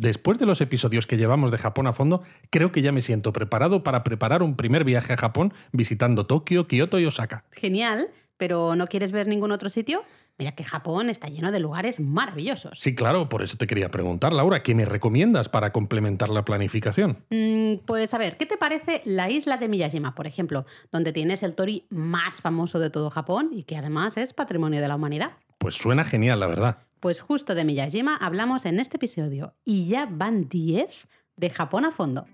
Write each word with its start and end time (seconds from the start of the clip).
Después 0.00 0.38
de 0.38 0.46
los 0.46 0.62
episodios 0.62 1.06
que 1.06 1.18
llevamos 1.18 1.50
de 1.50 1.58
Japón 1.58 1.86
a 1.86 1.92
fondo, 1.92 2.20
creo 2.48 2.72
que 2.72 2.80
ya 2.80 2.90
me 2.90 3.02
siento 3.02 3.34
preparado 3.34 3.82
para 3.82 4.02
preparar 4.02 4.42
un 4.42 4.56
primer 4.56 4.82
viaje 4.82 5.12
a 5.12 5.16
Japón 5.18 5.52
visitando 5.72 6.24
Tokio, 6.24 6.66
Kioto 6.66 6.98
y 6.98 7.04
Osaka. 7.04 7.44
Genial, 7.52 8.08
pero 8.38 8.76
¿no 8.76 8.86
quieres 8.86 9.12
ver 9.12 9.26
ningún 9.26 9.52
otro 9.52 9.68
sitio? 9.68 10.02
Mira 10.38 10.52
que 10.52 10.64
Japón 10.64 11.10
está 11.10 11.28
lleno 11.28 11.52
de 11.52 11.60
lugares 11.60 12.00
maravillosos. 12.00 12.78
Sí, 12.80 12.94
claro, 12.94 13.28
por 13.28 13.42
eso 13.42 13.58
te 13.58 13.66
quería 13.66 13.90
preguntar, 13.90 14.32
Laura, 14.32 14.62
¿qué 14.62 14.74
me 14.74 14.86
recomiendas 14.86 15.50
para 15.50 15.70
complementar 15.70 16.30
la 16.30 16.46
planificación? 16.46 17.22
Mm, 17.28 17.84
pues 17.84 18.14
a 18.14 18.18
ver, 18.18 18.38
¿qué 18.38 18.46
te 18.46 18.56
parece 18.56 19.02
la 19.04 19.28
isla 19.28 19.58
de 19.58 19.68
Miyajima, 19.68 20.14
por 20.14 20.26
ejemplo, 20.26 20.64
donde 20.90 21.12
tienes 21.12 21.42
el 21.42 21.54
tori 21.54 21.86
más 21.90 22.40
famoso 22.40 22.78
de 22.78 22.88
todo 22.88 23.10
Japón 23.10 23.50
y 23.52 23.64
que 23.64 23.76
además 23.76 24.16
es 24.16 24.32
patrimonio 24.32 24.80
de 24.80 24.88
la 24.88 24.96
humanidad? 24.96 25.32
Pues 25.58 25.74
suena 25.74 26.04
genial, 26.04 26.40
la 26.40 26.46
verdad. 26.46 26.78
Pues 27.00 27.22
justo 27.22 27.54
de 27.54 27.64
Miyajima 27.64 28.14
hablamos 28.14 28.66
en 28.66 28.78
este 28.78 28.98
episodio 28.98 29.54
y 29.64 29.88
ya 29.88 30.06
van 30.10 30.50
10 30.50 31.08
de 31.36 31.48
Japón 31.48 31.86
a 31.86 31.92
fondo. 31.92 32.26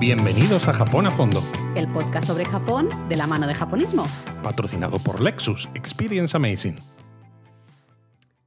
Bienvenidos 0.00 0.66
a 0.66 0.72
Japón 0.72 1.06
a 1.06 1.10
fondo, 1.10 1.40
El 1.76 1.86
podcast 1.92 2.26
sobre 2.26 2.44
Japón 2.44 2.88
de 3.08 3.16
la 3.16 3.28
mano 3.28 3.46
de 3.46 3.54
japonismo. 3.54 4.02
patrocinado 4.42 4.98
por 4.98 5.20
Lexus 5.20 5.68
Experience 5.74 6.36
Amazing. 6.36 6.78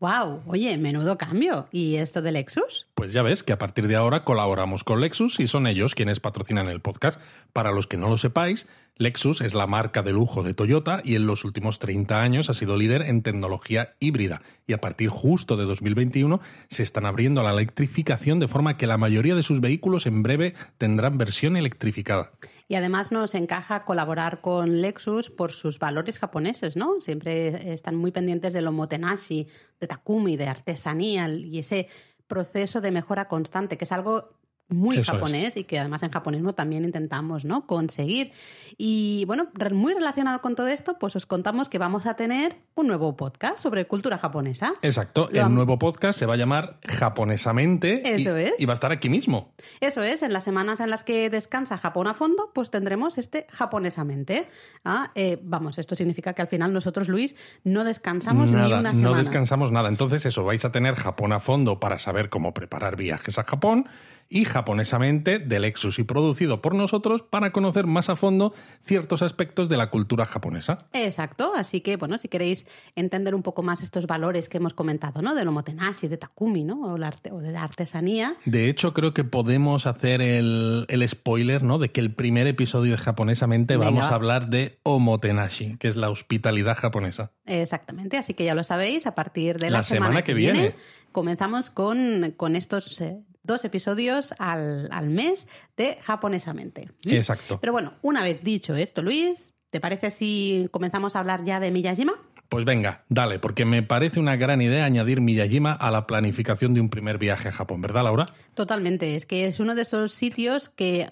¡Wow! 0.01 0.41
Oye, 0.47 0.75
menudo 0.79 1.15
cambio. 1.15 1.67
¿Y 1.71 1.97
esto 1.97 2.23
de 2.23 2.31
Lexus? 2.31 2.87
Pues 2.95 3.13
ya 3.13 3.21
ves 3.21 3.43
que 3.43 3.53
a 3.53 3.59
partir 3.59 3.87
de 3.87 3.95
ahora 3.95 4.23
colaboramos 4.23 4.83
con 4.83 4.99
Lexus 4.99 5.39
y 5.39 5.45
son 5.45 5.67
ellos 5.67 5.93
quienes 5.93 6.19
patrocinan 6.19 6.67
el 6.69 6.81
podcast. 6.81 7.21
Para 7.53 7.71
los 7.71 7.85
que 7.85 7.97
no 7.97 8.09
lo 8.09 8.17
sepáis, 8.17 8.67
Lexus 9.01 9.41
es 9.41 9.55
la 9.55 9.65
marca 9.65 10.03
de 10.03 10.11
lujo 10.11 10.43
de 10.43 10.53
Toyota 10.53 11.01
y 11.03 11.15
en 11.15 11.25
los 11.25 11.43
últimos 11.43 11.79
30 11.79 12.21
años 12.21 12.51
ha 12.51 12.53
sido 12.53 12.77
líder 12.77 13.01
en 13.01 13.23
tecnología 13.23 13.95
híbrida. 13.99 14.43
Y 14.67 14.73
a 14.73 14.79
partir 14.79 15.09
justo 15.09 15.57
de 15.57 15.65
2021 15.65 16.39
se 16.69 16.83
están 16.83 17.07
abriendo 17.07 17.41
a 17.41 17.43
la 17.43 17.51
electrificación 17.51 18.39
de 18.39 18.47
forma 18.47 18.77
que 18.77 18.85
la 18.85 18.99
mayoría 18.99 19.33
de 19.33 19.41
sus 19.41 19.59
vehículos 19.59 20.05
en 20.05 20.21
breve 20.21 20.53
tendrán 20.77 21.17
versión 21.17 21.57
electrificada. 21.57 22.31
Y 22.67 22.75
además 22.75 23.11
nos 23.11 23.33
encaja 23.33 23.85
colaborar 23.85 24.39
con 24.39 24.81
Lexus 24.81 25.31
por 25.31 25.51
sus 25.51 25.79
valores 25.79 26.19
japoneses, 26.19 26.75
¿no? 26.75 27.01
Siempre 27.01 27.73
están 27.73 27.95
muy 27.95 28.11
pendientes 28.11 28.53
del 28.53 28.67
omotenashi, 28.67 29.47
de 29.79 29.87
Takumi, 29.87 30.37
de 30.37 30.47
artesanía 30.47 31.27
y 31.27 31.57
ese 31.57 31.87
proceso 32.27 32.81
de 32.81 32.91
mejora 32.91 33.27
constante, 33.27 33.77
que 33.79 33.85
es 33.85 33.91
algo 33.91 34.40
muy 34.71 34.97
Eso 34.97 35.11
es. 35.13 35.17
japonés 35.19 35.57
y 35.57 35.63
que 35.65 35.77
además 35.79 36.01
en 36.03 36.09
japonismo 36.11 36.53
también 36.53 36.83
intentamos 36.85 37.45
¿no? 37.45 37.67
conseguir. 37.67 38.31
Y 38.77 39.25
bueno, 39.27 39.49
muy 39.73 39.93
relacionado 39.93 40.41
con 40.41 40.55
todo 40.55 40.67
esto, 40.67 40.97
pues 40.99 41.15
os 41.15 41.25
contamos 41.25 41.69
que 41.69 41.77
vamos 41.77 42.05
a 42.07 42.15
tener 42.15 42.55
un 42.75 42.87
nuevo 42.87 43.15
podcast 43.15 43.59
sobre 43.59 43.85
cultura 43.85 44.17
japonesa. 44.17 44.73
Exacto, 44.81 45.29
Lo 45.31 45.45
el 45.45 45.53
nuevo 45.53 45.77
podcast 45.77 46.17
se 46.17 46.25
va 46.25 46.33
a 46.33 46.37
llamar 46.37 46.79
Japonesamente 46.87 48.01
y- 48.03 48.21
Eso 48.21 48.35
es. 48.35 48.53
y 48.57 48.65
va 48.65 48.73
a 48.73 48.75
estar 48.75 48.91
aquí 48.91 49.09
mismo. 49.09 49.53
Eso 49.81 50.01
es, 50.03 50.23
en 50.23 50.33
las 50.33 50.43
semanas 50.43 50.79
en 50.79 50.89
las 50.89 51.03
que 51.03 51.29
descansa 51.29 51.77
Japón 51.77 52.07
a 52.07 52.13
fondo, 52.13 52.51
pues 52.53 52.71
tendremos 52.71 53.17
este 53.17 53.47
japonesamente. 53.51 54.47
Ah, 54.85 55.11
eh, 55.15 55.39
vamos, 55.43 55.77
esto 55.77 55.95
significa 55.95 56.33
que 56.33 56.41
al 56.41 56.47
final 56.47 56.73
nosotros, 56.73 57.09
Luis, 57.09 57.35
no 57.63 57.83
descansamos 57.83 58.51
ni 58.51 58.57
Nada, 58.57 58.79
una 58.79 58.89
no 58.91 58.95
semana. 58.95 59.17
descansamos 59.17 59.71
nada. 59.71 59.89
Entonces, 59.89 60.25
eso, 60.25 60.43
vais 60.43 60.63
a 60.65 60.71
tener 60.71 60.95
Japón 60.95 61.33
a 61.33 61.39
fondo 61.39 61.79
para 61.79 61.99
saber 61.99 62.29
cómo 62.29 62.53
preparar 62.53 62.95
viajes 62.95 63.37
a 63.37 63.43
Japón 63.43 63.87
y 64.29 64.45
japonesamente 64.65 65.39
de 65.39 65.59
Lexus 65.59 65.97
y 65.97 66.03
producido 66.03 66.61
por 66.61 66.75
nosotros 66.75 67.23
para 67.23 67.51
conocer 67.51 67.87
más 67.87 68.09
a 68.09 68.15
fondo 68.15 68.53
ciertos 68.81 69.23
aspectos 69.23 69.69
de 69.69 69.77
la 69.77 69.89
cultura 69.89 70.25
japonesa. 70.27 70.77
Exacto, 70.93 71.53
así 71.55 71.81
que 71.81 71.97
bueno, 71.97 72.17
si 72.19 72.27
queréis 72.27 72.67
entender 72.95 73.33
un 73.33 73.41
poco 73.41 73.63
más 73.63 73.81
estos 73.81 74.05
valores 74.05 74.49
que 74.49 74.57
hemos 74.57 74.73
comentado, 74.75 75.21
¿no? 75.23 75.33
Del 75.33 75.47
omotenashi, 75.47 76.07
de 76.07 76.17
Takumi, 76.17 76.63
¿no? 76.63 76.93
O, 76.93 76.97
la 76.97 77.07
arte- 77.07 77.31
o 77.31 77.39
de 77.39 77.51
la 77.51 77.63
artesanía. 77.63 78.35
De 78.45 78.69
hecho, 78.69 78.93
creo 78.93 79.13
que 79.15 79.23
podemos 79.23 79.87
hacer 79.87 80.21
el, 80.21 80.85
el 80.89 81.07
spoiler, 81.09 81.63
¿no? 81.63 81.79
De 81.79 81.89
que 81.91 82.01
el 82.01 82.13
primer 82.13 82.45
episodio 82.47 82.91
de 82.91 82.97
Japonesamente 82.99 83.75
Venga, 83.77 83.85
vamos 83.89 84.03
va. 84.05 84.09
a 84.09 84.15
hablar 84.15 84.47
de 84.49 84.77
omotenashi, 84.83 85.77
que 85.77 85.87
es 85.87 85.95
la 85.95 86.09
hospitalidad 86.11 86.77
japonesa. 86.77 87.31
Exactamente, 87.45 88.17
así 88.17 88.35
que 88.35 88.45
ya 88.45 88.53
lo 88.55 88.63
sabéis, 88.63 89.07
a 89.07 89.15
partir 89.15 89.57
de 89.57 89.71
La 89.71 89.79
la, 89.79 89.83
semana 89.83 90.23
que 90.23 90.33
viene. 90.35 90.73
comenzamos 91.11 91.69
con, 91.71 92.33
con 92.37 92.55
estos 92.55 93.01
eh, 93.01 93.17
dos 93.43 93.65
episodios 93.65 94.33
al, 94.39 94.87
al 94.91 95.09
mes 95.09 95.47
de 95.77 95.97
japonesamente. 96.01 96.89
¿Mm? 97.05 97.11
Exacto. 97.11 97.59
Pero 97.59 97.73
bueno, 97.73 97.93
una 98.01 98.23
vez 98.23 98.43
dicho 98.43 98.75
esto, 98.75 99.01
Luis, 99.01 99.53
¿te 99.69 99.79
parece 99.79 100.09
si 100.09 100.67
comenzamos 100.71 101.15
a 101.15 101.19
hablar 101.19 101.43
ya 101.43 101.59
de 101.59 101.71
Miyajima? 101.71 102.13
Pues 102.51 102.65
venga, 102.65 103.05
dale, 103.07 103.39
porque 103.39 103.63
me 103.63 103.81
parece 103.81 104.19
una 104.19 104.35
gran 104.35 104.61
idea 104.61 104.83
añadir 104.83 105.21
Miyajima 105.21 105.71
a 105.71 105.89
la 105.89 106.05
planificación 106.05 106.73
de 106.73 106.81
un 106.81 106.89
primer 106.89 107.17
viaje 107.17 107.47
a 107.47 107.51
Japón, 107.53 107.79
¿verdad, 107.79 108.03
Laura? 108.03 108.25
Totalmente, 108.55 109.15
es 109.15 109.25
que 109.25 109.45
es 109.45 109.61
uno 109.61 109.73
de 109.73 109.83
esos 109.83 110.11
sitios 110.11 110.67
que, 110.67 111.07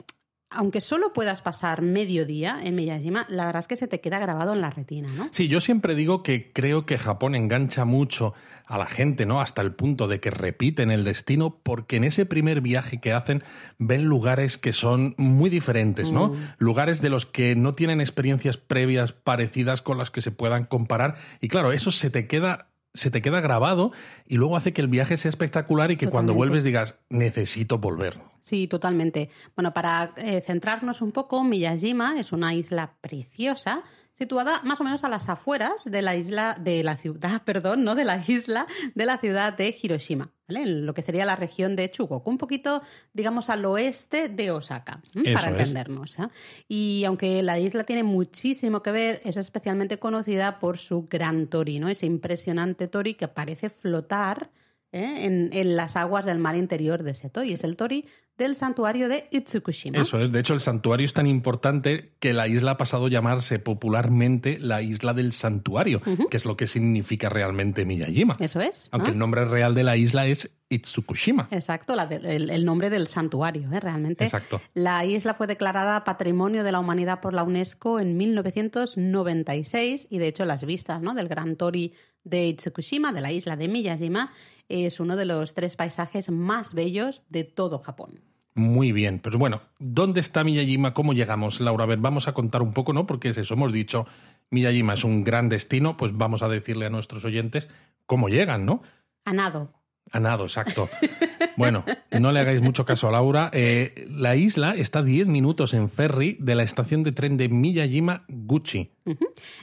aunque 0.52 0.82
solo 0.82 1.14
puedas 1.14 1.42
pasar 1.42 1.82
medio 1.82 2.26
día 2.26 2.60
en 2.64 2.76
Miyajima, 2.76 3.26
la 3.30 3.46
verdad 3.46 3.60
es 3.60 3.68
que 3.68 3.76
se 3.76 3.88
te 3.88 4.02
queda 4.02 4.18
grabado 4.18 4.54
en 4.54 4.62
la 4.62 4.72
retina, 4.72 5.08
¿no? 5.16 5.30
Sí, 5.32 5.48
yo 5.48 5.60
siempre 5.60 5.94
digo 5.94 6.24
que 6.24 6.52
creo 6.52 6.86
que 6.86 6.98
Japón 6.98 7.36
engancha 7.36 7.86
mucho 7.86 8.34
a 8.66 8.78
la 8.80 8.88
gente, 8.88 9.28
¿no? 9.28 9.42
Hasta 9.42 9.62
el 9.62 9.74
punto 9.74 10.08
de 10.08 10.20
que 10.20 10.32
repiten 10.32 10.90
el 10.90 11.04
destino, 11.04 11.60
porque 11.62 11.98
en 11.98 12.04
ese 12.04 12.26
primer 12.26 12.62
viaje 12.62 13.00
que 13.00 13.14
hacen 13.14 13.44
ven 13.78 14.06
lugares 14.06 14.58
que 14.58 14.74
son 14.74 15.14
muy 15.18 15.52
diferentes, 15.52 16.12
¿no? 16.12 16.34
Lugares 16.58 17.02
de 17.02 17.10
los 17.10 17.26
que 17.28 17.56
no 17.56 17.74
tienen 17.74 18.02
experiencias 18.02 18.58
previas 18.58 19.12
parecidas 19.12 19.84
con 19.84 20.00
las 20.00 20.10
que 20.10 20.22
se 20.22 20.32
puedan 20.32 20.66
comparar. 20.66 21.16
Y 21.42 21.48
claro, 21.48 21.72
eso 21.72 21.92
se 21.92 22.10
te 22.10 22.28
queda. 22.28 22.70
Se 22.94 23.12
te 23.12 23.22
queda 23.22 23.40
grabado 23.40 23.92
y 24.26 24.38
luego 24.38 24.58
hace 24.58 24.74
que 24.74 24.82
el 24.82 24.88
viaje 24.88 25.16
sea 25.18 25.30
espectacular 25.30 25.92
y 25.92 25.98
que 25.98 26.08
cuando 26.08 26.34
vuelves 26.34 26.64
digas, 26.64 26.96
necesito 27.10 27.78
volver. 27.78 28.18
Sí, 28.42 28.68
totalmente. 28.68 29.30
Bueno, 29.56 29.74
para 29.74 30.14
eh, 30.18 30.42
centrarnos 30.42 31.02
un 31.02 31.12
poco, 31.12 31.44
Miyajima 31.44 32.20
es 32.20 32.32
una 32.32 32.54
isla 32.54 32.96
preciosa 33.02 33.84
situada 34.20 34.62
más 34.64 34.82
o 34.82 34.84
menos 34.84 35.04
a 35.04 35.10
las 35.10 35.30
afueras 35.30 35.72
de 35.86 36.02
la 36.02 36.16
isla 36.16 36.56
de 36.60 36.84
la 36.84 36.98
ciudad, 36.98 37.42
perdón, 37.46 37.84
no 37.84 37.96
de 37.96 38.04
la 38.04 38.22
isla 38.28 38.68
de 38.94 39.06
la 39.06 39.18
ciudad 39.18 39.54
de 39.54 39.76
Hiroshima, 39.82 40.32
¿vale? 40.48 40.64
En 40.64 40.86
lo 40.86 40.94
que 40.94 41.02
sería 41.02 41.26
la 41.26 41.38
región 41.38 41.76
de 41.76 41.90
Chugoku, 41.90 42.30
un 42.30 42.38
poquito, 42.38 42.82
digamos, 43.14 43.50
al 43.50 43.64
oeste 43.66 44.28
de 44.28 44.52
Osaka, 44.52 45.02
para 45.34 45.50
entendernos. 45.50 46.20
¿eh? 46.20 46.28
Y 46.68 47.06
aunque 47.06 47.42
la 47.42 47.58
isla 47.60 47.86
tiene 47.86 48.04
muchísimo 48.04 48.84
que 48.84 48.92
ver, 48.92 49.22
es 49.24 49.38
especialmente 49.38 49.98
conocida 50.00 50.60
por 50.60 50.78
su 50.78 51.08
gran 51.08 51.48
tori, 51.48 51.80
¿no? 51.80 51.88
Ese 51.88 52.06
impresionante 52.06 52.88
tori 52.88 53.14
que 53.14 53.30
parece 53.30 53.70
flotar 53.70 54.52
¿eh? 54.92 55.26
en, 55.26 55.50
en 55.54 55.76
las 55.76 55.96
aguas 55.96 56.26
del 56.26 56.40
mar 56.40 56.56
interior 56.56 57.04
de 57.04 57.14
Seto 57.14 57.44
y 57.44 57.54
es 57.54 57.64
el 57.64 57.76
tori 57.76 58.06
del 58.38 58.56
santuario 58.56 59.10
de 59.10 59.28
Itsukushima. 59.32 60.00
Eso 60.00 60.22
es. 60.22 60.32
De 60.32 60.40
hecho, 60.40 60.54
el 60.54 60.62
santuario 60.62 61.04
es 61.04 61.12
tan 61.14 61.28
importante 61.28 62.14
que 62.20 62.32
la 62.32 62.48
isla 62.48 62.72
ha 62.72 62.78
pasado 62.78 63.08
a 63.08 63.10
llamarse 63.10 63.60
popularmente 63.60 64.58
la 64.60 64.82
isla 64.82 65.14
del 65.14 65.34
santuario, 65.34 66.02
que 66.30 66.38
es 66.38 66.46
lo 66.46 66.56
que 66.56 66.66
significa 66.66 67.28
realmente 67.28 67.84
Miyajima. 67.84 68.38
Eso 68.40 68.62
es. 68.62 68.88
¿no? 68.92 68.98
Aunque 68.98 69.12
el 69.12 69.18
nombre 69.18 69.44
real 69.44 69.76
de 69.76 69.84
la 69.84 69.98
isla 69.98 70.26
es 70.26 70.52
Itsukushima. 70.70 71.50
Exacto, 71.52 71.96
la 71.98 72.06
de- 72.06 72.36
el, 72.36 72.50
el 72.50 72.64
nombre 72.64 72.90
del 72.90 73.08
santuario, 73.08 73.70
¿eh? 73.74 73.80
realmente. 73.82 74.24
Exacto. 74.24 74.62
La 74.74 75.04
isla 75.04 75.34
fue 75.34 75.46
declarada 75.48 76.06
Patrimonio 76.06 76.64
de 76.64 76.72
la 76.72 76.80
Humanidad 76.80 77.20
por 77.20 77.34
la 77.34 77.44
UNESCO 77.44 78.00
en 78.00 78.16
1996 78.16 80.08
y 80.10 80.18
de 80.20 80.28
hecho 80.28 80.46
las 80.46 80.64
vistas 80.66 81.02
¿no? 81.02 81.14
del 81.14 81.28
Gran 81.28 81.56
Tori 81.56 81.94
de 82.24 82.48
Itsukushima, 82.48 83.14
de 83.14 83.22
la 83.22 83.32
isla 83.32 83.56
de 83.56 83.68
Miyajima, 83.68 84.32
es 84.68 85.00
uno 85.00 85.16
de 85.16 85.26
los 85.26 85.54
tres 85.54 85.76
paisajes 85.76 86.30
más 86.30 86.74
bellos 86.74 87.26
de 87.30 87.44
todo 87.44 87.80
Japón. 87.80 88.22
Muy 88.56 88.92
bien. 88.92 89.20
Pues 89.20 89.36
bueno, 89.38 89.62
¿dónde 89.80 90.20
está 90.20 90.44
Miyajima? 90.44 90.94
¿Cómo 90.94 91.14
llegamos, 91.14 91.62
Laura? 91.62 91.86
A 91.86 91.88
ver, 91.88 92.00
vamos 92.00 92.28
a 92.28 92.34
contar 92.34 92.62
un 92.62 92.74
poco, 92.74 92.94
¿no? 92.94 93.06
Porque 93.06 93.30
es 93.30 93.38
eso, 93.38 93.54
hemos 93.54 93.72
dicho, 93.72 94.06
Miyajima 94.50 94.94
es 94.94 95.04
un 95.04 95.24
gran 95.24 95.50
destino, 95.50 95.96
pues 95.96 96.14
vamos 96.14 96.44
a 96.44 96.50
decirle 96.50 96.86
a 96.86 96.90
nuestros 96.90 97.24
oyentes 97.26 97.70
cómo 98.06 98.28
llegan, 98.28 98.66
¿no? 98.66 98.82
A 99.26 99.34
nado. 99.34 99.74
A 100.12 100.20
nado, 100.20 100.44
exacto. 100.44 100.90
Bueno, 101.60 101.84
no 102.20 102.32
le 102.32 102.40
hagáis 102.40 102.62
mucho 102.62 102.86
caso 102.86 103.10
a 103.10 103.12
Laura. 103.12 103.50
Eh, 103.54 104.08
la 104.10 104.38
isla 104.38 104.72
está 104.72 105.00
a 105.00 105.04
10 105.04 105.28
minutos 105.28 105.74
en 105.74 105.90
ferry 105.90 106.38
de 106.40 106.56
la 106.56 106.64
estación 106.64 107.04
de 107.04 107.12
tren 107.12 107.36
de 107.36 107.50
Miyajima 107.50 108.24
Gucci. 108.30 108.94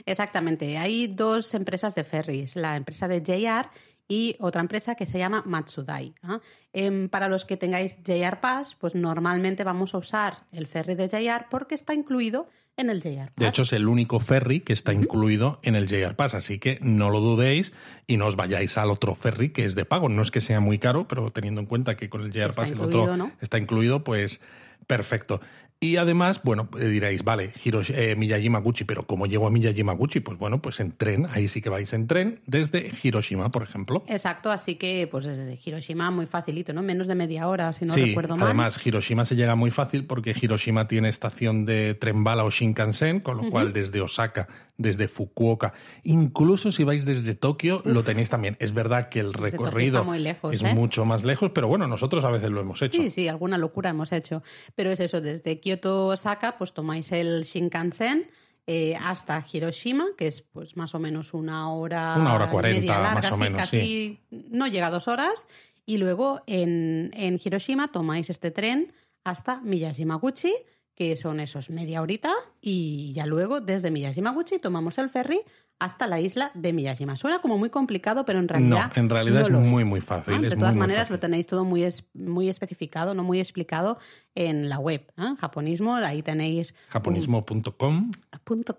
Exactamente. 0.05 0.77
Hay 0.77 1.07
dos 1.07 1.55
empresas 1.55 1.95
de 1.95 2.03
ferries, 2.03 2.55
la 2.55 2.75
empresa 2.75 3.07
de 3.07 3.21
JR 3.21 3.69
y 4.07 4.35
otra 4.39 4.61
empresa 4.61 4.95
que 4.95 5.05
se 5.05 5.19
llama 5.19 5.43
Matsudai. 5.45 6.13
¿ah? 6.23 6.39
Em, 6.73 7.09
para 7.09 7.29
los 7.29 7.45
que 7.45 7.57
tengáis 7.57 7.97
JR 8.05 8.39
Pass, 8.39 8.75
pues 8.75 8.95
normalmente 8.95 9.63
vamos 9.63 9.93
a 9.93 9.97
usar 9.97 10.45
el 10.51 10.67
ferry 10.67 10.95
de 10.95 11.07
JR 11.07 11.47
porque 11.49 11.75
está 11.75 11.93
incluido 11.93 12.47
en 12.77 12.89
el 12.89 13.01
JR 13.01 13.31
Pass. 13.31 13.35
De 13.37 13.47
hecho, 13.47 13.63
es 13.63 13.73
el 13.73 13.87
único 13.87 14.19
ferry 14.19 14.61
que 14.61 14.73
está 14.73 14.93
incluido 14.93 15.59
en 15.63 15.75
el 15.75 15.87
JR 15.87 16.15
Pass, 16.15 16.35
así 16.35 16.59
que 16.59 16.77
no 16.81 17.09
lo 17.09 17.19
dudéis 17.19 17.73
y 18.05 18.17
no 18.17 18.27
os 18.27 18.35
vayáis 18.35 18.77
al 18.77 18.91
otro 18.91 19.15
ferry 19.15 19.49
que 19.49 19.65
es 19.65 19.75
de 19.75 19.85
pago. 19.85 20.09
No 20.09 20.21
es 20.21 20.31
que 20.31 20.41
sea 20.41 20.59
muy 20.59 20.77
caro, 20.77 21.07
pero 21.07 21.31
teniendo 21.31 21.59
en 21.59 21.67
cuenta 21.67 21.97
que 21.97 22.09
con 22.09 22.21
el 22.21 22.31
JR 22.31 22.53
Pass 22.53 22.71
el 22.71 22.79
otro 22.79 23.17
¿no? 23.17 23.31
está 23.41 23.57
incluido, 23.57 24.03
pues 24.03 24.41
perfecto. 24.85 25.41
Y 25.79 25.97
además, 25.97 26.41
bueno, 26.43 26.67
eh, 26.79 26.85
diréis, 26.85 27.23
vale, 27.23 27.51
Hirosh 27.63 27.91
eh, 27.93 28.15
Miyajima 28.15 28.59
Guchi, 28.59 28.83
pero 28.83 29.05
¿cómo 29.05 29.27
llego 29.27 29.45
a 29.45 29.51
Miyajima 29.51 29.93
Guchi? 29.93 30.21
Pues 30.21 30.39
bueno, 30.39 30.59
pues 30.59 30.79
en 30.79 30.91
tren, 30.91 31.27
ahí 31.31 31.47
sí 31.47 31.61
que 31.61 31.69
vais 31.69 31.93
en 31.93 32.07
tren, 32.07 32.39
desde 32.47 32.91
Hiroshima, 33.03 33.51
por 33.51 33.61
ejemplo. 33.61 34.03
Exacto, 34.07 34.49
así 34.49 34.75
que 34.75 35.07
pues 35.11 35.25
desde 35.25 35.59
Hiroshima 35.63 36.09
muy 36.09 36.25
facilito, 36.25 36.73
¿no? 36.73 36.81
Menos 36.81 37.07
de 37.07 37.13
media 37.13 37.47
hora, 37.47 37.71
si 37.73 37.85
no 37.85 37.93
recuerdo 37.93 38.35
mal. 38.35 38.47
Además, 38.47 38.83
Hiroshima 38.83 39.23
se 39.23 39.35
llega 39.35 39.53
muy 39.53 39.69
fácil 39.69 40.05
porque 40.05 40.35
Hiroshima 40.39 40.87
tiene 40.87 41.09
estación 41.09 41.65
de 41.65 41.93
tren 41.93 42.23
bala 42.23 42.43
o 42.43 42.49
Shinkansen, 42.49 43.19
con 43.19 43.37
lo 43.37 43.49
cual 43.51 43.71
desde 43.71 44.01
Osaka, 44.01 44.47
desde 44.77 45.07
Fukuoka, 45.07 45.73
incluso 46.03 46.71
si 46.71 46.83
vais 46.83 47.05
desde 47.05 47.35
Tokio, 47.35 47.81
lo 47.85 48.03
tenéis 48.03 48.29
también. 48.29 48.57
Es 48.59 48.73
verdad 48.73 49.09
que 49.09 49.19
el 49.19 49.33
recorrido 49.33 50.05
es 50.51 50.63
¿eh? 50.63 50.73
mucho 50.73 51.05
más 51.05 51.23
lejos, 51.23 51.51
pero 51.53 51.67
bueno, 51.67 51.87
nosotros 51.87 52.23
a 52.25 52.29
veces 52.29 52.49
lo 52.49 52.61
hemos 52.61 52.81
hecho. 52.81 53.01
Sí, 53.01 53.09
sí, 53.09 53.27
alguna 53.27 53.57
locura 53.57 53.89
hemos 53.89 54.11
hecho. 54.11 54.43
Pero 54.75 54.91
es 54.91 54.99
eso, 54.99 55.21
desde 55.21 55.59
Kyoto 55.59 56.07
Osaka, 56.07 56.57
pues 56.57 56.73
tomáis 56.73 57.11
el 57.11 57.43
Shinkansen. 57.43 58.29
Eh, 58.69 58.97
hasta 59.01 59.45
Hiroshima, 59.49 60.07
que 60.17 60.27
es 60.27 60.41
pues 60.41 60.75
más 60.75 60.93
o 60.93 60.99
menos 60.99 61.33
una 61.33 61.71
hora, 61.71 62.17
una 62.19 62.35
hora 62.35 62.51
cuarenta, 62.51 63.13
más 63.13 63.31
o 63.31 63.37
menos, 63.37 63.61
casi 63.61 64.19
no 64.29 64.67
llega 64.67 64.87
a 64.87 64.91
dos 64.91 65.07
horas, 65.07 65.47
y 65.85 65.95
luego 65.95 66.41
en, 66.47 67.11
en 67.13 67.39
Hiroshima 67.41 67.87
tomáis 67.87 68.29
este 68.29 68.51
tren 68.51 68.91
hasta 69.23 69.61
Miyashima-guchi, 69.61 70.51
que 70.97 71.15
son 71.15 71.39
esos 71.39 71.69
media 71.69 72.01
horita, 72.01 72.33
y 72.59 73.13
ya 73.13 73.27
luego 73.27 73.61
desde 73.61 73.91
Miyashima-guchi 73.91 74.57
tomamos 74.59 74.97
el 74.97 75.09
ferry 75.09 75.39
hasta 75.79 76.07
la 76.07 76.19
isla 76.19 76.51
de 76.55 76.73
Miyajima. 76.73 77.15
Suena 77.15 77.39
como 77.39 77.57
muy 77.57 77.69
complicado, 77.69 78.25
pero 78.25 78.39
en 78.39 78.47
realidad. 78.47 78.91
No, 78.95 79.01
en 79.01 79.09
realidad 79.09 79.41
es 79.41 79.51
muy, 79.51 79.85
muy 79.85 80.01
fácil. 80.01 80.41
De 80.41 80.55
todas 80.55 80.75
maneras, 80.75 81.11
lo 81.11 81.19
tenéis 81.19 81.45
todo 81.45 81.63
muy, 81.65 81.87
muy 82.13 82.49
especificado, 82.49 83.13
no 83.13 83.23
muy 83.23 83.39
explicado 83.39 83.99
en 84.33 84.69
la 84.69 84.79
web. 84.79 85.05
¿eh? 85.17 85.35
Japonismo, 85.39 85.95
ahí 85.95 86.23
tenéis. 86.23 86.73
Japonismo.com. 86.89 88.11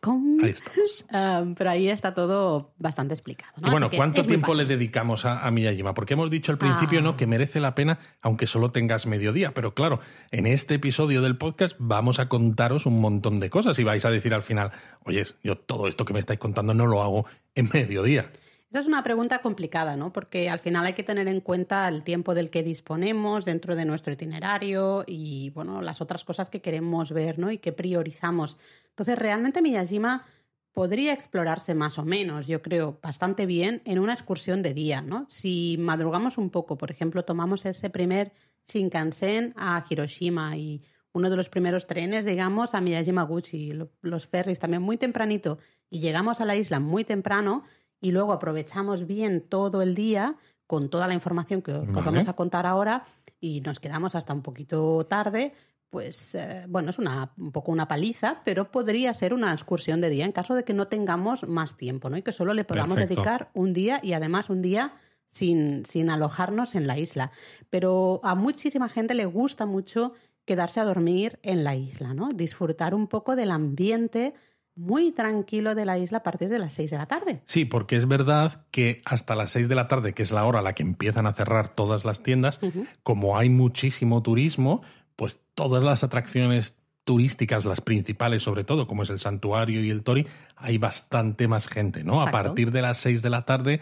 .com. 0.00 0.38
Ahí 0.43 0.50
estamos. 0.50 1.06
Um, 1.12 1.55
pero 1.56 1.70
ahí 1.70 1.88
está 1.88 2.15
todo 2.15 2.73
bastante 2.79 3.15
explicado. 3.15 3.53
¿no? 3.59 3.69
Y 3.69 3.70
bueno, 3.70 3.91
¿cuánto 3.94 4.25
tiempo 4.25 4.55
le 4.55 4.65
dedicamos 4.65 5.25
a, 5.25 5.47
a, 5.47 5.50
Miyajima? 5.50 5.94
Porque 5.94 6.15
hemos 6.15 6.31
dicho 6.31 6.53
al 6.53 6.59
principio 6.59 6.99
Ah. 6.99 7.03
¿no? 7.03 7.17
que 7.17 7.26
merece 7.26 7.61
la 7.61 7.75
pena, 7.75 7.99
aunque 8.23 8.47
solo 8.47 8.70
tengas 8.70 9.06
mediodía. 9.06 9.53
Pero 9.55 9.75
claro, 9.75 10.00
en 10.31 10.47
este 10.47 10.75
episodio 10.75 11.23
del 11.23 11.37
podcast 11.37 11.76
vamos 11.79 12.07
a 12.19 12.28
contaros 12.28 12.87
un 12.87 13.00
montón 13.00 13.40
de 13.40 13.50
cosas 13.50 13.78
y 13.78 13.84
vais 13.84 14.05
a 14.05 14.10
decir 14.10 14.32
al 14.34 14.43
final, 14.43 14.72
oye, 15.05 15.25
yo 15.43 15.56
todo 15.56 15.88
esto 15.88 16.05
que 16.05 16.14
me 16.14 16.20
estáis 16.20 16.40
contando 16.40 16.75
no 16.75 16.87
lo 16.87 17.02
hago 17.02 17.26
en 17.55 17.69
mediodía. 17.72 18.31
Esa 18.70 18.81
es 18.81 18.87
una 18.87 19.02
pregunta 19.02 19.40
complicada, 19.40 19.96
¿no? 19.96 20.12
Porque 20.12 20.50
al 20.50 20.58
final 20.58 20.84
hay 20.84 20.93
que 20.93 21.02
tener 21.02 21.26
en 21.26 21.40
cuenta 21.40 21.88
el 21.88 22.02
tiempo 22.02 22.34
del 22.34 22.50
que 22.50 22.62
disponemos 22.62 23.46
dentro 23.46 23.76
de 23.76 23.87
nuestro 23.87 24.12
itinerario 24.12 25.05
y, 25.06 25.50
bueno, 25.50 25.81
las 25.81 26.02
otras 26.02 26.22
cosas 26.25 26.50
que 26.50 26.60
queremos 26.60 27.10
ver, 27.12 27.38
¿no? 27.38 27.50
Y 27.50 27.58
que 27.58 27.72
priorizamos. 27.72 28.58
Entonces, 28.90 29.19
realmente 29.19 29.62
Miyajima 29.62 30.26
podría 30.72 31.14
explorarse 31.14 31.75
más 31.75 31.99
o 31.99 32.05
menos, 32.05 32.46
yo 32.46 32.60
creo, 32.60 32.99
bastante 33.02 33.46
bien 33.46 33.81
en 33.87 33.99
una 33.99 34.12
excursión 34.12 34.62
de 34.62 34.75
día, 34.75 35.00
¿no? 35.00 35.25
Si 35.28 35.76
madrugamos 35.78 36.37
un 36.37 36.50
poco, 36.50 36.76
por 36.76 36.90
ejemplo, 36.90 37.25
tomamos 37.25 37.64
ese 37.64 37.88
primer 37.88 38.32
Shinkansen 38.66 39.55
a 39.56 39.84
Hiroshima 39.88 40.56
y 40.58 40.82
uno 41.19 41.31
de 41.31 41.37
los 41.37 41.49
primeros 41.49 41.87
trenes, 41.87 42.25
digamos, 42.25 42.75
a 42.75 42.81
Miyajima-guchi, 42.81 43.73
los 44.03 44.26
ferries 44.26 44.61
también 44.61 44.82
muy 44.82 44.97
tempranito, 44.97 45.59
y 45.91 45.99
llegamos 45.99 46.41
a 46.41 46.44
la 46.44 46.55
isla 46.55 46.79
muy 46.79 47.05
temprano 47.05 47.65
y 48.00 48.12
luego 48.12 48.32
aprovechamos 48.32 49.06
bien 49.06 49.41
todo 49.41 49.82
el 49.82 49.94
día 49.94 50.37
con 50.69 50.88
toda 50.88 51.09
la 51.09 51.15
información 51.15 51.61
que 51.61 51.73
os 51.73 51.87
Vale. 51.87 52.03
vamos 52.03 52.29
a 52.29 52.35
contar 52.35 52.67
ahora 52.67 53.05
y 53.41 53.61
nos 53.62 53.81
quedamos 53.81 54.15
hasta 54.15 54.32
un 54.32 54.43
poquito 54.43 55.05
tarde, 55.09 55.55
pues 55.91 56.37
eh, 56.37 56.67
bueno, 56.69 56.91
es 56.91 56.99
una, 56.99 57.32
un 57.37 57.50
poco 57.50 57.73
una 57.73 57.88
paliza, 57.88 58.41
pero 58.44 58.70
podría 58.70 59.12
ser 59.12 59.35
una 59.35 59.53
excursión 59.53 60.00
de 60.00 60.11
día 60.11 60.25
en 60.25 60.32
caso 60.32 60.55
de 60.55 60.62
que 60.62 60.75
no 60.75 60.87
tengamos 60.87 61.49
más 61.49 61.76
tiempo, 61.76 62.11
¿no? 62.11 62.17
Y 62.17 62.23
que 62.23 62.32
solo 62.32 62.55
le 62.55 62.65
podamos 62.65 62.97
Perfecto. 62.97 63.23
dedicar 63.23 63.50
un 63.55 63.73
día 63.73 63.99
y 64.05 64.12
además 64.12 64.50
un 64.50 64.62
día 64.62 64.93
sin, 65.31 65.85
sin 65.85 66.11
alojarnos 66.11 66.75
en 66.75 66.87
la 66.87 66.99
isla. 66.99 67.32
Pero 67.70 68.20
a 68.23 68.35
muchísima 68.35 68.88
gente 68.88 69.15
le 69.15 69.26
gusta 69.26 69.67
mucho 69.67 70.12
quedarse 70.48 70.80
a 70.80 70.84
dormir 70.84 71.38
en 71.42 71.62
la 71.62 71.76
isla, 71.76 72.14
¿no? 72.14 72.30
Disfrutar 72.34 72.94
un 72.94 73.06
poco 73.06 73.36
del 73.36 73.50
ambiente 73.50 74.32
muy 74.74 75.12
tranquilo 75.12 75.74
de 75.74 75.84
la 75.84 75.98
isla 75.98 76.18
a 76.18 76.22
partir 76.22 76.48
de 76.48 76.58
las 76.58 76.72
6 76.72 76.90
de 76.90 76.96
la 76.96 77.04
tarde. 77.04 77.42
Sí, 77.44 77.66
porque 77.66 77.96
es 77.96 78.08
verdad 78.08 78.64
que 78.70 79.02
hasta 79.04 79.34
las 79.34 79.50
6 79.50 79.68
de 79.68 79.74
la 79.74 79.88
tarde, 79.88 80.14
que 80.14 80.22
es 80.22 80.32
la 80.32 80.46
hora 80.46 80.60
a 80.60 80.62
la 80.62 80.72
que 80.72 80.82
empiezan 80.82 81.26
a 81.26 81.34
cerrar 81.34 81.68
todas 81.68 82.06
las 82.06 82.22
tiendas, 82.22 82.60
como 83.02 83.36
hay 83.36 83.50
muchísimo 83.50 84.22
turismo, 84.22 84.80
pues 85.16 85.38
todas 85.54 85.82
las 85.82 86.02
atracciones 86.02 86.76
turísticas, 87.04 87.66
las 87.66 87.82
principales 87.82 88.42
sobre 88.42 88.64
todo, 88.64 88.86
como 88.86 89.02
es 89.02 89.10
el 89.10 89.18
santuario 89.18 89.84
y 89.84 89.90
el 89.90 90.02
Tori, 90.02 90.26
hay 90.56 90.78
bastante 90.78 91.46
más 91.46 91.68
gente, 91.68 92.04
¿no? 92.04 92.22
A 92.22 92.30
partir 92.30 92.72
de 92.72 92.80
las 92.80 92.96
6 92.98 93.20
de 93.20 93.30
la 93.30 93.44
tarde 93.44 93.80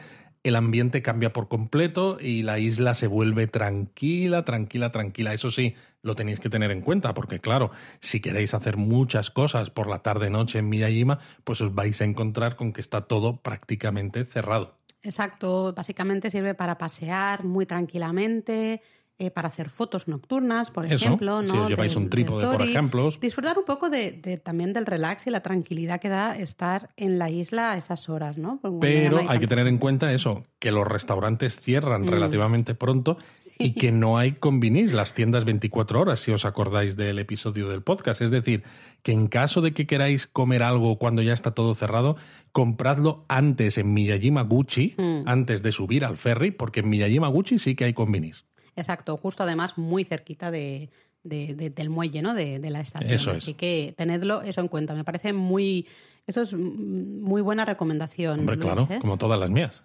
el 0.48 0.56
ambiente 0.56 1.02
cambia 1.02 1.32
por 1.32 1.48
completo 1.48 2.18
y 2.20 2.42
la 2.42 2.58
isla 2.58 2.94
se 2.94 3.06
vuelve 3.06 3.46
tranquila, 3.46 4.44
tranquila, 4.44 4.92
tranquila. 4.92 5.34
Eso 5.34 5.50
sí, 5.50 5.74
lo 6.02 6.14
tenéis 6.14 6.40
que 6.40 6.50
tener 6.50 6.70
en 6.70 6.82
cuenta, 6.82 7.14
porque 7.14 7.40
claro, 7.40 7.70
si 8.00 8.20
queréis 8.20 8.54
hacer 8.54 8.76
muchas 8.76 9.30
cosas 9.30 9.70
por 9.70 9.88
la 9.88 10.00
tarde-noche 10.00 10.60
en 10.60 10.68
Miyajima, 10.68 11.18
pues 11.44 11.60
os 11.60 11.74
vais 11.74 12.00
a 12.00 12.04
encontrar 12.04 12.56
con 12.56 12.72
que 12.72 12.80
está 12.80 13.02
todo 13.02 13.42
prácticamente 13.42 14.24
cerrado. 14.24 14.76
Exacto, 15.02 15.72
básicamente 15.72 16.30
sirve 16.30 16.54
para 16.54 16.78
pasear 16.78 17.44
muy 17.44 17.64
tranquilamente, 17.64 18.82
eh, 19.18 19.30
para 19.30 19.48
hacer 19.48 19.70
fotos 19.70 20.08
nocturnas, 20.08 20.70
por 20.70 20.84
Eso, 20.84 20.94
ejemplo. 21.06 21.40
si 21.42 21.46
¿no? 21.52 21.62
os 21.62 21.68
lleváis 21.70 21.96
un 21.96 22.10
trípode, 22.10 22.46
por 22.46 22.60
ejemplo. 22.60 23.08
Disfrutar 23.18 23.58
un 23.58 23.64
poco 23.64 23.88
de, 23.88 24.12
de- 24.12 24.36
también 24.36 24.74
del 24.74 24.84
relax 24.84 25.26
y 25.26 25.30
la 25.30 25.40
tranquilidad 25.40 26.00
que 26.00 26.08
da 26.10 26.36
estar 26.36 26.90
en 26.98 27.18
la 27.18 27.30
isla 27.30 27.72
a 27.72 27.78
esas 27.78 28.08
horas, 28.10 28.36
¿no? 28.36 28.58
Porque 28.60 28.78
Pero 28.80 29.20
hay 29.28 29.38
que 29.38 29.46
tener 29.46 29.66
en 29.68 29.78
cuenta 29.78 30.12
eso, 30.12 30.42
que 30.58 30.70
los 30.70 30.86
restaurantes 30.86 31.56
cierran 31.58 32.02
Mm. 32.02 32.08
relativamente 32.08 32.74
pronto 32.74 33.16
y 33.58 33.72
que 33.72 33.90
no 33.90 34.18
hay 34.18 34.32
combinis 34.32 34.92
las 34.92 35.14
tiendas 35.14 35.46
24 35.46 35.98
horas, 36.00 36.20
si 36.20 36.32
os 36.32 36.44
acordáis 36.44 36.96
del 36.98 37.18
episodio 37.18 37.68
del 37.68 37.82
podcast. 37.82 38.20
Es 38.20 38.30
decir, 38.30 38.64
que 39.02 39.12
en 39.12 39.28
caso 39.28 39.62
de 39.62 39.72
que 39.72 39.86
queráis 39.86 40.26
comer 40.26 40.62
algo 40.62 40.98
cuando 40.98 41.22
ya 41.22 41.32
está 41.32 41.52
todo 41.52 41.72
cerrado, 41.74 42.16
compradlo 42.52 43.24
antes 43.28 43.78
en 43.78 43.94
Miyajima 43.94 44.42
Guchi, 44.42 44.94
Mm. 44.98 45.22
antes 45.26 45.62
de 45.62 45.72
subir 45.72 46.04
al 46.04 46.16
ferry, 46.16 46.50
porque 46.50 46.80
en 46.80 46.88
Miyajima 46.90 47.28
Guchi 47.28 47.58
sí 47.58 47.74
que 47.74 47.84
hay 47.84 47.94
combinis. 47.94 48.44
Exacto, 48.76 49.16
justo 49.16 49.42
además 49.42 49.76
muy 49.78 50.04
cerquita 50.04 50.50
de, 50.50 50.90
de- 51.24 51.54
de- 51.54 51.70
del 51.70 51.90
muelle, 51.90 52.22
¿no? 52.22 52.34
De, 52.34 52.58
de 52.60 52.70
la 52.70 52.80
estación. 52.80 53.10
Eso 53.12 53.32
es. 53.32 53.38
Así 53.42 53.54
que 53.54 53.94
tenedlo 53.96 54.42
eso 54.42 54.60
en 54.60 54.68
cuenta. 54.68 54.94
Me 54.94 55.04
parece 55.04 55.32
muy. 55.32 55.86
Eso 56.26 56.42
es 56.42 56.52
muy 56.54 57.40
buena 57.42 57.64
recomendación. 57.64 58.40
Hombre, 58.40 58.56
Luis, 58.56 58.66
claro, 58.66 58.88
¿eh? 58.90 58.98
como 59.00 59.16
todas 59.18 59.38
las 59.40 59.50
mías. 59.50 59.84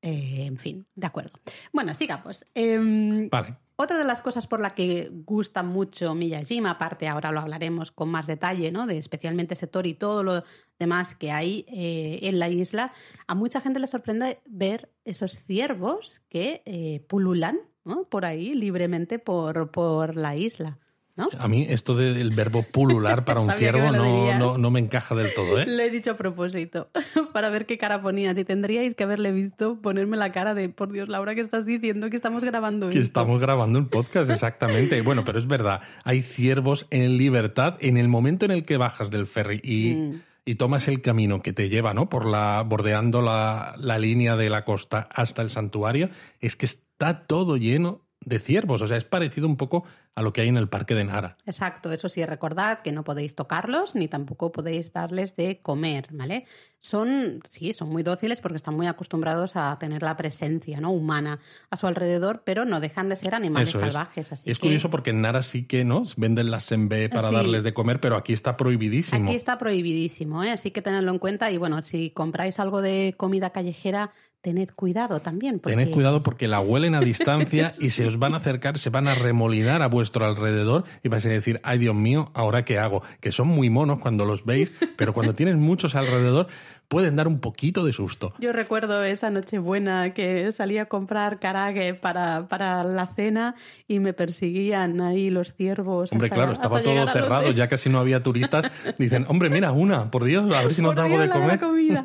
Eh, 0.00 0.46
en 0.46 0.56
fin, 0.58 0.86
de 0.96 1.06
acuerdo. 1.06 1.30
Bueno, 1.72 1.94
sigamos. 1.94 2.44
Em, 2.54 3.28
Vale. 3.28 3.56
Otra 3.76 3.98
de 3.98 4.04
las 4.04 4.20
cosas 4.20 4.46
por 4.46 4.60
la 4.60 4.70
que 4.70 5.10
gusta 5.26 5.62
mucho 5.62 6.14
Miyajima, 6.14 6.70
aparte 6.72 7.08
ahora 7.08 7.32
lo 7.32 7.40
hablaremos 7.40 7.90
con 7.90 8.10
más 8.10 8.26
detalle, 8.26 8.70
¿no? 8.70 8.86
De 8.86 8.98
especialmente 8.98 9.54
ese 9.54 9.66
Tori 9.66 9.90
y 9.90 9.94
todo 9.94 10.22
lo 10.22 10.44
demás 10.78 11.14
que 11.16 11.32
hay 11.32 11.64
eh, 11.68 12.20
en 12.22 12.38
la 12.38 12.48
isla, 12.48 12.92
a 13.26 13.34
mucha 13.34 13.60
gente 13.60 13.80
le 13.80 13.86
sorprende 13.88 14.40
ver 14.46 14.92
esos 15.04 15.42
ciervos 15.44 16.20
que 16.28 16.62
eh, 16.64 17.00
pululan 17.08 17.58
¿no? 17.84 18.04
por 18.04 18.24
ahí 18.24 18.54
libremente 18.54 19.18
por, 19.18 19.70
por 19.70 20.16
la 20.16 20.36
isla, 20.36 20.78
¿no? 21.16 21.28
A 21.38 21.46
mí 21.48 21.66
esto 21.68 21.94
del 21.94 22.30
verbo 22.30 22.62
pulular 22.62 23.24
para 23.24 23.40
un 23.40 23.50
ciervo 23.58 23.90
lo 23.90 23.92
no, 23.92 24.38
no, 24.38 24.58
no 24.58 24.70
me 24.70 24.80
encaja 24.80 25.14
del 25.14 25.28
todo, 25.34 25.60
¿eh? 25.60 25.66
Le 25.66 25.86
he 25.86 25.90
dicho 25.90 26.12
a 26.12 26.16
propósito, 26.16 26.88
para 27.32 27.50
ver 27.50 27.66
qué 27.66 27.76
cara 27.76 28.00
ponías. 28.00 28.36
Y 28.38 28.44
tendríais 28.44 28.94
que 28.94 29.04
haberle 29.04 29.30
visto 29.32 29.80
ponerme 29.82 30.16
la 30.16 30.32
cara 30.32 30.54
de, 30.54 30.68
por 30.70 30.90
Dios, 30.90 31.08
Laura, 31.08 31.34
que 31.34 31.40
estás 31.42 31.66
diciendo 31.66 32.08
que 32.08 32.16
estamos 32.16 32.44
grabando 32.44 32.88
Que 32.88 32.94
esto?". 32.94 33.04
estamos 33.20 33.40
grabando 33.40 33.78
un 33.78 33.88
podcast, 33.88 34.30
exactamente. 34.30 35.02
Bueno, 35.02 35.22
pero 35.24 35.38
es 35.38 35.46
verdad, 35.46 35.82
hay 36.04 36.22
ciervos 36.22 36.86
en 36.90 37.18
libertad 37.18 37.76
en 37.80 37.96
el 37.98 38.08
momento 38.08 38.44
en 38.46 38.50
el 38.52 38.64
que 38.64 38.76
bajas 38.78 39.10
del 39.10 39.26
ferry 39.26 39.60
y, 39.62 39.94
Mm. 39.94 40.20
Y 40.44 40.56
tomas 40.56 40.88
el 40.88 41.00
camino 41.00 41.42
que 41.42 41.52
te 41.52 41.68
lleva, 41.68 41.94
¿no? 41.94 42.08
Por 42.08 42.26
la, 42.26 42.62
bordeando 42.62 43.22
la, 43.22 43.74
la 43.78 43.98
línea 43.98 44.36
de 44.36 44.50
la 44.50 44.64
costa 44.64 45.08
hasta 45.12 45.42
el 45.42 45.50
santuario, 45.50 46.10
es 46.40 46.56
que 46.56 46.66
está 46.66 47.26
todo 47.26 47.56
lleno 47.56 48.06
de 48.24 48.38
ciervos. 48.38 48.82
O 48.82 48.86
sea, 48.86 48.96
es 48.96 49.04
parecido 49.04 49.46
un 49.46 49.56
poco 49.56 49.84
a 50.14 50.22
lo 50.22 50.32
que 50.32 50.42
hay 50.42 50.48
en 50.48 50.56
el 50.56 50.68
parque 50.68 50.94
de 50.94 51.04
Nara. 51.04 51.36
Exacto, 51.46 51.90
eso 51.92 52.08
sí, 52.08 52.24
recordad 52.24 52.80
que 52.82 52.92
no 52.92 53.04
podéis 53.04 53.34
tocarlos 53.34 53.94
ni 53.94 54.08
tampoco 54.08 54.52
podéis 54.52 54.92
darles 54.92 55.36
de 55.36 55.60
comer, 55.60 56.08
¿vale? 56.10 56.44
Son, 56.78 57.40
sí, 57.48 57.72
son 57.72 57.90
muy 57.90 58.02
dóciles 58.02 58.40
porque 58.40 58.56
están 58.56 58.74
muy 58.74 58.88
acostumbrados 58.88 59.54
a 59.54 59.78
tener 59.78 60.02
la 60.02 60.16
presencia 60.16 60.80
¿no? 60.80 60.90
humana 60.90 61.38
a 61.70 61.76
su 61.76 61.86
alrededor, 61.86 62.42
pero 62.44 62.64
no 62.64 62.80
dejan 62.80 63.08
de 63.08 63.14
ser 63.16 63.34
animales 63.36 63.68
Eso 63.68 63.78
es. 63.78 63.84
salvajes. 63.92 64.32
Así 64.32 64.50
es 64.50 64.58
que 64.58 64.62
curioso 64.66 64.90
porque 64.90 65.10
en 65.10 65.20
Nara 65.22 65.42
sí 65.42 65.64
que 65.64 65.84
no 65.84 66.02
venden 66.16 66.50
las 66.50 66.64
sembe 66.64 67.08
para 67.08 67.28
Sí. 67.28 67.34
darles 67.36 67.62
de 67.62 67.72
comer, 67.72 68.00
pero 68.00 68.16
aquí 68.16 68.32
está 68.32 68.56
prohibidísimo. 68.56 69.28
Aquí 69.28 69.36
está 69.36 69.58
prohibidísimo, 69.58 70.42
¿eh? 70.42 70.50
así 70.50 70.72
que 70.72 70.82
tenedlo 70.82 71.12
en 71.12 71.18
cuenta. 71.20 71.50
Y 71.52 71.56
bueno, 71.56 71.82
si 71.84 72.10
compráis 72.10 72.58
algo 72.58 72.82
de 72.82 73.14
comida 73.16 73.50
callejera, 73.50 74.10
tened 74.42 74.70
cuidado 74.74 75.20
también. 75.20 75.60
Porque... 75.60 75.76
Tened 75.76 75.92
cuidado 75.92 76.22
porque 76.22 76.48
la 76.48 76.60
huelen 76.60 76.94
a 76.94 77.00
distancia 77.00 77.72
y 77.78 77.90
se 77.90 78.06
os 78.06 78.18
van 78.18 78.34
a 78.34 78.38
acercar, 78.38 78.76
se 78.76 78.90
van 78.90 79.08
a 79.08 79.14
remolinar 79.14 79.82
a 79.82 79.86
vuestro 79.86 80.26
alrededor 80.26 80.84
y 81.02 81.08
vais 81.08 81.24
a 81.24 81.28
decir, 81.28 81.60
ay 81.62 81.78
Dios 81.78 81.94
mío, 81.94 82.30
¿ahora 82.34 82.64
qué 82.64 82.78
hago? 82.78 83.02
Que 83.20 83.32
son 83.32 83.48
muy 83.48 83.70
monos 83.70 84.00
cuando 84.00 84.24
los 84.24 84.44
veis, 84.44 84.72
pero 84.96 85.14
cuando 85.14 85.34
tienes 85.34 85.56
muchos 85.56 85.94
alrededor 85.94 86.48
pueden 86.92 87.16
dar 87.16 87.26
un 87.26 87.40
poquito 87.40 87.86
de 87.86 87.92
susto. 87.94 88.34
Yo 88.38 88.52
recuerdo 88.52 89.02
esa 89.02 89.30
noche 89.30 89.58
buena 89.58 90.12
que 90.12 90.52
salí 90.52 90.76
a 90.76 90.86
comprar 90.86 91.38
carague 91.38 91.94
para, 91.94 92.48
para 92.48 92.84
la 92.84 93.06
cena 93.06 93.54
y 93.88 93.98
me 93.98 94.12
persiguían 94.12 95.00
ahí 95.00 95.30
los 95.30 95.54
ciervos. 95.54 96.12
Hombre, 96.12 96.28
claro, 96.28 96.52
estaba 96.52 96.82
todo 96.82 97.10
cerrado, 97.10 97.50
ya 97.52 97.66
casi 97.68 97.88
no 97.88 97.98
había 97.98 98.22
turistas. 98.22 98.70
Dicen, 98.98 99.24
hombre, 99.28 99.48
mira, 99.48 99.72
una, 99.72 100.10
por 100.10 100.24
Dios, 100.24 100.54
a 100.54 100.60
ver 100.60 100.74
si 100.74 100.82
nos 100.82 100.94
da 100.94 101.06
algo 101.06 101.18
de 101.18 101.30
comer. 101.30 101.58
Comida. 101.62 102.04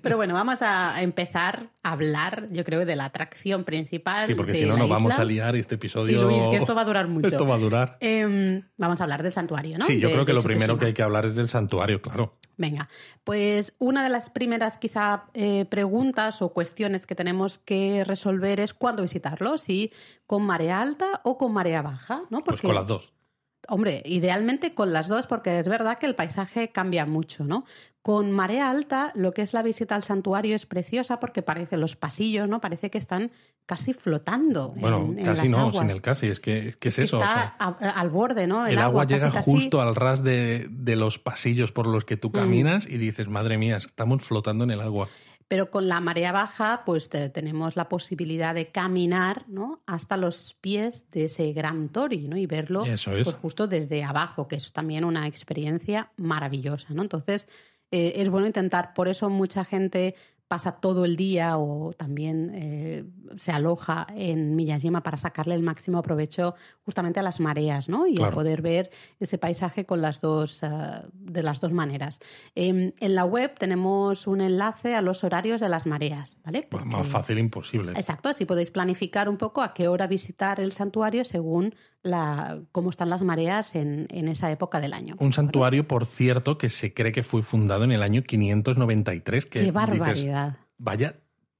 Pero 0.00 0.16
bueno, 0.16 0.34
vamos 0.34 0.62
a 0.62 1.02
empezar 1.02 1.70
a 1.82 1.90
hablar, 1.90 2.46
yo 2.50 2.64
creo, 2.64 2.86
de 2.86 2.94
la 2.94 3.06
atracción 3.06 3.64
principal. 3.64 4.28
Sí, 4.28 4.34
porque 4.34 4.54
si 4.54 4.64
no, 4.64 4.76
nos 4.76 4.88
vamos 4.88 5.18
a 5.18 5.24
liar 5.24 5.56
este 5.56 5.74
episodio. 5.74 6.06
Sí, 6.06 6.14
Luis, 6.14 6.46
que 6.52 6.56
esto 6.58 6.76
va 6.76 6.82
a 6.82 6.84
durar 6.84 7.08
mucho. 7.08 7.26
Esto 7.26 7.46
va 7.48 7.56
a 7.56 7.58
durar. 7.58 7.96
Em, 7.98 8.62
vamos 8.76 9.00
a 9.00 9.02
hablar 9.02 9.24
del 9.24 9.32
santuario, 9.32 9.76
¿no? 9.76 9.86
Sí, 9.86 9.98
yo 9.98 10.12
creo 10.12 10.24
que 10.24 10.34
lo 10.34 10.42
primero 10.42 10.78
que 10.78 10.86
hay 10.86 10.92
que 10.92 11.02
hablar 11.02 11.26
es 11.26 11.34
del 11.34 11.48
santuario, 11.48 12.00
claro. 12.00 12.36
Venga, 12.60 12.90
pues 13.24 13.72
una 13.78 14.04
de 14.04 14.10
las 14.10 14.28
primeras 14.28 14.76
quizá 14.76 15.24
eh, 15.32 15.64
preguntas 15.64 16.42
o 16.42 16.52
cuestiones 16.52 17.06
que 17.06 17.14
tenemos 17.14 17.58
que 17.58 18.04
resolver 18.04 18.60
es 18.60 18.74
cuándo 18.74 19.00
visitarlo, 19.00 19.56
si 19.56 19.94
con 20.26 20.42
marea 20.42 20.82
alta 20.82 21.22
o 21.24 21.38
con 21.38 21.54
marea 21.54 21.80
baja, 21.80 22.24
¿no? 22.28 22.44
pues 22.44 22.60
con 22.60 22.74
las 22.74 22.86
dos. 22.86 23.14
Hombre, 23.68 24.02
idealmente 24.04 24.74
con 24.74 24.92
las 24.92 25.08
dos, 25.08 25.26
porque 25.26 25.58
es 25.58 25.68
verdad 25.68 25.96
que 25.96 26.04
el 26.04 26.14
paisaje 26.14 26.70
cambia 26.70 27.06
mucho, 27.06 27.44
¿no? 27.44 27.64
Con 28.02 28.30
marea 28.30 28.68
alta, 28.68 29.10
lo 29.14 29.32
que 29.32 29.40
es 29.40 29.54
la 29.54 29.62
visita 29.62 29.94
al 29.94 30.02
santuario 30.02 30.54
es 30.54 30.66
preciosa 30.66 31.18
porque 31.18 31.40
parece 31.40 31.78
los 31.78 31.96
pasillos, 31.96 32.46
¿no? 32.46 32.60
Parece 32.60 32.90
que 32.90 32.98
están 32.98 33.30
casi 33.70 33.94
flotando. 33.94 34.74
Bueno, 34.76 35.14
casi 35.24 35.48
no, 35.48 35.70
sin 35.70 35.90
el 35.90 36.02
casi, 36.02 36.26
es 36.26 36.40
que, 36.40 36.74
es 36.80 36.98
eso. 36.98 37.18
Está 37.18 37.54
al 37.56 38.10
borde, 38.10 38.48
¿no? 38.48 38.66
El, 38.66 38.80
agua, 38.80 39.06
llega 39.06 39.30
justo 39.30 39.80
al 39.80 39.94
ras 39.94 40.24
de, 40.24 40.66
de, 40.68 40.96
los 40.96 41.20
pasillos 41.20 41.70
por 41.70 41.86
los 41.86 42.04
que 42.04 42.16
tú 42.16 42.30
mm. 42.30 42.32
caminas 42.32 42.86
y 42.88 42.98
dices, 42.98 43.28
madre 43.28 43.58
mía, 43.58 43.76
estamos 43.76 44.24
flotando 44.24 44.64
en 44.64 44.72
el 44.72 44.80
agua. 44.80 45.06
Pero 45.46 45.70
con 45.70 45.86
la 45.86 46.00
marea 46.00 46.32
baja, 46.32 46.82
pues 46.84 47.08
tenemos 47.08 47.76
la 47.76 47.88
posibilidad 47.88 48.56
de 48.56 48.72
caminar 48.72 49.44
¿no? 49.46 49.82
hasta 49.86 50.16
los 50.16 50.56
pies 50.60 51.04
de 51.12 51.26
ese 51.26 51.52
gran 51.52 51.90
tori 51.90 52.26
¿no? 52.26 52.36
y 52.36 52.46
verlo 52.46 52.82
pues, 52.84 53.34
justo 53.40 53.68
desde 53.68 54.02
abajo, 54.02 54.48
que 54.48 54.56
es 54.56 54.72
también 54.72 55.04
una 55.04 55.28
experiencia 55.28 56.10
maravillosa. 56.16 56.88
¿no? 56.92 57.02
Entonces, 57.02 57.46
eh, 57.92 58.14
es 58.16 58.30
bueno 58.30 58.48
intentar, 58.48 58.94
por 58.94 59.06
eso 59.06 59.30
mucha 59.30 59.64
gente 59.64 60.16
pasa 60.50 60.72
todo 60.72 61.04
el 61.04 61.14
día 61.14 61.58
o 61.58 61.92
también 61.92 62.50
eh, 62.52 63.04
se 63.36 63.52
aloja 63.52 64.08
en 64.16 64.56
Miyajima 64.56 65.00
para 65.00 65.16
sacarle 65.16 65.54
el 65.54 65.62
máximo 65.62 66.02
provecho 66.02 66.56
justamente 66.84 67.20
a 67.20 67.22
las 67.22 67.38
mareas, 67.38 67.88
¿no? 67.88 68.08
Y 68.08 68.16
poder 68.16 68.60
ver 68.60 68.90
ese 69.20 69.38
paisaje 69.38 69.86
con 69.86 70.02
las 70.02 70.20
dos, 70.20 70.64
eh, 70.64 70.68
de 71.12 71.44
las 71.44 71.60
dos 71.60 71.72
maneras. 71.72 72.18
Em, 72.56 72.90
en 72.98 73.14
la 73.14 73.24
web 73.24 73.54
tenemos 73.56 74.26
un 74.26 74.40
enlace 74.40 74.96
a 74.96 75.02
los 75.02 75.22
horarios 75.22 75.60
de 75.60 75.68
las 75.68 75.86
mareas, 75.86 76.36
¿vale? 76.44 76.66
más 76.84 77.06
fácil 77.06 77.38
imposible. 77.38 77.92
Exacto, 77.92 78.28
así 78.28 78.44
podéis 78.44 78.72
planificar 78.72 79.28
un 79.28 79.36
poco 79.36 79.62
a 79.62 79.72
qué 79.72 79.86
hora 79.86 80.08
visitar 80.08 80.58
el 80.58 80.72
santuario 80.72 81.22
según 81.22 81.76
la, 82.02 82.60
cómo 82.72 82.90
están 82.90 83.10
las 83.10 83.22
mareas 83.22 83.74
en, 83.74 84.06
esa 84.28 84.50
época 84.50 84.80
del 84.80 84.92
año. 84.92 85.16
Un 85.18 85.32
santuario, 85.32 85.86
por 85.86 86.06
cierto, 86.06 86.58
que 86.58 86.68
se 86.68 86.94
cree 86.94 87.12
que 87.12 87.22
fue 87.22 87.42
fundado 87.42 87.84
en 87.84 87.92
el 87.92 88.02
año 88.02 88.22
593. 88.22 89.46
Que 89.46 89.64
¡Qué 89.64 89.70
barbaridad! 89.70 90.58
vaya 90.78 91.16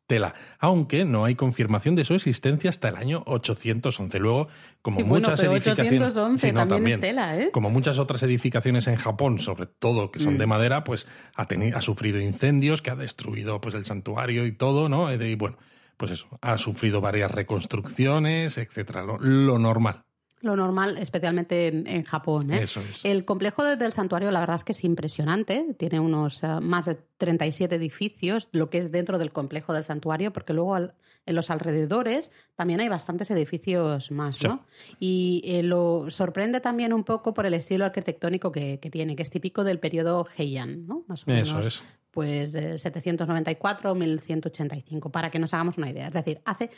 tela, 0.06 0.34
aunque 0.58 1.04
no 1.04 1.24
hay 1.24 1.36
confirmación 1.36 1.94
de 1.94 2.02
su 2.02 2.14
existencia 2.14 2.68
hasta 2.68 2.88
el 2.88 2.96
año 2.96 3.22
811. 3.26 4.18
Luego, 4.18 4.48
como 4.82 5.00
muchas 5.00 5.40
edificaciones, 5.44 6.14
también, 6.52 6.98
tela, 6.98 7.38
¿eh? 7.38 7.50
como 7.52 7.70
muchas 7.70 8.00
otras 8.00 8.20
edificaciones 8.24 8.88
en 8.88 8.96
Japón, 8.96 9.38
sobre 9.38 9.66
todo 9.66 10.10
que 10.10 10.18
son 10.18 10.36
de 10.36 10.46
mm. 10.46 10.48
madera, 10.48 10.82
pues 10.82 11.06
ha, 11.36 11.46
tenido, 11.46 11.78
ha 11.78 11.80
sufrido 11.80 12.20
incendios, 12.20 12.82
que 12.82 12.90
ha 12.90 12.96
destruido 12.96 13.60
pues 13.60 13.76
el 13.76 13.84
santuario 13.84 14.46
y 14.46 14.52
todo, 14.52 14.88
¿no? 14.88 15.14
Y 15.14 15.34
bueno, 15.36 15.58
pues 15.96 16.10
eso, 16.10 16.26
ha 16.40 16.58
sufrido 16.58 17.00
varias 17.00 17.30
reconstrucciones, 17.30 18.58
etcétera, 18.58 19.04
lo 19.04 19.58
normal. 19.60 20.06
Lo 20.42 20.56
normal, 20.56 20.96
especialmente 20.98 21.68
en, 21.68 22.04
Japón. 22.04 22.50
¿eh? 22.50 22.62
Eso 22.62 22.80
es. 22.80 23.04
El 23.04 23.24
complejo 23.24 23.64
del 23.64 23.92
santuario, 23.92 24.30
la 24.30 24.40
verdad 24.40 24.56
es 24.56 24.64
que 24.64 24.72
es 24.72 24.84
impresionante. 24.84 25.74
Tiene 25.78 26.00
unos 26.00 26.42
eh, 26.42 26.60
más 26.60 26.86
de 26.86 26.98
37 27.20 27.76
edificios, 27.76 28.48
lo 28.50 28.70
que 28.70 28.78
es 28.78 28.90
dentro 28.90 29.18
del 29.18 29.30
complejo 29.30 29.74
del 29.74 29.84
santuario, 29.84 30.32
porque 30.32 30.54
luego 30.54 30.76
en 30.76 30.90
los 31.26 31.50
alrededores 31.50 32.32
también 32.56 32.80
hay 32.80 32.88
bastantes 32.88 33.30
edificios 33.30 34.10
más. 34.10 34.42
¿no? 34.42 34.64
Y 34.98 35.42
eh, 35.44 35.62
lo 35.62 36.06
sorprende 36.08 36.60
también 36.60 36.92
un 36.94 37.04
poco 37.04 37.34
por 37.34 37.44
el 37.44 37.54
estilo 37.54 37.84
arquitectónico 37.84 38.50
que, 38.50 38.78
tiene, 38.90 39.14
que 39.14 39.22
es 39.22 39.30
típico 39.30 39.62
del 39.62 39.78
periodo 39.78 40.26
Heian, 40.36 40.86
¿no? 40.86 41.04
Más 41.06 41.28
o 41.28 41.30
Eso 41.30 41.60
es 41.60 41.82
pues 42.10 42.52
de 42.52 42.78
794 42.78 43.94
1185, 43.94 45.10
para 45.10 45.30
que 45.30 45.38
nos 45.38 45.54
hagamos 45.54 45.78
una 45.78 45.90
idea. 45.90 46.08
Es 46.08 46.12
decir, 46.12 46.40
hace 46.44 46.70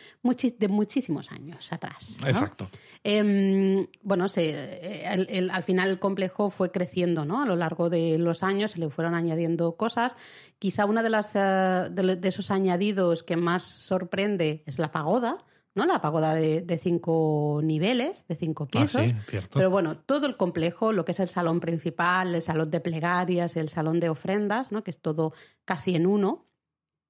de 0.59 0.69
muchísimos 0.69 1.33
años 1.33 1.73
atrás. 1.73 2.19
Exacto. 2.27 2.69
Em, 3.03 3.87
bueno, 4.03 4.29
se, 4.29 5.07
al 5.51 5.63
final 5.63 5.91
el 5.91 5.99
complejo 5.99 6.51
fue 6.51 6.71
creciendo 6.71 7.25
¿no? 7.25 7.43
a 7.43 7.47
lo 7.47 7.57
largo 7.57 7.89
de 7.89 8.19
los 8.19 8.43
años, 8.43 8.73
se 8.73 8.81
le 8.81 8.91
fueron 8.91 9.15
añadiendo 9.15 9.77
cosas. 9.77 10.17
Quizá 10.59 10.85
una 10.87 11.03
de, 11.03 11.11
las, 11.11 11.35
eh, 11.35 11.89
de 11.91 12.29
esos 12.29 12.51
añadidos 12.51 13.23
que 13.23 13.37
más 13.37 13.63
sorprende 13.63 14.63
es 14.67 14.79
la 14.79 14.91
pagoda 14.91 15.39
¿no? 15.75 15.87
La 15.87 16.01
pagoda 16.01 16.35
de, 16.35 16.81
cinco 16.83 17.61
niveles, 17.63 18.27
de 18.29 18.35
cinco 18.35 18.69
ah, 18.69 18.81
pisos. 18.81 19.13
Pero 19.53 19.71
bueno, 19.71 19.99
todo 19.99 20.27
el 20.27 20.37
complejo, 20.37 20.93
lo 20.93 21.05
que 21.05 21.13
es 21.13 21.21
el 21.21 21.29
salón 21.29 21.61
principal, 21.61 22.35
el 22.35 22.43
salón 22.43 22.71
de 22.71 22.81
plegarias, 22.81 23.57
el 23.57 23.69
salón 23.69 24.01
de 24.01 24.09
ofrendas, 24.09 24.73
¿no? 24.73 24.85
Que 24.85 24.91
es 24.91 24.99
todo 24.99 25.33
casi 25.65 25.95
en 25.95 26.07
uno. 26.07 26.47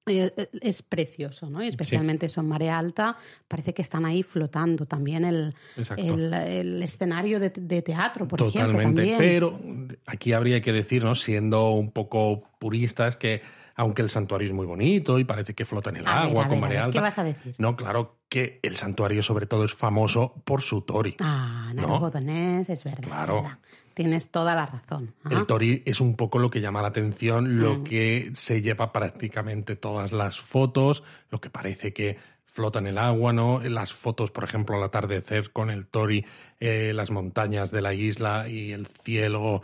Eh, 0.05 0.33
eh, 0.35 0.49
es 0.61 0.81
precioso, 0.81 1.49
¿no? 1.49 1.63
Y 1.63 1.69
especialmente 1.69 2.27
son 2.27 2.45
marea 2.45 2.77
alta, 2.77 3.15
parece 3.47 3.73
que 3.73 3.81
están 3.81 4.05
ahí 4.05 4.21
flotando 4.21 4.85
también 4.85 5.23
el, 5.23 5.53
el, 5.95 6.83
escenario 6.83 7.39
de, 7.39 7.49
teatro, 7.49 8.27
por 8.27 8.41
ejemplo. 8.41 8.73
Totalmente, 8.73 9.15
pero 9.17 9.57
aquí 10.05 10.33
habría 10.33 10.59
que 10.61 10.73
decir, 10.73 11.05
¿no? 11.05 11.15
Siendo 11.15 11.69
un 11.71 11.91
poco 11.91 12.43
puristas, 12.59 13.15
que 13.15 13.41
aunque 13.75 14.01
el 14.01 14.09
santuario 14.09 14.47
es 14.47 14.53
muy 14.53 14.65
bonito 14.65 15.19
y 15.19 15.23
parece 15.23 15.53
que 15.53 15.65
flota 15.65 15.89
en 15.89 15.97
el 15.97 16.07
agua 16.07 16.47
con 16.47 16.59
marea 16.59 16.85
alta. 16.85 16.97
¿Qué 16.97 17.01
vas 17.01 17.17
a 17.17 17.23
decir? 17.23 17.55
No, 17.57 17.75
claro 17.75 18.19
que 18.29 18.59
el 18.63 18.75
santuario 18.75 19.21
sobre 19.23 19.45
todo 19.45 19.63
es 19.63 19.73
famoso 19.73 20.33
por 20.43 20.61
su 20.61 20.81
tori. 20.81 21.15
Ah, 21.19 21.71
Naruhodonés, 21.75 22.69
es 22.69 22.83
verdad. 22.83 23.03
Claro. 23.03 23.49
Tienes 23.93 24.29
toda 24.29 24.55
la 24.55 24.65
razón. 24.65 25.13
El 25.29 25.45
tori 25.45 25.83
es 25.85 26.01
un 26.01 26.15
poco 26.15 26.39
lo 26.39 26.49
que 26.49 26.61
llama 26.61 26.81
la 26.81 26.87
atención, 26.87 27.59
lo 27.59 27.75
mm. 27.75 27.83
que 27.83 28.31
se 28.33 28.61
lleva 28.61 28.91
prácticamente 28.91 29.75
todas 29.75 30.11
las 30.13 30.39
fotos, 30.39 31.03
lo 31.29 31.39
que 31.39 31.51
parece 31.51 31.93
que 31.93 32.17
flota 32.45 32.79
en 32.79 32.87
el 32.87 32.97
agua, 32.97 33.33
¿no? 33.33 33.59
Las 33.61 33.93
fotos, 33.93 34.31
por 34.31 34.43
ejemplo, 34.43 34.77
al 34.77 34.83
atardecer 34.83 35.51
con 35.51 35.69
el 35.69 35.87
tori, 35.87 36.25
eh, 36.59 36.91
las 36.95 37.11
montañas 37.11 37.71
de 37.71 37.81
la 37.81 37.93
isla 37.93 38.47
y 38.47 38.71
el 38.71 38.87
cielo 38.87 39.61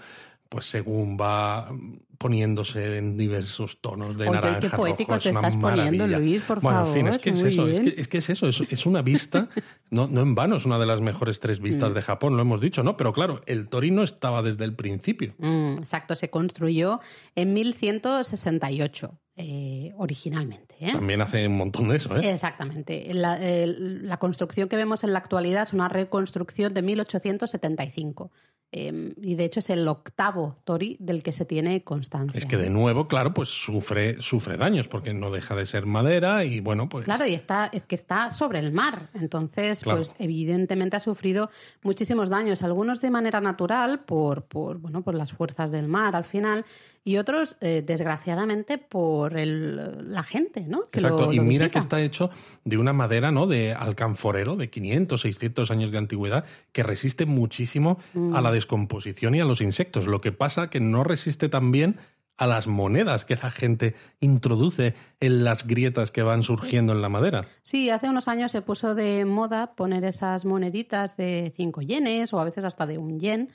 pues 0.49 0.65
según 0.65 1.17
va 1.19 1.71
poniéndose 2.19 2.97
en 2.97 3.17
diversos 3.17 3.79
tonos 3.79 4.17
de 4.17 4.27
Oye, 4.27 4.31
naranja. 4.33 4.59
Qué 4.59 4.69
poético 4.69 5.17
te 5.17 5.29
estás 5.29 5.55
poniendo, 5.55 6.05
Luis, 6.05 6.43
por 6.43 6.59
bueno, 6.59 6.79
favor. 6.79 6.97
en 6.97 7.05
fin, 7.05 7.07
es 7.07 7.17
que 7.17 7.29
es 7.29 7.43
eso, 7.43 7.67
es 7.67 8.07
que, 8.09 8.17
es 8.17 8.29
eso, 8.29 8.47
es, 8.47 8.85
una 8.85 9.01
vista, 9.01 9.47
no, 9.89 10.07
no 10.07 10.21
en 10.21 10.35
vano, 10.35 10.57
es 10.57 10.65
una 10.65 10.77
de 10.77 10.85
las 10.85 10.99
mejores 10.99 11.39
tres 11.39 11.61
vistas 11.61 11.91
mm. 11.91 11.95
de 11.95 12.01
Japón, 12.01 12.35
lo 12.35 12.41
hemos 12.41 12.59
dicho, 12.59 12.83
¿no? 12.83 12.97
Pero 12.97 13.13
claro, 13.13 13.41
el 13.45 13.69
Torino 13.69 14.03
estaba 14.03 14.43
desde 14.43 14.65
el 14.65 14.75
principio. 14.75 15.33
Mm, 15.37 15.77
exacto, 15.77 16.13
se 16.13 16.29
construyó 16.29 16.99
en 17.35 17.53
1168. 17.53 19.17
Eh, 19.41 19.93
originalmente. 19.95 20.75
¿eh? 20.81 20.91
También 20.91 21.21
hace 21.21 21.47
un 21.47 21.55
montón 21.55 21.87
de 21.87 21.95
eso. 21.95 22.13
¿eh? 22.17 22.29
Exactamente. 22.29 23.13
La, 23.13 23.39
la, 23.39 24.17
construcción 24.17 24.67
que 24.67 24.75
vemos 24.75 25.05
en 25.05 25.13
la 25.13 25.19
actualidad 25.19 25.63
es 25.63 25.71
una 25.71 25.87
reconstrucción 25.87 26.73
de 26.73 26.81
1875. 26.81 28.33
Em, 28.71 29.13
y 29.19 29.33
de 29.33 29.45
hecho 29.45 29.61
es 29.61 29.71
el 29.71 29.87
octavo 29.87 30.57
Tori 30.63 30.95
del 30.99 31.23
que 31.23 31.31
se 31.31 31.43
tiene 31.43 31.83
constancia. 31.83 32.37
Es 32.37 32.45
que 32.45 32.57
de 32.57 32.69
nuevo, 32.69 33.07
claro, 33.07 33.33
pues 33.33 33.49
sufre, 33.49 34.21
sufre 34.21 34.57
daños 34.57 34.87
porque 34.87 35.11
no 35.11 35.31
deja 35.31 35.55
de 35.55 35.65
ser 35.65 35.87
madera 35.87 36.45
y 36.45 36.59
bueno, 36.59 36.87
pues. 36.87 37.05
Claro, 37.05 37.25
y 37.25 37.33
está, 37.33 37.69
es 37.73 37.87
que 37.87 37.95
está 37.95 38.29
sobre 38.29 38.59
el 38.59 38.71
mar. 38.71 39.09
Entonces, 39.15 39.83
pues 39.83 40.15
evidentemente 40.19 40.97
ha 40.97 40.99
sufrido 40.99 41.49
muchísimos 41.81 42.29
daños, 42.29 42.61
algunos 42.61 43.01
de 43.01 43.09
manera 43.09 43.41
natural 43.41 44.01
por, 44.01 44.43
por, 44.43 44.77
bueno, 44.77 45.01
por 45.01 45.15
las 45.15 45.31
fuerzas 45.31 45.71
del 45.71 45.87
mar 45.87 46.15
al 46.15 46.25
final, 46.25 46.63
y 47.03 47.17
otros, 47.17 47.57
eh, 47.61 47.81
desgraciadamente, 47.83 48.77
por 48.77 49.35
el, 49.35 50.11
la 50.13 50.21
gente, 50.21 50.65
¿no? 50.67 50.83
Exacto, 50.91 51.33
y 51.33 51.39
mira 51.39 51.69
que 51.69 51.79
está 51.79 52.01
hecho 52.01 52.29
de 52.65 52.77
una 52.77 52.93
madera, 52.93 53.31
¿no? 53.31 53.47
De 53.47 53.73
alcanforero, 53.73 54.55
de 54.55 54.69
500, 54.69 55.19
600 55.19 55.71
años 55.71 55.91
de 55.91 55.97
antigüedad, 55.97 56.45
que 56.71 56.83
resiste 56.83 57.25
muchísimo 57.25 57.97
a 58.33 58.41
la 58.41 58.51
mm. 58.51 58.58
Descomposición 58.59 59.35
y 59.35 59.39
a 59.39 59.45
los 59.45 59.61
insectos. 59.61 60.05
Lo 60.05 60.21
que 60.21 60.31
pasa 60.31 60.69
que 60.69 60.79
no 60.79 61.03
resiste 61.03 61.49
tan 61.49 61.71
bien 61.71 61.97
a 62.37 62.47
las 62.47 62.67
monedas 62.67 63.25
que 63.25 63.35
la 63.35 63.51
gente 63.51 63.95
introduce 64.19 64.93
en 65.19 65.43
las 65.43 65.67
grietas 65.67 66.09
que 66.11 66.23
van 66.23 66.43
surgiendo 66.43 66.93
en 66.93 67.01
la 67.01 67.09
madera. 67.09 67.45
Sí, 67.63 67.89
hace 67.89 68.09
unos 68.09 68.29
años 68.29 68.51
se 68.51 68.61
puso 68.61 68.95
de 68.95 69.25
moda 69.25 69.75
poner 69.75 70.05
esas 70.05 70.45
moneditas 70.45 71.17
de 71.17 71.51
5 71.55 71.81
yenes 71.81 72.33
o 72.33 72.39
a 72.39 72.45
veces 72.45 72.63
hasta 72.63 72.87
de 72.87 72.97
un 72.97 73.19
yen. 73.19 73.49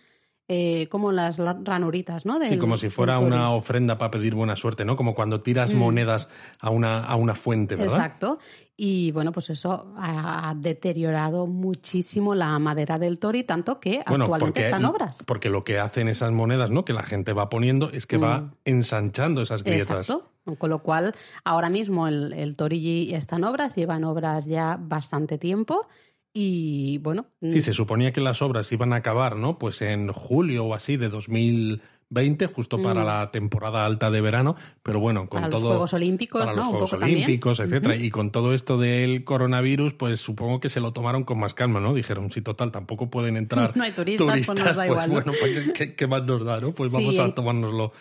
Eh, 0.46 0.88
como 0.90 1.10
las 1.10 1.38
ranuritas, 1.38 2.26
¿no? 2.26 2.38
sí, 2.42 2.58
como 2.58 2.76
si 2.76 2.90
fuera 2.90 3.18
una 3.18 3.50
ofrenda 3.50 3.96
para 3.96 4.10
pedir 4.10 4.34
buena 4.34 4.56
suerte, 4.56 4.84
¿no? 4.84 4.94
Como 4.94 5.14
cuando 5.14 5.40
tiras 5.40 5.72
mm. 5.72 5.78
monedas 5.78 6.28
a 6.60 6.68
una, 6.68 7.02
a 7.02 7.16
una 7.16 7.34
fuente, 7.34 7.76
¿verdad? 7.76 7.96
Exacto. 7.96 8.38
Y 8.76 9.10
bueno, 9.12 9.32
pues 9.32 9.48
eso 9.48 9.94
ha 9.96 10.52
deteriorado 10.54 11.46
muchísimo 11.46 12.34
la 12.34 12.58
madera 12.58 12.98
del 12.98 13.18
tori, 13.18 13.44
tanto 13.44 13.80
que 13.80 14.02
actualmente 14.04 14.64
están 14.64 14.84
obras. 14.84 15.24
Porque 15.26 15.48
lo 15.48 15.64
que 15.64 15.78
hacen 15.78 16.08
esas 16.08 16.32
monedas, 16.32 16.70
¿no? 16.70 16.84
Que 16.84 16.92
la 16.92 17.04
gente 17.04 17.32
va 17.32 17.48
poniendo 17.48 17.90
es 17.90 18.06
que 18.06 18.18
va 18.18 18.40
mm. 18.40 18.52
ensanchando 18.66 19.40
esas 19.40 19.62
grietas. 19.64 20.10
Exacto. 20.10 20.28
Con 20.58 20.68
lo 20.68 20.80
cual, 20.80 21.14
ahora 21.44 21.70
mismo 21.70 22.06
el, 22.06 22.34
el 22.34 22.54
Torigi 22.56 23.14
está 23.14 23.36
en 23.36 23.44
obras, 23.44 23.76
llevan 23.76 24.04
obras 24.04 24.44
ya 24.44 24.76
bastante 24.78 25.38
tiempo. 25.38 25.88
Y 26.36 26.98
bueno. 26.98 27.30
Sí, 27.40 27.60
se 27.60 27.72
suponía 27.72 28.12
que 28.12 28.20
las 28.20 28.42
obras 28.42 28.70
iban 28.72 28.92
a 28.92 28.96
acabar, 28.96 29.36
¿no? 29.36 29.56
Pues 29.56 29.80
en 29.82 30.12
julio 30.12 30.64
o 30.64 30.74
así 30.74 30.96
de 30.96 31.08
2000 31.08 31.80
20, 32.14 32.46
justo 32.46 32.80
para 32.80 33.02
mm. 33.02 33.06
la 33.06 33.30
temporada 33.30 33.84
alta 33.84 34.10
de 34.10 34.20
verano, 34.20 34.56
pero 34.82 35.00
bueno, 35.00 35.28
con 35.28 35.42
para 35.42 35.50
todo. 35.50 35.60
Los 35.60 35.70
Juegos 35.70 35.94
Olímpicos, 35.94 36.40
para 36.42 36.54
¿no? 36.54 36.62
los 36.62 36.68
Juegos 36.68 36.92
Olímpicos, 36.94 37.60
etcétera. 37.60 37.96
Y 37.96 38.10
con 38.10 38.30
todo 38.30 38.54
esto 38.54 38.78
del 38.78 39.24
coronavirus, 39.24 39.94
pues 39.94 40.20
supongo 40.20 40.60
que 40.60 40.68
se 40.68 40.80
lo 40.80 40.92
tomaron 40.92 41.24
con 41.24 41.38
más 41.38 41.52
calma, 41.52 41.80
¿no? 41.80 41.92
Dijeron, 41.92 42.30
sí, 42.30 42.40
total, 42.40 42.72
tampoco 42.72 43.10
pueden 43.10 43.36
entrar. 43.36 43.72
No 43.74 43.82
hay 43.82 43.90
turistas, 43.90 44.46
pues 44.46 44.48
nos 44.48 44.58
da 44.58 44.74
pues 44.74 44.86
igual. 44.86 45.10
bueno, 45.10 45.32
pues, 45.38 45.92
¿qué, 45.96 46.06
más 46.06 46.24
nos 46.24 46.44
da, 46.44 46.60
no? 46.60 46.72
Pues 46.72 46.92
vamos 46.92 47.18
a 47.18 47.34
tomárnoslo 47.34 47.92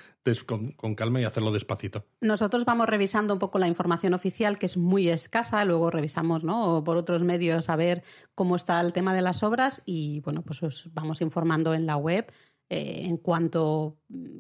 con, 0.46 0.72
con, 0.72 0.96
calma 0.96 1.20
y 1.20 1.25
hacerlo 1.25 1.51
despacito. 1.51 2.05
Nosotros 2.22 2.63
vamos 2.63 2.88
revisando 2.88 3.34
un 3.34 3.39
poco 3.39 3.60
la 3.60 3.67
información 3.67 4.13
oficial, 4.13 4.58
que 4.58 4.67
es 4.67 4.77
muy 4.77 5.10
escasa, 5.10 5.65
luego 5.65 5.91
revisamos, 5.91 6.43
¿no? 6.43 6.84
Por 6.84 6.98
otros 6.98 7.24
medios 7.24 7.70
a 7.70 7.75
ver 7.75 8.03
cómo 8.36 8.55
está 8.55 8.79
el 8.79 8.93
tema 8.93 9.13
de 9.13 9.22
las 9.22 9.43
obras 9.43 9.82
y, 9.86 10.22
bueno, 10.22 10.43
pues 10.43 10.63
os 10.63 10.89
vamos 10.93 11.22
informando 11.22 11.74
en 11.74 11.86
la 11.86 11.98
web 11.98 12.32
eh, 12.75 13.06
en 13.06 13.18
cuanto 13.18 14.00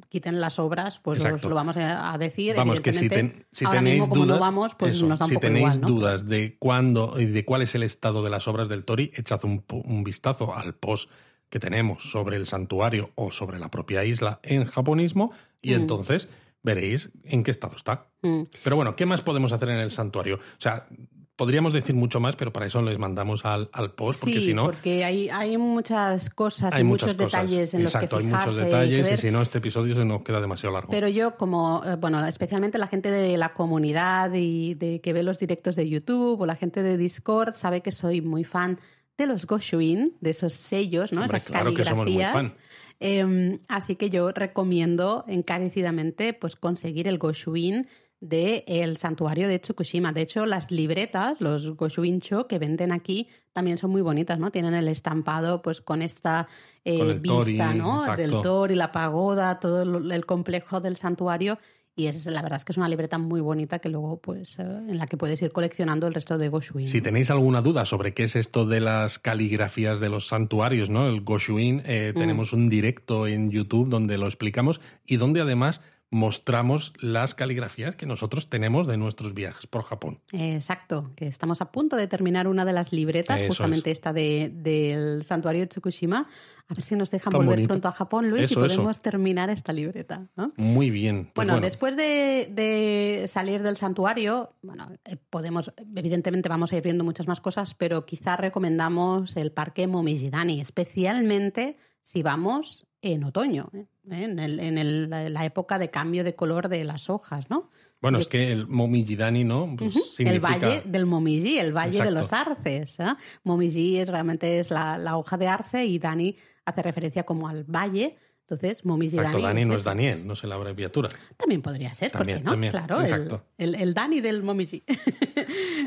quiten 0.09 0.41
las 0.41 0.57
obras, 0.57 0.97
pues 0.97 1.23
os 1.23 1.43
lo 1.43 1.53
vamos 1.53 1.77
a 1.77 2.17
decir. 2.17 2.55
Vamos, 2.55 2.81
que 2.81 2.91
si, 2.91 3.07
tenéis 3.07 4.09
dudas, 4.09 4.39
vamos, 4.39 4.73
pues 4.73 5.03
nos 5.03 5.19
da 5.19 5.25
un 5.25 5.29
si 5.29 5.37
tenéis 5.37 5.75
igual, 5.75 5.81
dudas 5.81 6.27
de 6.27 6.57
cuándo 6.57 7.19
y 7.19 7.27
de 7.27 7.45
cuál 7.45 7.61
es 7.61 7.75
el 7.75 7.83
estado 7.83 8.23
de 8.23 8.31
las 8.31 8.47
obras 8.47 8.69
del 8.69 8.85
Tori, 8.85 9.11
echad 9.13 9.41
un, 9.45 10.03
vistazo 10.03 10.55
al 10.55 10.73
post 10.73 11.11
que 11.49 11.59
tenemos 11.59 12.09
sobre 12.09 12.37
el 12.37 12.47
santuario 12.47 13.11
o 13.13 13.29
sobre 13.29 13.59
la 13.59 13.69
propia 13.69 14.03
isla 14.03 14.39
en 14.41 14.65
japonismo 14.65 15.31
y 15.61 15.71
mm. 15.71 15.75
entonces 15.75 16.27
veréis 16.63 17.11
en 17.25 17.43
qué 17.43 17.51
estado 17.51 17.75
está. 17.75 18.07
Mm. 18.23 18.43
Pero 18.63 18.75
bueno, 18.75 18.95
¿qué 18.95 19.05
más 19.05 19.21
podemos 19.21 19.51
hacer 19.51 19.69
en 19.69 19.77
el 19.77 19.91
santuario? 19.91 20.37
O 20.37 20.59
sea, 20.61 20.87
Podríamos 21.35 21.73
decir 21.73 21.95
mucho 21.95 22.19
más, 22.19 22.35
pero 22.35 22.53
para 22.53 22.67
eso 22.67 22.81
les 22.83 22.99
mandamos 22.99 23.43
al, 23.43 23.67
al 23.73 23.91
post, 23.93 24.21
porque 24.21 24.39
sí, 24.39 24.45
si 24.45 24.53
no... 24.53 24.65
porque 24.65 25.03
hay, 25.03 25.29
hay 25.29 25.57
muchas 25.57 26.29
cosas 26.29 26.77
y 26.77 26.83
muchos 26.83 27.17
detalles 27.17 27.73
en 27.73 27.81
Exacto, 27.81 28.17
los 28.17 28.21
que 28.21 28.27
hay 28.27 28.39
muchos 28.39 28.55
detalles 28.55 29.11
y, 29.11 29.17
si 29.17 29.31
no, 29.31 29.41
este 29.41 29.57
episodio 29.57 29.95
se 29.95 30.05
nos 30.05 30.21
queda 30.21 30.39
demasiado 30.39 30.75
largo. 30.75 30.91
Pero 30.91 31.07
yo, 31.07 31.35
como, 31.35 31.81
eh, 31.85 31.95
bueno, 31.95 32.23
especialmente 32.27 32.77
la 32.77 32.87
gente 32.87 33.09
de 33.09 33.35
la 33.37 33.53
comunidad 33.53 34.31
y 34.35 34.75
de 34.75 35.01
que 35.01 35.11
ve 35.11 35.23
los 35.23 35.39
directos 35.39 35.75
de 35.75 35.89
YouTube 35.89 36.39
o 36.39 36.45
la 36.45 36.55
gente 36.55 36.83
de 36.83 36.97
Discord 36.97 37.55
sabe 37.55 37.81
que 37.81 37.91
soy 37.91 38.21
muy 38.21 38.43
fan 38.43 38.79
de 39.17 39.25
los 39.25 39.47
Goshuin, 39.47 40.15
de 40.21 40.29
esos 40.29 40.53
sellos, 40.53 41.13
¿no? 41.13 41.25
Esas 41.25 41.45
claro 41.45 41.73
Que 41.73 41.83
somos 41.83 42.05
muy 42.05 42.23
fan. 42.23 42.53
Em, 42.99 43.59
así 43.67 43.95
que 43.95 44.09
yo 44.09 44.31
recomiendo 44.31 45.25
encarecidamente 45.27 46.33
pues 46.33 46.55
conseguir 46.55 47.07
el 47.07 47.17
Goshuin 47.17 47.87
del 48.23 48.63
el 48.67 48.95
santuario 48.95 49.49
de 49.49 49.59
Tsukushima. 49.59 50.13
De 50.13 50.21
hecho, 50.21 50.45
las 50.45 50.71
libretas, 50.71 51.41
los 51.41 51.75
Goshuincho 51.75 52.47
que 52.47 52.57
venden 52.57 52.93
aquí, 52.93 53.27
también 53.51 53.77
son 53.77 53.91
muy 53.91 54.01
bonitas, 54.01 54.39
¿no? 54.39 54.49
Tienen 54.49 54.73
el 54.73 54.87
estampado 54.87 55.61
pues 55.61 55.81
con 55.81 56.01
esta 56.01 56.47
eh, 56.85 57.19
vista, 57.19 57.73
¿no? 57.73 58.15
Del 58.15 58.31
Tori, 58.41 58.75
la 58.75 58.93
pagoda, 58.93 59.59
todo 59.59 59.81
el, 59.81 60.25
complejo 60.25 60.79
del 60.79 60.95
santuario. 60.95 61.59
Y 61.95 62.07
es, 62.07 62.25
la 62.25 62.41
verdad 62.41 62.57
es 62.57 62.65
que 62.65 62.71
es 62.71 62.77
una 62.77 62.87
libreta 62.87 63.17
muy 63.17 63.41
bonita 63.41 63.79
que 63.79 63.89
luego, 63.89 64.19
pues, 64.19 64.57
eh, 64.57 64.63
en 64.63 64.97
la 64.97 65.05
que 65.05 65.17
puedes 65.17 65.39
ir 65.41 65.51
coleccionando 65.51 66.07
el 66.07 66.13
resto 66.13 66.37
de 66.37 66.47
Goshuin. 66.47 66.87
Si 66.87 67.01
tenéis 67.01 67.29
alguna 67.29 67.61
duda 67.61 67.85
sobre 67.85 68.13
qué 68.13 68.23
es 68.23 68.35
esto 68.37 68.65
de 68.65 68.79
las 68.79 69.19
caligrafías 69.19 69.99
de 69.99 70.09
los 70.09 70.27
santuarios, 70.27 70.89
¿no? 70.89 71.07
El 71.07 71.21
Goshuin, 71.21 71.83
eh, 71.85 72.13
mm. 72.15 72.19
tenemos 72.19 72.53
un 72.53 72.69
directo 72.69 73.27
en 73.27 73.51
YouTube 73.51 73.89
donde 73.89 74.17
lo 74.17 74.25
explicamos 74.25 74.79
y 75.05 75.17
donde 75.17 75.41
además 75.41 75.81
mostramos 76.13 76.93
las 76.99 77.33
caligrafías 77.33 77.95
que 77.95 78.05
nosotros 78.05 78.47
tenemos 78.47 78.85
de 78.85 78.97
nuestros 78.97 79.33
viajes 79.33 79.65
por 79.65 79.83
Japón. 79.83 80.21
Exacto, 80.31 81.11
que 81.15 81.25
estamos 81.25 81.59
a 81.59 81.71
punto 81.71 81.95
de 81.95 82.07
terminar 82.07 82.47
una 82.47 82.65
de 82.65 82.73
las 82.73 82.93
libretas, 82.93 83.41
justamente 83.47 83.89
esta 83.89 84.13
del 84.13 85.23
santuario 85.23 85.61
de 85.61 85.67
Tsukushima. 85.67 86.27
A 86.69 86.73
ver 86.75 86.83
si 86.83 86.95
nos 86.95 87.11
dejan 87.11 87.33
volver 87.33 87.67
pronto 87.67 87.87
a 87.87 87.91
Japón, 87.91 88.29
Luis, 88.29 88.51
y 88.51 88.55
podemos 88.55 89.01
terminar 89.01 89.49
esta 89.49 89.73
libreta. 89.73 90.27
Muy 90.55 90.91
bien. 90.91 91.31
Pues 91.33 91.47
bueno, 91.47 91.59
después 91.59 91.97
de, 91.97 93.25
salir 93.27 93.63
del 93.63 93.75
santuario, 93.75 94.53
bueno, 94.61 94.87
eh, 95.05 95.17
podemos, 95.29 95.73
evidentemente 95.95 96.47
vamos 96.47 96.71
a 96.71 96.77
ir 96.77 96.83
viendo 96.83 97.03
muchas 97.03 97.27
más 97.27 97.41
cosas, 97.41 97.73
pero 97.73 98.05
quizá 98.05 98.37
recomendamos 98.37 99.35
el 99.35 99.51
parque 99.51 99.87
Momijidani, 99.87 100.61
especialmente 100.61 101.75
si 102.03 102.21
vamos 102.21 102.85
en 103.01 103.23
otoño, 103.23 103.69
¿eh? 103.73 103.87
En, 104.09 104.39
el, 104.39 104.59
en 104.59 105.09
la 105.33 105.45
época 105.45 105.79
de 105.79 105.89
cambio 105.89 106.23
de 106.23 106.35
color 106.35 106.69
de 106.69 106.83
las 106.83 107.09
hojas, 107.09 107.49
¿no? 107.49 107.69
Bueno, 108.01 108.17
es 108.17 108.27
que 108.27 108.51
el 108.51 108.67
Momijidani, 108.67 109.45
¿no? 109.45 109.75
Pues 109.77 110.19
el 110.19 110.41
valle 110.41 110.81
del 110.85 111.05
Momiji, 111.05 111.57
el 111.57 111.71
valle 111.71 112.03
de 112.03 112.11
los 112.11 112.33
arces. 112.33 112.99
¿eh? 112.99 113.13
Momiji 113.43 114.03
realmente 114.03 114.59
es 114.59 114.71
la, 114.71 114.97
la, 114.97 115.15
hoja 115.15 115.37
de 115.37 115.47
arce 115.47 115.85
y 115.85 115.99
Dani 115.99 116.35
hace 116.65 116.81
referencia 116.81 117.23
como 117.23 117.47
al 117.47 117.63
valle 117.63 118.17
entonces, 118.53 118.83
Exacto, 119.13 119.39
Dani. 119.39 119.61
Dani 119.61 119.65
no 119.65 119.75
es 119.75 119.83
Daniel, 119.83 120.27
no 120.27 120.33
es 120.33 120.43
la 120.43 120.55
abreviatura. 120.55 121.09
También 121.37 121.61
podría 121.61 121.93
ser, 121.93 122.11
¿por 122.11 122.25
qué 122.25 122.39
no? 122.39 122.51
También, 122.51 122.71
claro, 122.71 123.01
exacto. 123.01 123.45
El, 123.57 123.75
el, 123.75 123.93
Dani 123.93 124.21
del 124.21 124.43
Momiji. 124.43 124.83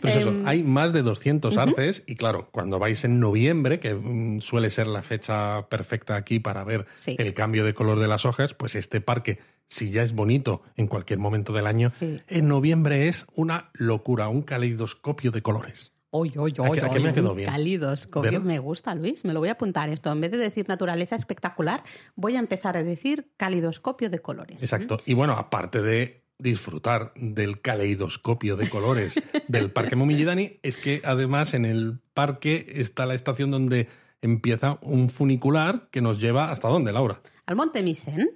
Pues 0.00 0.16
eso, 0.16 0.28
em, 0.28 0.46
hay 0.46 0.62
más 0.62 0.92
de 0.92 1.02
200 1.02 1.56
arces 1.56 2.04
y 2.06 2.16
claro, 2.16 2.50
cuando 2.52 2.78
vais 2.78 3.02
en 3.04 3.18
noviembre, 3.18 3.80
que 3.80 3.94
mm, 3.94 4.40
suele 4.40 4.70
ser 4.70 4.86
la 4.86 5.02
fecha 5.02 5.68
perfecta 5.68 6.16
aquí 6.16 6.38
para 6.38 6.64
ver 6.64 6.86
el 7.06 7.34
cambio 7.34 7.64
de 7.64 7.72
color 7.72 7.98
de 7.98 8.06
las 8.06 8.26
hojas, 8.26 8.52
pues 8.52 8.74
este 8.76 9.00
parque, 9.00 9.38
si 9.66 9.90
ya 9.90 10.02
es 10.02 10.12
bonito 10.12 10.62
en 10.76 10.86
cualquier 10.86 11.18
momento 11.18 11.52
del 11.54 11.66
año, 11.66 11.90
en 12.00 12.48
noviembre 12.48 13.08
es 13.08 13.26
una 13.34 13.70
locura, 13.72 14.28
un 14.28 14.42
caleidoscopio 14.42 15.30
de 15.30 15.42
colores. 15.42 15.95
Oye, 16.10 16.38
oye, 16.38 16.60
oye, 16.60 17.00
me 17.00 17.12
quedó 17.12 17.34
bien. 17.34 17.50
Calidoscopio. 17.50 18.40
Me 18.40 18.58
gusta, 18.58 18.94
Luis. 18.94 19.24
Me 19.24 19.32
lo 19.32 19.40
voy 19.40 19.48
a 19.48 19.52
apuntar 19.52 19.88
esto. 19.88 20.10
En 20.12 20.20
vez 20.20 20.30
de 20.30 20.38
decir 20.38 20.68
naturaleza 20.68 21.16
espectacular, 21.16 21.82
voy 22.14 22.36
a 22.36 22.38
empezar 22.38 22.76
a 22.76 22.84
decir 22.84 23.32
calidoscopio 23.36 24.08
de 24.08 24.20
colores. 24.20 24.62
Exacto. 24.62 24.98
Y 25.04 25.14
bueno, 25.14 25.34
aparte 25.34 25.82
de 25.82 26.24
disfrutar 26.38 27.12
del 27.16 27.60
caleidoscopio 27.60 28.56
de 28.56 28.68
colores 28.68 29.14
del 29.48 29.70
Parque 29.72 29.96
Momillidani, 29.96 30.60
es 30.62 30.76
que 30.76 31.02
además 31.04 31.54
en 31.54 31.64
el 31.64 32.00
parque 32.14 32.66
está 32.68 33.06
la 33.06 33.14
estación 33.14 33.50
donde 33.50 33.88
empieza 34.22 34.78
un 34.82 35.08
funicular 35.08 35.88
que 35.90 36.00
nos 36.00 36.20
lleva 36.20 36.50
hasta 36.50 36.68
dónde, 36.68 36.92
Laura? 36.92 37.20
Al 37.46 37.56
Monte 37.56 37.82
Misen. 37.82 38.30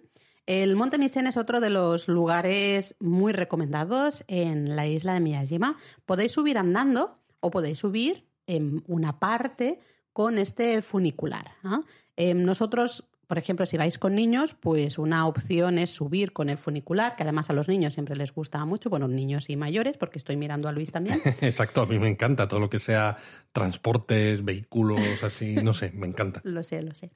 El 0.46 0.74
Monte 0.74 0.98
Misen 0.98 1.26
es 1.26 1.36
otro 1.36 1.60
de 1.60 1.70
los 1.70 2.08
lugares 2.08 2.96
muy 2.98 3.32
recomendados 3.32 4.24
en 4.26 4.74
la 4.74 4.86
isla 4.86 5.14
de 5.14 5.20
Miyajima. 5.20 5.76
Podéis 6.06 6.32
subir 6.32 6.58
andando 6.58 7.19
o 7.40 7.50
podéis 7.50 7.78
subir 7.78 8.26
en 8.46 8.82
una 8.86 9.18
parte 9.18 9.80
con 10.12 10.38
este 10.38 10.82
funicular. 10.82 11.56
Em, 12.16 12.44
nosotros, 12.44 13.09
por 13.30 13.38
ejemplo, 13.38 13.64
si 13.64 13.76
vais 13.76 13.96
con 13.96 14.16
niños, 14.16 14.56
pues 14.58 14.98
una 14.98 15.24
opción 15.24 15.78
es 15.78 15.92
subir 15.92 16.32
con 16.32 16.48
el 16.48 16.58
funicular, 16.58 17.14
que 17.14 17.22
además 17.22 17.48
a 17.48 17.52
los 17.52 17.68
niños 17.68 17.94
siempre 17.94 18.16
les 18.16 18.34
gusta 18.34 18.64
mucho, 18.64 18.90
bueno, 18.90 19.06
niños 19.06 19.48
y 19.50 19.54
mayores, 19.54 19.96
porque 19.96 20.18
estoy 20.18 20.36
mirando 20.36 20.68
a 20.68 20.72
Luis 20.72 20.90
también. 20.90 21.22
Exacto, 21.40 21.82
a 21.82 21.86
mí 21.86 21.96
me 22.00 22.08
encanta 22.08 22.48
todo 22.48 22.58
lo 22.58 22.68
que 22.68 22.80
sea 22.80 23.16
transportes, 23.52 24.44
vehículos, 24.44 25.22
así, 25.22 25.54
no 25.62 25.74
sé, 25.74 25.92
me 25.92 26.08
encanta. 26.08 26.40
lo 26.44 26.64
sé, 26.64 26.82
lo 26.82 26.92
sé. 26.92 27.12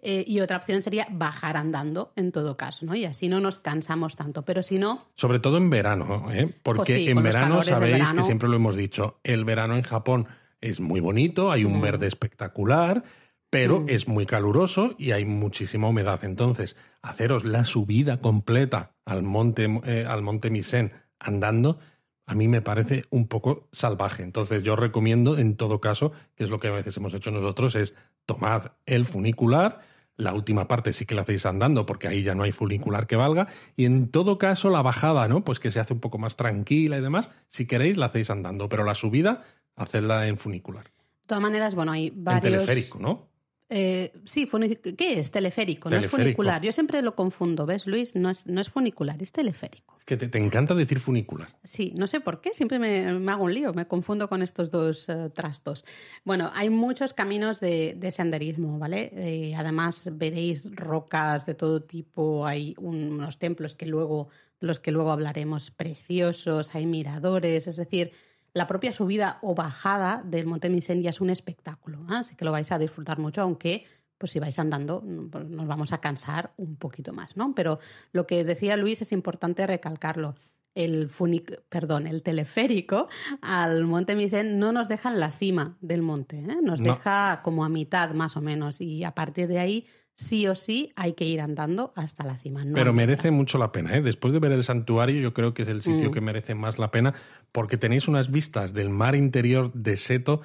Eh, 0.00 0.24
y 0.26 0.40
otra 0.40 0.56
opción 0.56 0.80
sería 0.80 1.06
bajar 1.10 1.58
andando, 1.58 2.14
en 2.16 2.32
todo 2.32 2.56
caso, 2.56 2.86
¿no? 2.86 2.94
Y 2.94 3.04
así 3.04 3.28
no 3.28 3.38
nos 3.38 3.58
cansamos 3.58 4.16
tanto, 4.16 4.46
pero 4.46 4.62
si 4.62 4.78
no... 4.78 5.10
Sobre 5.16 5.38
todo 5.38 5.58
en 5.58 5.68
verano, 5.68 6.32
¿eh? 6.32 6.50
Porque 6.62 6.94
pues 6.94 7.08
en 7.08 7.22
verano 7.22 7.60
sabéis 7.60 8.14
que 8.14 8.22
siempre 8.22 8.48
lo 8.48 8.56
hemos 8.56 8.74
dicho, 8.74 9.20
el 9.22 9.44
verano 9.44 9.76
en 9.76 9.82
Japón 9.82 10.28
es 10.62 10.80
muy 10.80 11.00
bonito, 11.00 11.52
hay 11.52 11.64
un 11.64 11.82
verde 11.82 12.06
espectacular, 12.06 13.04
pero 13.50 13.80
mm. 13.80 13.88
es 13.88 14.08
muy 14.08 14.26
caluroso 14.26 14.94
y 14.98 15.12
hay 15.12 15.24
muchísima 15.24 15.88
humedad. 15.88 16.22
Entonces, 16.24 16.76
haceros 17.02 17.44
la 17.44 17.64
subida 17.64 18.20
completa 18.20 18.94
al 19.04 19.22
monte, 19.22 19.68
eh, 19.84 20.04
al 20.06 20.22
monte 20.22 20.50
Misen 20.50 20.92
andando, 21.18 21.78
a 22.26 22.34
mí 22.34 22.46
me 22.46 22.60
parece 22.60 23.04
un 23.10 23.26
poco 23.26 23.68
salvaje. 23.72 24.22
Entonces, 24.22 24.62
yo 24.62 24.76
recomiendo, 24.76 25.38
en 25.38 25.56
todo 25.56 25.80
caso, 25.80 26.12
que 26.34 26.44
es 26.44 26.50
lo 26.50 26.60
que 26.60 26.68
a 26.68 26.72
veces 26.72 26.96
hemos 26.98 27.14
hecho 27.14 27.30
nosotros, 27.30 27.74
es 27.74 27.94
tomad 28.26 28.72
el 28.84 29.06
funicular, 29.06 29.80
La 30.20 30.34
última 30.34 30.66
parte 30.66 30.92
sí 30.92 31.06
que 31.06 31.14
la 31.14 31.22
hacéis 31.22 31.46
andando 31.46 31.86
porque 31.86 32.08
ahí 32.08 32.24
ya 32.24 32.34
no 32.34 32.42
hay 32.42 32.50
funicular 32.50 33.06
que 33.06 33.14
valga. 33.14 33.46
Y 33.76 33.84
en 33.84 34.08
todo 34.10 34.36
caso, 34.36 34.68
la 34.68 34.82
bajada, 34.82 35.28
¿no? 35.28 35.44
Pues 35.44 35.60
que 35.60 35.70
se 35.70 35.78
hace 35.78 35.94
un 35.94 36.00
poco 36.00 36.18
más 36.18 36.34
tranquila 36.34 36.98
y 36.98 37.00
demás. 37.00 37.30
Si 37.46 37.66
queréis, 37.66 37.96
la 37.96 38.06
hacéis 38.06 38.28
andando. 38.28 38.68
Pero 38.68 38.82
la 38.82 38.96
subida, 38.96 39.42
hacedla 39.76 40.26
en 40.26 40.36
funicular. 40.36 40.82
De 40.86 40.90
todas 41.28 41.40
maneras, 41.40 41.76
bueno, 41.76 41.92
hay 41.92 42.10
varios... 42.10 42.44
En 42.46 42.52
teleférico, 42.52 42.98
¿no? 42.98 43.28
Eh, 43.70 44.12
sí, 44.24 44.48
¿qué 44.96 45.20
es? 45.20 45.30
Teleférico, 45.30 45.90
no 45.90 45.96
es 45.96 46.06
funicular. 46.06 46.62
Yo 46.62 46.72
siempre 46.72 47.02
lo 47.02 47.14
confundo, 47.14 47.66
¿ves, 47.66 47.86
Luis? 47.86 48.16
No 48.16 48.30
es, 48.30 48.46
no 48.46 48.60
es 48.60 48.70
funicular, 48.70 49.22
es 49.22 49.30
teleférico. 49.30 49.96
Es 49.98 50.04
que 50.04 50.16
te, 50.16 50.38
encanta 50.38 50.74
decir 50.74 51.00
funicular. 51.00 51.48
Sí, 51.64 51.92
no 51.96 52.06
sé 52.06 52.20
por 52.20 52.40
qué, 52.40 52.54
siempre 52.54 52.78
me, 52.78 53.30
hago 53.30 53.44
un 53.44 53.52
lío, 53.52 53.74
me 53.74 53.86
confundo 53.86 54.28
con 54.28 54.42
estos 54.42 54.70
dos 54.70 55.08
eh, 55.10 55.30
trastos. 55.34 55.84
Bueno, 56.24 56.50
hay 56.54 56.70
muchos 56.70 57.12
caminos 57.12 57.60
de, 57.60 58.10
senderismo, 58.10 58.78
¿vale? 58.78 59.12
Eh, 59.14 59.54
además 59.54 60.10
veréis 60.14 60.74
rocas 60.74 61.44
de 61.44 61.54
todo 61.54 61.82
tipo, 61.82 62.46
hay 62.46 62.74
unos 62.78 63.38
templos 63.38 63.74
que 63.74 63.84
luego, 63.84 64.30
los 64.60 64.80
que 64.80 64.92
luego 64.92 65.12
hablaremos 65.12 65.70
preciosos, 65.70 66.74
hay 66.74 66.86
miradores, 66.86 67.66
es 67.66 67.76
decir 67.76 68.12
la 68.54 68.66
propia 68.66 68.92
subida 68.92 69.38
o 69.42 69.54
bajada 69.54 70.22
del 70.24 70.46
Monte 70.46 70.70
Misen 70.70 71.02
ya 71.02 71.10
es 71.10 71.20
un 71.20 71.30
espectáculo, 71.30 71.98
¿eh? 72.10 72.16
así 72.16 72.34
que 72.34 72.44
lo 72.44 72.52
vais 72.52 72.70
a 72.72 72.78
disfrutar 72.78 73.18
mucho, 73.18 73.42
aunque 73.42 73.84
pues 74.18 74.32
si 74.32 74.40
vais 74.40 74.58
andando 74.58 75.02
pues 75.30 75.48
nos 75.48 75.66
vamos 75.66 75.92
a 75.92 75.98
cansar 75.98 76.52
un 76.56 76.76
poquito 76.76 77.12
más, 77.12 77.36
¿no? 77.36 77.54
Pero 77.54 77.78
lo 78.12 78.26
que 78.26 78.44
decía 78.44 78.76
Luis 78.76 79.00
es 79.00 79.12
importante 79.12 79.66
recalcarlo. 79.66 80.34
El, 80.74 81.08
funic, 81.08 81.60
perdón, 81.68 82.06
el 82.06 82.22
teleférico 82.22 83.08
al 83.42 83.84
Monte 83.84 84.14
Misen 84.14 84.60
no 84.60 84.70
nos 84.70 84.86
deja 84.86 85.08
en 85.08 85.18
la 85.18 85.32
cima 85.32 85.76
del 85.80 86.02
monte, 86.02 86.38
¿eh? 86.38 86.58
nos 86.62 86.80
deja 86.80 87.40
como 87.42 87.64
a 87.64 87.68
mitad 87.68 88.10
más 88.14 88.36
o 88.36 88.40
menos 88.40 88.80
y 88.80 89.02
a 89.02 89.12
partir 89.12 89.48
de 89.48 89.58
ahí 89.58 89.86
sí 90.18 90.48
o 90.48 90.54
sí 90.54 90.92
hay 90.96 91.12
que 91.12 91.24
ir 91.24 91.40
andando 91.40 91.92
hasta 91.94 92.24
la 92.24 92.36
cima. 92.36 92.64
Pero 92.74 92.92
merece 92.92 93.30
mucho 93.30 93.56
la 93.56 93.72
pena. 93.72 93.96
¿eh? 93.96 94.02
Después 94.02 94.34
de 94.34 94.40
ver 94.40 94.52
el 94.52 94.64
santuario, 94.64 95.20
yo 95.20 95.32
creo 95.32 95.54
que 95.54 95.62
es 95.62 95.68
el 95.68 95.80
sitio 95.80 96.10
mm. 96.10 96.12
que 96.12 96.20
merece 96.20 96.54
más 96.54 96.78
la 96.78 96.90
pena 96.90 97.14
porque 97.52 97.78
tenéis 97.78 98.08
unas 98.08 98.30
vistas 98.30 98.74
del 98.74 98.90
mar 98.90 99.14
interior 99.14 99.72
de 99.72 99.96
Seto 99.96 100.42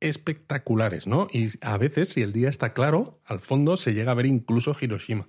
espectaculares, 0.00 1.06
¿no? 1.06 1.26
Y 1.32 1.48
a 1.60 1.76
veces, 1.76 2.10
si 2.10 2.22
el 2.22 2.32
día 2.32 2.48
está 2.48 2.72
claro, 2.72 3.18
al 3.24 3.40
fondo 3.40 3.76
se 3.76 3.94
llega 3.94 4.12
a 4.12 4.14
ver 4.14 4.26
incluso 4.26 4.76
Hiroshima. 4.78 5.28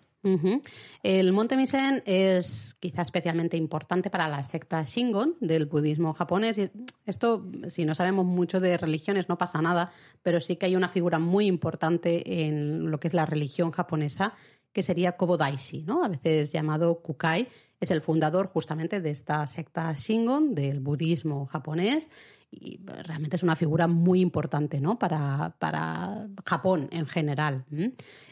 El 1.03 1.33
monte 1.33 1.57
Misen 1.57 2.03
es 2.05 2.75
quizá 2.79 3.01
especialmente 3.01 3.57
importante 3.57 4.09
para 4.09 4.27
la 4.27 4.43
secta 4.43 4.83
Shingon 4.83 5.35
del 5.39 5.65
budismo 5.65 6.13
japonés. 6.13 6.71
Esto, 7.05 7.45
si 7.69 7.85
no 7.85 7.95
sabemos 7.95 8.25
mucho 8.25 8.59
de 8.59 8.77
religiones, 8.77 9.29
no 9.29 9.37
pasa 9.37 9.61
nada, 9.61 9.91
pero 10.23 10.39
sí 10.39 10.55
que 10.55 10.65
hay 10.65 10.75
una 10.75 10.89
figura 10.89 11.19
muy 11.19 11.45
importante 11.45 12.45
en 12.47 12.89
lo 12.89 12.99
que 12.99 13.07
es 13.07 13.13
la 13.13 13.25
religión 13.25 13.71
japonesa, 13.71 14.33
que 14.73 14.83
sería 14.83 15.17
Kobodaishi, 15.17 15.83
¿no? 15.83 16.03
a 16.03 16.07
veces 16.07 16.51
llamado 16.51 17.01
Kukai. 17.01 17.47
Es 17.79 17.91
el 17.91 18.01
fundador 18.01 18.47
justamente 18.47 19.01
de 19.01 19.11
esta 19.11 19.45
secta 19.45 19.93
Shingon 19.93 20.55
del 20.55 20.79
budismo 20.79 21.45
japonés 21.45 22.09
y 22.49 22.79
realmente 23.03 23.35
es 23.35 23.43
una 23.43 23.55
figura 23.55 23.87
muy 23.87 24.21
importante 24.21 24.79
¿no? 24.79 24.97
para, 24.97 25.55
para 25.59 26.27
Japón 26.45 26.87
en 26.91 27.05
general. 27.05 27.65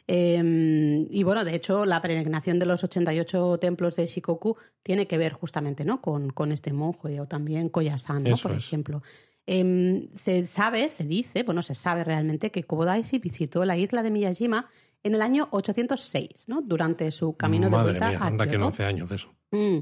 Em, 0.08 1.08
y 1.12 1.23
bueno, 1.23 1.45
de 1.45 1.55
hecho, 1.55 1.86
la 1.86 2.01
peregrinación 2.01 2.58
de 2.58 2.65
los 2.65 2.84
88 2.84 3.60
templos 3.60 3.95
de 3.97 4.08
Shikoku 4.08 4.58
tiene 4.81 5.05
que 5.05 5.17
ver 5.17 5.34
justamente 5.34 5.86
¿no? 5.86 6.01
con, 6.01 6.29
con 6.29 6.51
este 6.51 6.73
monje 6.73 7.19
o 7.19 7.27
también 7.27 7.69
Koyasan, 7.69 8.23
¿no? 8.23 8.38
por 8.38 8.53
ejemplo. 8.53 9.03
Em, 9.47 10.08
se 10.15 10.47
sabe, 10.47 10.89
se 10.89 11.03
dice, 11.03 11.43
bueno, 11.43 11.62
se 11.62 11.75
sabe 11.75 12.03
realmente 12.03 12.49
que 12.49 12.63
Kobodaishi 12.63 13.19
visitó 13.19 13.63
la 13.63 13.77
isla 13.77 14.01
de 14.01 14.10
Miyajima 14.10 14.67
en 15.05 15.13
el 15.13 15.21
año 15.21 15.47
806, 15.51 16.45
¿no? 16.47 16.61
durante 16.63 17.11
su 17.11 17.33
camino 17.37 17.69
de 17.69 17.77
vuelta 17.77 18.09
mía, 18.09 18.19
anda 18.21 18.47
que 18.47 18.57
no 18.57 18.69
hace 18.69 18.85
años 18.85 19.07
de 19.09 19.17
eso. 19.17 19.29
Mm. 19.51 19.77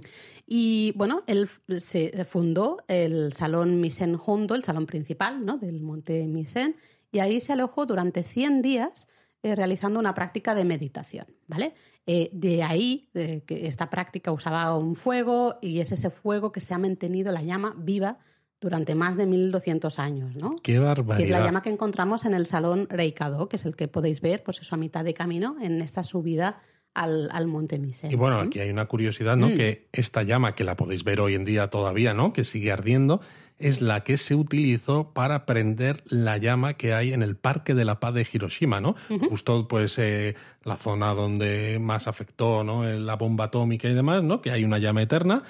Y 0.45 0.91
bueno, 0.97 1.23
él 1.27 1.49
se 1.77 2.25
fundó 2.25 2.83
el 2.89 3.31
Salón 3.31 3.79
Misen 3.79 4.19
Hondo, 4.23 4.53
el 4.53 4.65
salón 4.65 4.86
principal 4.86 5.45
¿no? 5.45 5.57
del 5.57 5.81
Monte 5.81 6.27
Misen, 6.27 6.75
y 7.09 7.19
ahí 7.19 7.39
se 7.39 7.53
alojó 7.53 7.86
durante 7.86 8.23
100 8.23 8.62
días 8.62 9.07
eh, 9.43 9.55
realizando 9.55 9.97
una 9.97 10.13
práctica 10.13 10.55
de 10.55 10.65
meditación, 10.65 11.27
¿vale? 11.47 11.73
Eh, 12.05 12.29
de 12.33 12.63
ahí 12.63 13.09
que 13.13 13.67
esta 13.67 13.89
práctica 13.89 14.33
usaba 14.33 14.75
un 14.77 14.93
fuego 14.93 15.57
y 15.62 15.79
es 15.79 15.93
ese 15.93 16.09
fuego 16.09 16.51
que 16.51 16.59
se 16.59 16.73
ha 16.73 16.77
mantenido 16.77 17.31
la 17.31 17.41
llama 17.41 17.73
viva 17.77 18.19
durante 18.63 18.95
más 18.95 19.17
de 19.17 19.26
1200 19.26 19.99
años, 19.99 20.38
¿no? 20.38 20.56
Qué 20.63 20.80
barbaridad. 20.80 21.17
Que 21.17 21.26
es 21.26 21.30
la 21.30 21.45
llama 21.45 21.62
que 21.62 21.69
encontramos 21.69 22.23
en 22.26 22.34
el 22.34 22.45
salón 22.45 22.88
Reikado, 22.89 23.49
que 23.49 23.58
es 23.58 23.65
el 23.65 23.76
que 23.76 23.89
podéis 23.89 24.21
ver, 24.21 24.41
pues 24.41 24.62
eso 24.62 24.73
a 24.76 24.78
mitad 24.78 25.04
de 25.04 25.13
camino 25.13 25.58
en 25.62 25.82
esta 25.82 26.04
subida 26.04 26.58
al, 26.93 27.30
al 27.32 27.47
Monte 27.47 27.78
Misen. 27.78 28.12
Y 28.12 28.15
bueno, 28.15 28.39
aquí 28.39 28.60
hay 28.60 28.69
una 28.69 28.86
curiosidad, 28.86 29.36
¿no? 29.36 29.49
Mm. 29.49 29.56
Que 29.56 29.88
esta 29.91 30.23
llama, 30.23 30.56
que 30.56 30.63
la 30.63 30.76
podéis 30.76 31.04
ver 31.04 31.19
hoy 31.19 31.36
en 31.36 31.43
día 31.43 31.69
todavía, 31.69 32.13
¿no? 32.13 32.32
Que 32.32 32.45
sigue 32.45 32.71
ardiendo, 32.71 33.19
es 33.58 33.82
la 33.82 34.04
que 34.04 34.17
se 34.17 34.36
utilizó 34.36 35.12
para 35.13 35.45
prender 35.45 36.04
la 36.08 36.38
llama 36.38 36.76
que 36.76 36.93
hay 36.93 37.13
en 37.13 37.21
el 37.21 37.36
Parque 37.36 37.73
de 37.73 37.86
la 37.86 37.99
Paz 37.99 38.13
de 38.13 38.28
Hiroshima, 38.32 38.80
¿no? 38.80 38.95
Justo, 39.30 39.67
pues, 39.67 39.97
eh, 39.99 40.36
la 40.63 40.78
zona 40.78 41.13
donde 41.13 41.80
más 41.82 42.08
afectó, 42.08 42.63
¿no? 42.63 42.84
La 42.84 43.15
bomba 43.15 43.45
atómica 43.45 43.89
y 43.89 43.93
demás, 43.93 44.23
¿no? 44.23 44.41
Que 44.41 44.52
hay 44.52 44.63
una 44.63 44.78
llama 44.78 45.02
eterna 45.02 45.43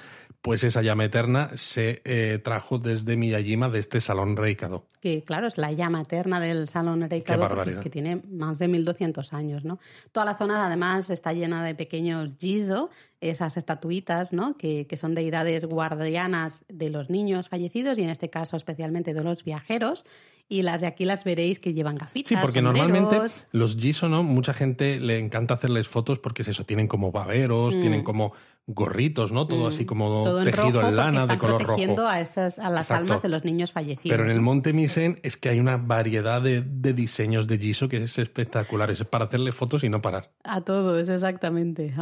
pues 0.44 0.62
esa 0.62 0.82
llama 0.82 1.06
eterna 1.06 1.48
se 1.54 2.02
eh, 2.04 2.38
trajo 2.38 2.76
desde 2.76 3.16
Miyajima, 3.16 3.70
de 3.70 3.78
este 3.78 3.98
Salón 3.98 4.36
Reikado. 4.36 4.86
Que 5.00 5.24
claro, 5.24 5.46
es 5.46 5.56
la 5.56 5.72
llama 5.72 6.02
eterna 6.02 6.38
del 6.38 6.68
Salón 6.68 7.00
Reikado, 7.08 7.62
es 7.62 7.78
que 7.78 7.88
tiene 7.88 8.20
más 8.30 8.58
de 8.58 8.68
1200 8.68 9.32
años, 9.32 9.64
¿no? 9.64 9.78
Toda 10.12 10.26
la 10.26 10.34
zona 10.34 10.66
además 10.66 11.08
está 11.08 11.32
llena 11.32 11.64
de 11.64 11.74
pequeños 11.74 12.34
jizo, 12.38 12.90
esas 13.30 13.56
estatuitas, 13.56 14.32
¿no? 14.32 14.56
Que, 14.56 14.86
que, 14.86 14.96
son 14.96 15.14
deidades 15.14 15.64
guardianas 15.64 16.64
de 16.68 16.90
los 16.90 17.10
niños 17.10 17.48
fallecidos 17.48 17.98
y 17.98 18.02
en 18.02 18.10
este 18.10 18.30
caso 18.30 18.56
especialmente 18.56 19.14
de 19.14 19.22
los 19.22 19.44
viajeros. 19.44 20.04
Y 20.46 20.60
las 20.60 20.82
de 20.82 20.86
aquí 20.86 21.06
las 21.06 21.24
veréis 21.24 21.58
que 21.58 21.72
llevan 21.72 21.96
gafitas. 21.96 22.28
Sí, 22.28 22.36
porque 22.40 22.60
normalmente 22.60 23.18
los 23.52 23.76
jizo, 23.76 24.10
¿no? 24.10 24.22
Mucha 24.22 24.52
gente 24.52 25.00
le 25.00 25.18
encanta 25.18 25.54
hacerles 25.54 25.88
fotos 25.88 26.18
porque 26.18 26.42
es 26.42 26.48
eso, 26.48 26.64
tienen 26.64 26.86
como 26.86 27.10
baberos, 27.12 27.80
tienen 27.80 28.02
mm. 28.02 28.04
como 28.04 28.34
gorritos, 28.66 29.30
¿no? 29.30 29.46
Todo 29.46 29.66
así 29.66 29.84
mm, 29.84 29.86
como 29.86 30.42
tejido 30.42 30.86
en 30.86 30.96
lana 30.96 31.26
de 31.26 31.38
color 31.38 31.58
protegiendo 31.58 32.06
a, 32.06 32.20
esas, 32.20 32.58
a 32.58 32.70
las 32.70 32.90
almas 32.90 33.20
de 33.20 33.28
los 33.28 33.44
niños 33.44 33.72
fallecidos. 33.72 34.16
Pero 34.16 34.24
en 34.24 34.30
el 34.30 34.40
Monte 34.40 34.72
Misen 34.72 35.20
es 35.22 35.36
que 35.36 35.50
hay 35.50 35.60
una 35.60 35.76
variedad 35.76 36.40
de, 36.40 36.62
diseños 36.62 37.46
de 37.46 37.58
Giso 37.58 37.88
que 37.88 37.98
es 37.98 38.18
espectacular. 38.18 38.90
Es 38.90 39.04
para 39.04 39.26
hacerle 39.26 39.52
fotos 39.52 39.84
y 39.84 39.90
no 39.90 40.00
parar. 40.00 40.30
A 40.44 40.62
todos, 40.62 41.08
exactamente. 41.08 41.92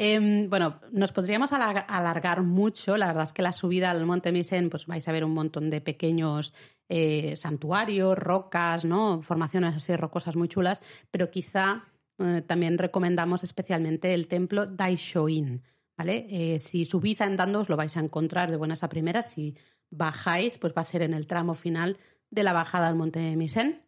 Em, 0.00 0.48
bueno, 0.48 0.80
nos 0.92 1.10
podríamos 1.10 1.52
alargar 1.52 2.42
mucho. 2.42 2.96
La 2.96 3.08
verdad 3.08 3.24
es 3.24 3.32
que 3.32 3.42
la 3.42 3.52
subida 3.52 3.90
al 3.90 4.06
Monte 4.06 4.30
Misen, 4.30 4.70
pues 4.70 4.86
vais 4.86 5.06
a 5.08 5.12
ver 5.12 5.24
un 5.24 5.34
montón 5.34 5.70
de 5.70 5.80
pequeños 5.80 6.54
eh, 6.88 7.34
santuarios, 7.36 8.16
rocas, 8.16 8.84
¿no? 8.84 9.20
Formaciones 9.22 9.74
así 9.74 9.96
rocosas 9.96 10.36
muy 10.36 10.48
chulas, 10.48 10.80
pero 11.10 11.30
quizá 11.32 11.84
eh, 12.18 12.42
también 12.46 12.78
recomendamos 12.78 13.42
especialmente 13.42 14.14
el 14.14 14.28
templo 14.28 14.66
Daishoin 14.66 15.62
¿vale? 15.98 16.26
Eh, 16.30 16.60
si 16.60 16.86
subís 16.86 17.20
andando 17.20 17.58
os 17.58 17.68
lo 17.68 17.76
vais 17.76 17.96
a 17.96 18.00
encontrar 18.00 18.50
de 18.52 18.56
buenas 18.56 18.84
a 18.84 18.88
primeras. 18.88 19.30
Si 19.32 19.56
bajáis, 19.90 20.56
pues 20.58 20.72
va 20.72 20.82
a 20.82 20.84
ser 20.84 21.02
en 21.02 21.12
el 21.12 21.26
tramo 21.26 21.54
final 21.54 21.98
de 22.30 22.44
la 22.44 22.52
bajada 22.52 22.86
al 22.86 22.94
Monte 22.94 23.36
Misen. 23.36 23.82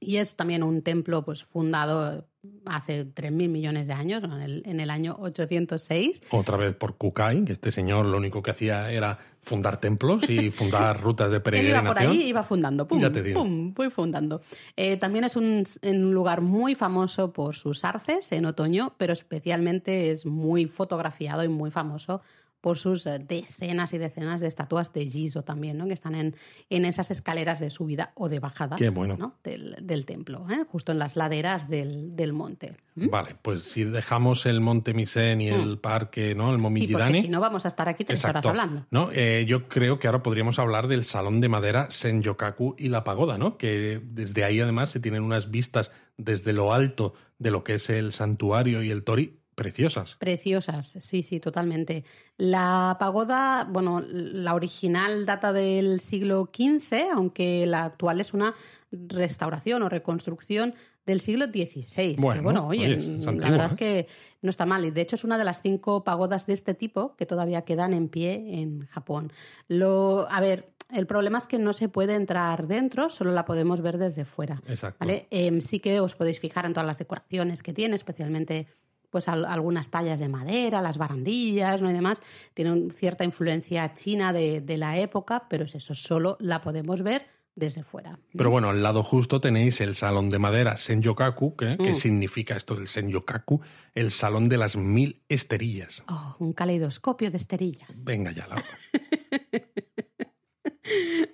Y 0.00 0.16
es 0.16 0.34
también 0.34 0.62
un 0.62 0.82
templo 0.82 1.24
pues, 1.24 1.44
fundado 1.44 2.26
hace 2.64 3.06
3.000 3.06 3.48
millones 3.48 3.86
de 3.86 3.92
años, 3.92 4.24
en, 4.24 4.32
el, 4.32 4.62
en, 4.66 4.80
el, 4.80 4.90
año 4.90 5.16
806. 5.18 6.22
Otra 6.30 6.56
vez 6.56 6.74
por 6.74 6.96
Kukai, 6.96 7.44
que 7.44 7.52
este 7.52 7.70
señor 7.70 8.06
lo 8.06 8.16
único 8.16 8.42
que 8.42 8.50
hacía 8.50 8.90
era 8.90 9.18
fundar 9.42 9.78
templos 9.78 10.28
y 10.28 10.50
fundar 10.50 11.00
rutas 11.00 11.30
de 11.30 11.40
peregrinación. 11.40 11.84
iba 11.84 11.94
por 11.94 12.02
ahí 12.02 12.22
iba 12.28 12.42
fundando, 12.42 12.88
pum, 12.88 13.00
ya 13.00 13.12
te 13.12 13.22
digo. 13.22 13.42
pum, 13.42 13.72
voy 13.74 13.90
fundando. 13.90 14.40
Eh, 14.76 14.96
también 14.96 15.24
es 15.24 15.36
un, 15.36 15.62
un, 15.82 16.12
lugar 16.12 16.40
muy 16.40 16.74
famoso 16.74 17.32
por 17.32 17.54
sus 17.54 17.84
arces 17.84 18.32
en 18.32 18.44
otoño, 18.46 18.94
pero 18.98 19.12
especialmente 19.12 20.10
es 20.10 20.26
muy 20.26 20.66
fotografiado 20.66 21.44
y 21.44 21.48
muy 21.48 21.70
famoso 21.70 22.22
por 22.62 22.78
sus 22.78 23.06
eh, 23.06 23.18
decenas 23.18 23.92
y 23.92 23.98
decenas 23.98 24.40
de 24.40 24.46
estatuas 24.46 24.92
de 24.94 25.04
Giso 25.04 25.42
también, 25.42 25.76
¿no? 25.76 25.86
que 25.86 25.92
están 25.92 26.14
en, 26.14 26.36
en 26.70 26.84
esas 26.86 27.10
escaleras 27.10 27.60
de 27.60 27.70
subida 27.70 28.12
o 28.14 28.30
de 28.30 28.38
bajada 28.38 28.76
del, 28.76 30.06
templo, 30.06 30.46
¿eh? 30.48 30.64
justo 30.70 30.92
en 30.92 30.98
las 30.98 31.16
laderas 31.16 31.68
del, 31.68 32.32
monte. 32.32 32.76
Vale, 32.94 33.36
pues 33.42 33.64
si 33.64 33.84
dejamos 33.84 34.46
el 34.46 34.60
monte 34.60 34.94
Misen 34.94 35.40
y 35.40 35.48
el 35.48 35.76
mm. 35.76 35.80
parque, 35.80 36.34
¿no? 36.36 36.52
el 36.52 36.58
Momillidani... 36.58 37.14
Sí, 37.14 37.22
si 37.22 37.28
no 37.28 37.40
vamos 37.40 37.64
a 37.64 37.68
estar 37.68 37.88
aquí 37.88 38.04
tres 38.04 38.24
horas 38.24 38.46
hablando. 38.46 38.86
¿no? 38.90 39.10
Eh, 39.12 39.44
yo 39.46 39.68
creo 39.68 39.98
que 39.98 40.06
ahora 40.06 40.22
podríamos 40.22 40.60
hablar 40.60 40.86
del 40.86 41.04
salón 41.04 41.40
de 41.40 41.48
madera 41.48 41.90
Senyokaku 41.90 42.76
y 42.78 42.90
la 42.90 43.02
pagoda, 43.02 43.38
¿no? 43.38 43.58
que 43.58 44.00
desde 44.04 44.44
ahí 44.44 44.60
además 44.60 44.90
se 44.90 45.00
tienen 45.00 45.24
unas 45.24 45.50
vistas 45.50 45.90
desde 46.16 46.52
lo 46.52 46.72
alto 46.72 47.14
de 47.38 47.50
lo 47.50 47.64
que 47.64 47.74
es 47.74 47.90
el 47.90 48.12
santuario 48.12 48.84
y 48.84 48.90
el 48.92 49.02
tori 49.02 49.41
Preciosas. 49.54 50.16
Preciosas, 50.16 50.96
sí, 51.00 51.22
sí, 51.22 51.38
totalmente. 51.38 52.04
La 52.38 52.96
pagoda, 52.98 53.68
bueno, 53.70 54.00
la 54.00 54.54
original 54.54 55.26
data 55.26 55.52
del 55.52 56.00
siglo 56.00 56.50
XV, 56.52 57.10
aunque 57.14 57.66
la 57.66 57.84
actual 57.84 58.20
es 58.20 58.32
una 58.32 58.54
restauración 58.90 59.82
o 59.82 59.88
reconstrucción 59.88 60.74
del 61.04 61.20
siglo 61.20 61.46
XVI. 61.46 62.16
Bueno, 62.18 62.40
que 62.40 62.44
bueno, 62.44 62.66
oye, 62.66 62.86
oye, 62.86 63.18
es 63.18 63.26
la 63.26 63.32
verdad 63.32 63.62
¿eh? 63.62 63.66
es 63.66 63.74
que 63.74 64.06
no 64.40 64.50
está 64.50 64.66
mal. 64.66 64.84
Y 64.84 64.90
de 64.90 65.00
hecho 65.00 65.16
es 65.16 65.24
una 65.24 65.36
de 65.36 65.44
las 65.44 65.60
cinco 65.60 66.04
pagodas 66.04 66.46
de 66.46 66.54
este 66.54 66.74
tipo 66.74 67.16
que 67.16 67.26
todavía 67.26 67.62
quedan 67.62 67.92
en 67.92 68.08
pie 68.08 68.60
en 68.60 68.86
Japón. 68.86 69.32
Lo, 69.68 70.28
a 70.30 70.40
ver, 70.40 70.72
el 70.92 71.06
problema 71.06 71.38
es 71.38 71.46
que 71.46 71.58
no 71.58 71.72
se 71.72 71.88
puede 71.88 72.14
entrar 72.14 72.66
dentro, 72.66 73.10
solo 73.10 73.32
la 73.32 73.44
podemos 73.44 73.80
ver 73.80 73.98
desde 73.98 74.24
fuera. 74.24 74.62
Exacto. 74.68 74.98
¿vale? 75.00 75.26
Em, 75.30 75.60
sí 75.60 75.80
que 75.80 76.00
os 76.00 76.14
podéis 76.14 76.38
fijar 76.38 76.66
en 76.66 76.74
todas 76.74 76.86
las 76.86 76.98
decoraciones 76.98 77.62
que 77.62 77.72
tiene, 77.72 77.96
especialmente 77.96 78.68
pues 79.12 79.28
al- 79.28 79.44
algunas 79.44 79.90
tallas 79.90 80.18
de 80.18 80.28
madera, 80.28 80.80
las 80.82 80.98
barandillas 80.98 81.80
¿no? 81.80 81.88
y 81.90 81.92
demás. 81.92 82.20
Tiene 82.54 82.90
cierta 82.90 83.22
influencia 83.22 83.94
china 83.94 84.32
de, 84.32 84.60
de 84.62 84.76
la 84.78 84.98
época, 84.98 85.46
pero 85.48 85.64
es 85.66 85.74
eso, 85.76 85.94
solo 85.94 86.36
la 86.40 86.60
podemos 86.60 87.02
ver 87.02 87.26
desde 87.54 87.82
fuera. 87.84 88.18
Pero 88.34 88.48
bueno, 88.50 88.70
al 88.70 88.82
lado 88.82 89.02
justo 89.02 89.38
tenéis 89.38 89.82
el 89.82 89.94
salón 89.94 90.30
de 90.30 90.38
madera 90.38 90.78
Senyokaku, 90.78 91.54
que, 91.54 91.74
Mm. 91.74 91.76
que 91.76 91.92
significa 91.94 92.56
esto 92.56 92.74
del 92.74 92.88
Senyokaku, 92.88 93.60
el 93.94 94.10
salón 94.10 94.48
de 94.48 94.56
las 94.56 94.76
mil 94.76 95.20
esterillas. 95.28 96.02
Oh, 96.08 96.34
un 96.38 96.54
caleidoscopio 96.54 97.30
de 97.30 97.36
esterillas. 97.36 98.04
Venga 98.04 98.32
ya, 98.32 98.46
Laura. 98.46 98.64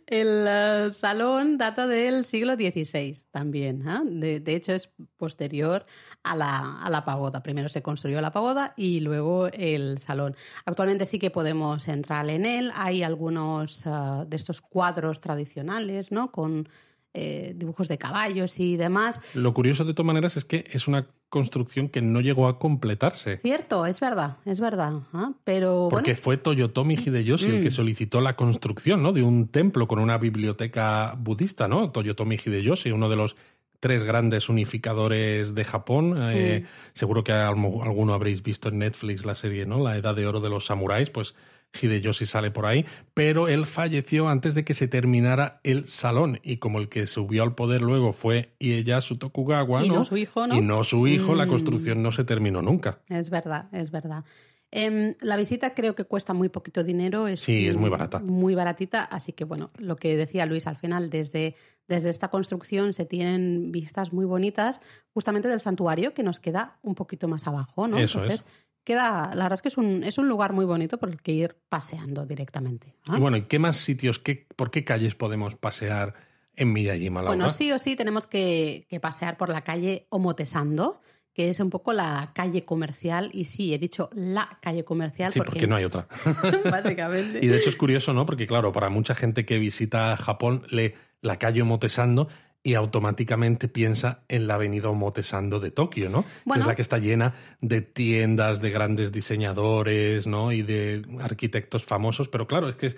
El 0.06 0.46
eh, 0.48 0.88
salón 0.92 1.58
data 1.58 1.86
del 1.86 2.24
siglo 2.24 2.54
XVI 2.54 3.18
también. 3.30 3.86
¿ah? 3.88 4.02
De, 4.04 4.40
de 4.40 4.54
hecho, 4.56 4.72
es 4.72 4.90
posterior 5.16 5.84
a 6.30 6.36
la, 6.36 6.80
a 6.82 6.90
la 6.90 7.04
pagoda. 7.04 7.42
Primero 7.42 7.68
se 7.68 7.82
construyó 7.82 8.20
la 8.20 8.30
pagoda 8.32 8.74
y 8.76 9.00
luego 9.00 9.48
el 9.48 9.98
salón. 9.98 10.36
Actualmente 10.64 11.06
sí 11.06 11.18
que 11.18 11.30
podemos 11.30 11.88
entrar 11.88 12.28
en 12.30 12.44
él. 12.44 12.70
Hay 12.76 13.02
algunos 13.02 13.86
eh, 13.86 13.90
de 14.26 14.36
estos 14.36 14.60
cuadros 14.60 15.20
tradicionales, 15.20 16.12
¿no? 16.12 16.30
Con 16.30 16.68
eh, 17.14 17.54
dibujos 17.56 17.88
de 17.88 17.98
caballos 17.98 18.60
y 18.60 18.76
demás. 18.76 19.20
Lo 19.34 19.52
curioso 19.54 19.84
de 19.84 19.94
todas 19.94 20.06
maneras 20.06 20.36
es 20.36 20.44
que 20.44 20.66
es 20.70 20.86
una 20.86 21.08
construcción 21.30 21.88
que 21.88 22.00
no 22.00 22.20
llegó 22.20 22.48
a 22.48 22.58
completarse. 22.58 23.38
Cierto, 23.38 23.86
es 23.86 23.98
verdad, 24.00 24.36
es 24.44 24.60
verdad. 24.60 25.00
¿ah? 25.12 25.32
Pero 25.44 25.88
Porque 25.90 26.12
bueno, 26.12 26.22
fue 26.22 26.36
Toyotomi 26.36 26.94
Hideyoshi 26.94 27.46
el 27.46 27.60
Mm. 27.60 27.62
que 27.62 27.70
solicitó 27.70 28.20
la 28.20 28.36
construcción 28.36 29.02
¿no? 29.02 29.12
de 29.12 29.22
un 29.22 29.48
templo 29.48 29.88
con 29.88 29.98
una 29.98 30.16
biblioteca 30.18 31.14
budista, 31.18 31.66
¿no? 31.66 31.90
Toyotomi 31.90 32.36
Hideyoshi, 32.36 32.92
uno 32.92 33.08
de 33.08 33.16
los 33.16 33.36
tres 33.80 34.02
grandes 34.04 34.48
unificadores 34.48 35.54
de 35.54 35.64
Japón. 35.64 36.16
Eh, 36.32 36.64
Seguro 36.94 37.22
que 37.24 37.32
alguno 37.32 38.12
habréis 38.14 38.42
visto 38.42 38.68
en 38.68 38.78
Netflix 38.78 39.24
la 39.24 39.34
serie, 39.34 39.66
¿no? 39.66 39.78
La 39.82 39.96
Edad 39.96 40.14
de 40.14 40.26
Oro 40.26 40.40
de 40.40 40.50
los 40.50 40.66
Samuráis, 40.66 41.10
pues 41.10 41.34
Hideyoshi 41.80 42.24
sale 42.24 42.50
por 42.50 42.64
ahí, 42.64 42.86
pero 43.12 43.46
él 43.46 43.66
falleció 43.66 44.28
antes 44.30 44.54
de 44.54 44.64
que 44.64 44.72
se 44.72 44.88
terminara 44.88 45.60
el 45.64 45.86
salón 45.86 46.40
y 46.42 46.56
como 46.56 46.78
el 46.78 46.88
que 46.88 47.06
subió 47.06 47.42
al 47.42 47.54
poder 47.54 47.82
luego 47.82 48.14
fue 48.14 48.54
Ieyasu 48.58 49.16
Tokugawa, 49.18 49.84
Y 49.84 49.90
no 49.90 50.02
su 50.04 50.16
hijo, 50.16 50.46
¿no? 50.46 50.56
Y 50.56 50.62
no 50.62 50.82
su 50.82 51.06
hijo, 51.06 51.34
la 51.34 51.44
Mm. 51.44 51.48
construcción 51.50 52.02
no 52.02 52.10
se 52.10 52.24
terminó 52.24 52.62
nunca. 52.62 53.00
Es 53.10 53.28
verdad, 53.28 53.68
es 53.72 53.90
verdad. 53.90 54.24
Em, 54.70 55.14
la 55.20 55.36
visita 55.36 55.74
creo 55.74 55.94
que 55.94 56.04
cuesta 56.04 56.34
muy 56.34 56.50
poquito 56.50 56.84
dinero. 56.84 57.26
Es 57.26 57.40
Sí, 57.40 57.66
es 57.66 57.76
muy 57.76 57.88
barata. 57.88 58.20
Muy 58.20 58.54
baratita, 58.54 59.02
así 59.04 59.32
que 59.32 59.44
bueno, 59.44 59.70
lo 59.78 59.96
que 59.96 60.16
decía 60.16 60.44
Luis 60.46 60.66
al 60.66 60.76
final, 60.76 61.08
desde, 61.08 61.54
desde 61.86 62.10
esta 62.10 62.28
construcción 62.28 62.92
se 62.92 63.06
tienen 63.06 63.72
vistas 63.72 64.12
muy 64.12 64.26
bonitas 64.26 64.80
justamente 65.14 65.48
del 65.48 65.60
santuario 65.60 66.12
que 66.12 66.22
nos 66.22 66.38
queda 66.38 66.78
un 66.82 66.94
poquito 66.94 67.28
más 67.28 67.46
abajo, 67.46 67.88
¿no? 67.88 67.98
Eso 67.98 68.18
es. 68.18 68.24
Entonces, 68.24 68.46
queda, 68.84 69.30
la 69.34 69.44
verdad 69.44 69.54
es 69.54 69.62
que 69.62 69.68
es 69.68 69.78
un, 69.78 70.04
es 70.04 70.18
un 70.18 70.28
lugar 70.28 70.52
muy 70.52 70.66
bonito 70.66 70.98
por 70.98 71.08
el 71.08 71.20
que 71.20 71.32
ir 71.32 71.56
paseando 71.68 72.26
directamente. 72.26 72.94
Y 73.14 73.18
bueno, 73.18 73.38
¿y 73.38 73.42
qué 73.42 73.58
más 73.58 73.76
sitios, 73.76 74.18
qué, 74.18 74.46
por 74.54 74.70
qué 74.70 74.84
calles 74.84 75.14
podemos 75.14 75.56
pasear 75.56 76.14
en 76.54 76.72
Miyajima, 76.72 77.20
Laura? 77.20 77.36
Bueno, 77.36 77.50
sí 77.50 77.72
o 77.72 77.78
sí 77.78 77.96
tenemos 77.96 78.26
que, 78.26 78.86
que 78.88 79.00
pasear 79.00 79.38
por 79.38 79.48
la 79.48 79.62
calle 79.62 80.06
Omotesando, 80.10 81.00
que 81.38 81.50
es 81.50 81.60
un 81.60 81.70
poco 81.70 81.92
la 81.92 82.32
calle 82.34 82.64
comercial, 82.64 83.30
y 83.32 83.44
sí, 83.44 83.72
he 83.72 83.78
dicho 83.78 84.10
la 84.12 84.58
calle 84.60 84.82
comercial 84.84 85.30
Sí, 85.30 85.38
porque 85.38 85.68
no 85.68 85.76
hay 85.76 85.84
otra. 85.84 86.08
básicamente. 86.68 87.38
Y 87.40 87.46
de 87.46 87.58
hecho 87.58 87.68
es 87.68 87.76
curioso, 87.76 88.12
¿no? 88.12 88.26
Porque 88.26 88.44
claro, 88.44 88.72
para 88.72 88.88
mucha 88.88 89.14
gente 89.14 89.44
que 89.46 89.56
visita 89.60 90.16
Japón, 90.16 90.64
lee 90.70 90.94
la 91.22 91.38
calle 91.38 91.62
Omotesando 91.62 92.26
y 92.64 92.74
automáticamente 92.74 93.68
piensa 93.68 94.24
en 94.26 94.48
la 94.48 94.54
avenida 94.54 94.88
Omotesando 94.88 95.60
de 95.60 95.70
Tokio, 95.70 96.10
¿no? 96.10 96.24
Que 96.24 96.28
Bueno. 96.44 96.64
es 96.64 96.66
la 96.66 96.74
que 96.74 96.82
está 96.82 96.98
llena 96.98 97.34
de 97.60 97.82
tiendas, 97.82 98.60
de 98.60 98.70
grandes 98.70 99.12
diseñadores, 99.12 100.26
¿no? 100.26 100.50
Y 100.50 100.62
de 100.62 101.06
arquitectos 101.20 101.84
famosos. 101.84 102.28
Pero 102.28 102.48
claro, 102.48 102.68
es 102.68 102.74
que 102.74 102.86
es, 102.86 102.96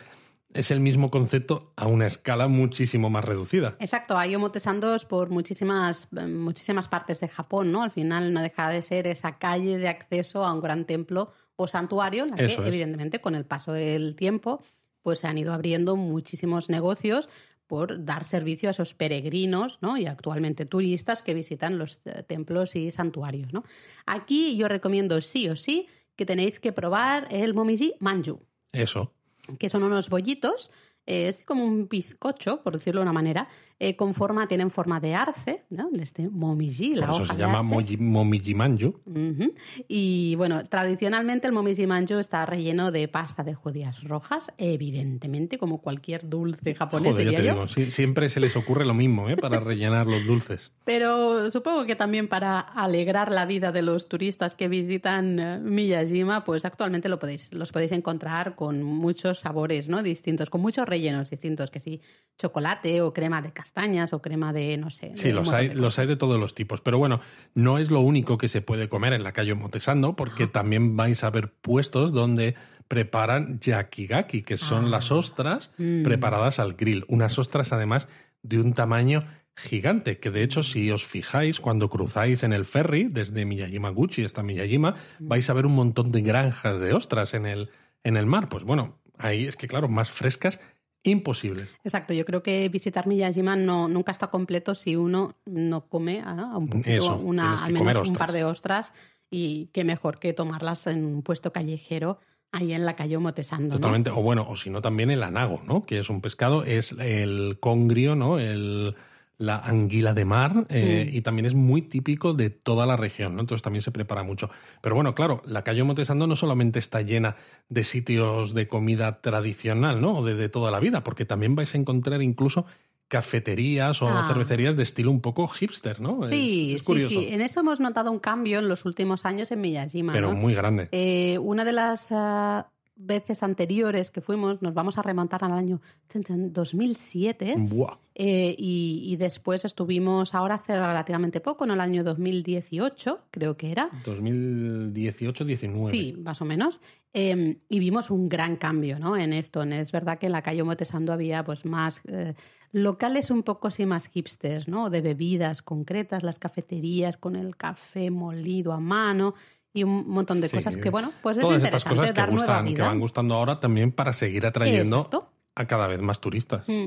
es 0.53 0.71
el 0.71 0.81
mismo 0.81 1.11
concepto 1.11 1.73
a 1.77 1.87
una 1.87 2.07
escala 2.07 2.49
muchísimo 2.49 3.11
más 3.11 3.25
reducida. 3.25 3.77
Exacto, 3.79 4.19
hay 4.19 4.35
omotesandos 4.35 5.05
por 5.05 5.31
muchísimas, 5.31 6.09
muchísimas 6.13 6.89
partes 6.89 7.21
de 7.21 7.29
Japón, 7.29 7.73
¿no? 7.73 7.83
Al 7.83 7.91
final 7.91 8.33
no 8.33 8.43
deja 8.43 8.69
de 8.69 8.83
ser 8.83 9.07
esa 9.07 9.39
calle 9.39 9.79
de 9.79 9.89
acceso 9.89 10.45
a 10.45 10.53
un 10.53 10.61
gran 10.61 10.85
templo 10.85 11.33
o 11.57 11.67
santuario, 11.67 12.25
en 12.25 12.31
la 12.31 12.37
que 12.37 12.45
es. 12.47 12.59
evidentemente 12.59 13.21
con 13.21 13.35
el 13.35 13.45
paso 13.45 13.73
del 13.73 14.15
tiempo 14.17 14.63
pues 15.03 15.21
se 15.21 15.27
han 15.27 15.39
ido 15.39 15.53
abriendo 15.53 15.97
muchísimos 15.97 16.69
negocios 16.69 17.29
por 17.67 18.05
dar 18.05 18.25
servicio 18.25 18.69
a 18.69 18.73
esos 18.73 18.95
peregrinos 18.95 19.79
¿no? 19.81 19.97
y 19.97 20.07
actualmente 20.07 20.67
turistas 20.67 21.23
que 21.23 21.35
visitan 21.35 21.79
los 21.79 22.01
eh, 22.05 22.23
templos 22.25 22.77
y 22.77 22.91
santuarios. 22.91 23.53
¿no? 23.53 23.65
Aquí 24.07 24.57
yo 24.57 24.69
recomiendo 24.69 25.21
sí 25.21 25.49
o 25.49 25.57
sí 25.57 25.87
que 26.17 26.27
tenéis 26.27 26.61
que 26.61 26.73
probar 26.73 27.29
el 27.31 27.55
momiji 27.55 27.95
manju 28.01 28.41
Eso. 28.73 29.15
Que 29.59 29.69
son 29.69 29.83
unos 29.83 30.09
bollitos, 30.09 30.71
eh, 31.07 31.29
es 31.29 31.45
como 31.45 31.65
un 31.65 31.89
bizcocho, 31.89 32.63
por 32.63 32.75
decirlo 32.75 33.01
de 33.01 33.05
una 33.05 33.13
manera, 33.13 33.49
eh, 33.83 33.97
con 33.97 34.13
forma, 34.15 34.47
tienen 34.47 34.71
forma 34.71 35.01
de 35.01 35.15
arce, 35.15 35.65
¿no? 35.71 35.89
de 35.91 36.03
este 36.03 36.29
momiji, 36.29 36.95
la 36.95 37.07
Por 37.07 37.15
eso 37.15 37.23
hoja 37.25 37.33
se 37.33 37.39
de 37.39 37.45
llama 37.47 37.61
arce. 37.61 37.97
moji- 37.97 37.99
momiji 37.99 38.55
manju. 38.55 39.01
Ujú. 39.07 39.55
Y 39.89 40.35
bueno, 40.37 40.63
tradicionalmente 40.65 41.47
el 41.47 41.53
momiji 41.55 41.87
manju 41.87 42.19
está 42.19 42.45
relleno 42.47 42.93
de 42.93 43.09
pasta 43.09 43.43
de 43.43 43.55
judías 43.55 44.05
rojas, 44.05 44.53
evidentemente, 44.59 45.57
como 45.59 45.81
cualquier 45.81 46.29
dulce 46.29 46.75
japonés, 46.75 47.13
Joder, 47.13 47.27
diría 47.27 47.41
te 47.41 47.47
yo. 47.47 47.55
digo, 47.55 47.91
siempre 47.91 48.29
se 48.29 48.41
les 48.41 48.55
ocurre 48.57 48.85
lo 48.85 48.95
mismo, 48.95 49.29
¿eh? 49.31 49.37
Para 49.37 49.61
rellenar 49.61 50.07
los 50.07 50.27
dulces. 50.27 50.73
Pero 50.85 51.51
supongo 51.51 51.87
que 51.87 51.97
también 51.97 52.29
para 52.29 52.61
alegrar 52.61 53.33
la 53.33 53.47
vida 53.47 53.73
de 53.73 53.83
los 53.83 54.09
turistas 54.09 54.55
que 54.55 54.69
visitan 54.69 55.39
eh, 55.39 55.59
Miyajima, 55.61 56.45
pues 56.45 56.65
actualmente 56.65 57.09
lo 57.09 57.19
podéis, 57.19 57.53
los 57.55 57.73
podéis 57.73 57.93
encontrar 57.93 58.55
con 58.57 58.83
muchos 58.83 59.39
sabores 59.41 59.89
¿no? 59.89 60.03
distintos, 60.03 60.51
con 60.51 60.61
muchos 60.61 60.87
rellenos 60.87 61.31
distintos, 61.31 61.71
que 61.71 61.81
sí, 61.81 62.01
chocolate 62.39 63.01
o 63.03 63.13
crema 63.13 63.41
de 63.43 63.53
castañas 63.71 64.13
o 64.13 64.21
crema 64.21 64.53
de, 64.53 64.77
no 64.79 64.91
sé. 64.91 65.13
Sí, 65.15 65.31
los 65.33 65.53
hay, 65.53 65.71
los 65.71 65.99
hay 65.99 66.07
de 66.09 66.17
todos 66.17 66.39
los 66.41 66.55
tipos. 66.55 66.81
Pero 66.81 66.99
bueno, 66.99 67.21
no 67.55 67.79
es 67.79 67.91
lo 67.91 68.01
único 68.01 68.37
que 68.37 68.49
se 68.49 68.63
puede 68.63 68.89
comer 68.89 69.13
en 69.13 69.23
la 69.23 69.33
calle 69.33 69.55
Motesando, 69.55 70.17
porque 70.17 70.47
también 70.47 70.97
vais 70.97 71.23
a 71.25 71.31
ver 71.31 71.53
puestos 71.53 72.13
donde 72.13 72.57
preparan 72.89 73.61
yakigaki, 73.61 74.43
que 74.43 74.57
son 74.57 74.87
Ah. 74.87 74.89
las 74.89 75.13
ostras 75.13 75.71
Mm. 75.79 76.03
preparadas 76.03 76.59
al 76.59 76.75
grill. 76.75 77.05
Unas 77.09 77.39
ostras, 77.39 77.73
además, 77.73 78.09
de 78.43 78.59
un 78.59 78.73
tamaño 78.73 79.25
gigante, 79.57 80.19
que 80.19 80.31
de 80.31 80.43
hecho, 80.43 80.63
si 80.65 80.91
os 80.91 81.07
fijáis, 81.07 81.61
cuando 81.61 81.89
cruzáis 81.89 82.43
en 82.43 82.53
el 82.53 82.65
ferry 82.65 83.05
desde 83.05 83.45
Miyajima-Guchi 83.47 84.25
hasta 84.25 84.43
Miyajima, 84.43 84.95
vais 85.21 85.49
a 85.49 85.53
ver 85.53 85.67
un 85.67 85.75
montón 85.75 86.11
de 86.11 86.23
granjas 86.23 86.81
de 86.81 86.93
ostras 86.95 87.35
en 87.35 87.47
el, 87.47 87.71
en 88.03 88.17
el 88.17 88.27
mar. 88.27 88.49
Pues 88.49 88.65
bueno, 88.65 88.99
ahí 89.19 89.45
es 89.47 89.57
que, 89.57 89.69
claro, 89.69 89.89
más 89.89 90.11
frescas, 90.11 90.59
imposibles. 91.03 91.75
Exacto, 91.85 92.13
yo 92.13 92.25
creo 92.25 92.43
que 92.43 92.69
visitar 92.69 93.07
Miyajima 93.07 93.57
no, 93.57 93.89
nunca 93.89 94.13
está 94.13 94.29
completo 94.29 94.75
si 94.75 94.97
uno 94.97 95.37
no 95.47 95.87
come 95.89 96.23
ah, 96.25 96.57
un 96.57 96.69
poquito, 96.69 96.91
Eso, 96.91 97.17
una, 97.17 97.65
al 97.65 97.73
menos 97.73 98.09
un 98.09 98.17
par 98.17 98.33
de 98.33 98.45
ostras 98.45 98.93
y 99.31 99.71
qué 99.73 99.85
mejor 99.85 100.19
que 100.19 100.33
tomarlas 100.33 100.87
en 100.87 101.05
un 101.05 101.23
puesto 101.23 101.53
callejero 101.53 102.19
ahí 102.53 102.73
en 102.73 102.85
la 102.85 102.97
calle 102.97 103.17
Motesando. 103.19 103.69
¿no? 103.69 103.81
Totalmente, 103.81 104.11
o 104.11 104.23
bueno, 104.23 104.47
o 104.49 104.57
si 104.57 104.71
no 104.71 104.83
también 104.83 105.11
el 105.11 105.23
anago, 105.23 105.61
¿no? 105.67 105.87
Que 105.87 105.99
es 105.99 106.11
un 106.11 106.21
pescado, 106.21 106.65
es 106.65 106.93
el 106.93 107.59
congrio, 107.61 108.17
¿no? 108.17 108.39
El, 108.39 108.97
la 109.41 109.57
anguila 109.57 110.13
de 110.13 110.27
mar 110.27 110.67
eh, 110.69 111.09
Mm. 111.11 111.17
y 111.17 111.21
también 111.23 111.47
es 111.47 111.55
muy 111.55 111.81
típico 111.81 112.35
de 112.35 112.51
toda 112.51 112.85
la 112.85 112.97
región, 112.99 113.35
¿no? 113.37 113.41
Entonces 113.41 113.63
también 113.63 113.81
se 113.81 113.91
prepara 113.91 114.23
mucho. 114.23 114.51
Pero 114.83 114.95
bueno, 114.95 115.15
claro, 115.15 115.41
la 115.47 115.65
calle 115.65 115.83
Motesando 115.83 116.27
no 116.27 116.37
solamente 116.37 116.79
está 116.79 117.01
llena 117.01 117.37
de 117.71 117.85
sitios 117.85 118.53
de 118.53 118.69
comida 118.69 119.23
tradicional, 119.23 120.03
¿no? 120.03 120.19
O 120.19 120.25
de, 120.25 120.35
de 120.35 120.51
toda 120.51 120.71
la 120.71 120.79
vida, 120.79 121.03
porque 121.03 121.25
también 121.25 121.55
vais 121.55 121.75
a 121.75 121.79
encontrar 121.79 122.21
incluso 122.21 122.67
cafeterías 123.09 124.03
o 124.03 124.09
Ah. 124.09 124.25
cervecerías 124.29 124.77
de 124.77 124.83
estilo 124.83 125.11
un 125.11 125.21
poco 125.21 125.49
hipster, 125.49 126.01
¿no? 126.01 126.23
Sí, 126.25 126.71
es, 126.71 126.77
es 126.77 126.81
sí, 126.83 126.87
curioso, 126.87 127.21
sí. 127.21 127.29
En 127.31 127.41
eso 127.41 127.61
hemos 127.61 127.81
notado 127.81 128.11
un 128.13 128.19
cambio 128.19 128.59
en 128.61 128.69
los 128.69 128.85
últimos 128.85 129.25
años 129.25 129.51
en 129.51 129.61
Miyajima. 129.61 130.13
pero 130.13 130.29
¿no? 130.31 130.37
muy 130.37 130.55
grande. 130.55 130.89
Eh, 130.93 131.39
una 131.39 131.65
de 131.65 131.73
las 131.73 132.09
ah, 132.13 132.71
veces 133.07 133.43
anteriores 133.43 134.11
que 134.11 134.21
fuimos, 134.21 134.61
nos 134.63 134.75
vamos 134.75 134.99
a 134.99 135.03
remontar 135.03 135.45
al 135.45 135.53
año 135.53 135.81
2007. 136.13 137.55
Buah. 137.59 137.99
Eh, 138.15 138.55
y, 138.59 139.05
y 139.07 139.17
después 139.17 139.65
estuvimos 139.65 140.35
ahora 140.35 140.57
hace 140.57 140.79
relativamente 140.79 141.41
poco, 141.41 141.65
en 141.65 141.71
el 141.71 141.81
año 141.81 142.05
2018, 142.05 143.27
creo 143.31 143.57
que 143.57 143.73
era. 143.73 143.91
2018-19. 144.05 145.91
Sí, 145.91 146.15
más 146.19 146.43
o 146.43 146.45
menos. 146.45 146.81
Eh, 147.13 147.59
y 147.69 147.79
vimos 147.79 148.11
un 148.11 148.29
gran 148.29 148.57
cambio 148.57 148.99
¿no? 148.99 149.17
en 149.17 149.33
esto. 149.33 149.63
Es 149.63 149.91
verdad 149.91 150.19
que 150.19 150.27
en 150.27 150.33
la 150.33 150.43
calle 150.43 150.63
Motesando 150.63 151.13
había 151.13 151.45
pues, 151.45 151.65
más 151.65 152.03
eh, 152.09 152.35
locales 152.73 153.31
un 153.31 153.43
poco 153.43 153.69
así 153.69 153.87
más 153.87 154.09
hipsters, 154.09 154.69
¿no? 154.69 154.91
de 154.91 155.01
bebidas 155.01 155.63
concretas, 155.63 156.23
las 156.23 156.39
cafeterías 156.39 157.17
con 157.17 157.37
el 157.37 157.57
café 157.57 158.11
molido 158.11 158.73
a 158.73 158.81
mano 158.81 159.35
y 159.73 159.85
un 159.85 160.09
montón 160.09 160.41
de 160.41 160.49
Sí. 160.49 160.57
cosas 160.57 160.77
que, 160.77 160.91
bueno, 160.91 161.13
pues 161.23 161.37
es 161.37 161.43
Todas 161.43 161.57
interesante 161.59 161.77
estas 161.79 161.91
cosas 161.99 162.13
que, 162.13 162.21
dar 162.21 162.29
nueva 162.33 162.41
gustan, 162.47 162.65
que 162.67 162.75
vida. 162.75 162.87
van 162.89 163.01
gustando 163.01 163.35
ahora 163.35 163.61
también 163.61 163.93
para 163.93 164.13
seguir 164.13 164.45
atrayendo 164.47 164.97
Exacto. 164.97 165.31
a 165.55 165.67
cada 165.67 165.87
vez 165.87 166.01
más 166.01 166.21
turistas. 166.21 166.65
Mm. 166.67 166.85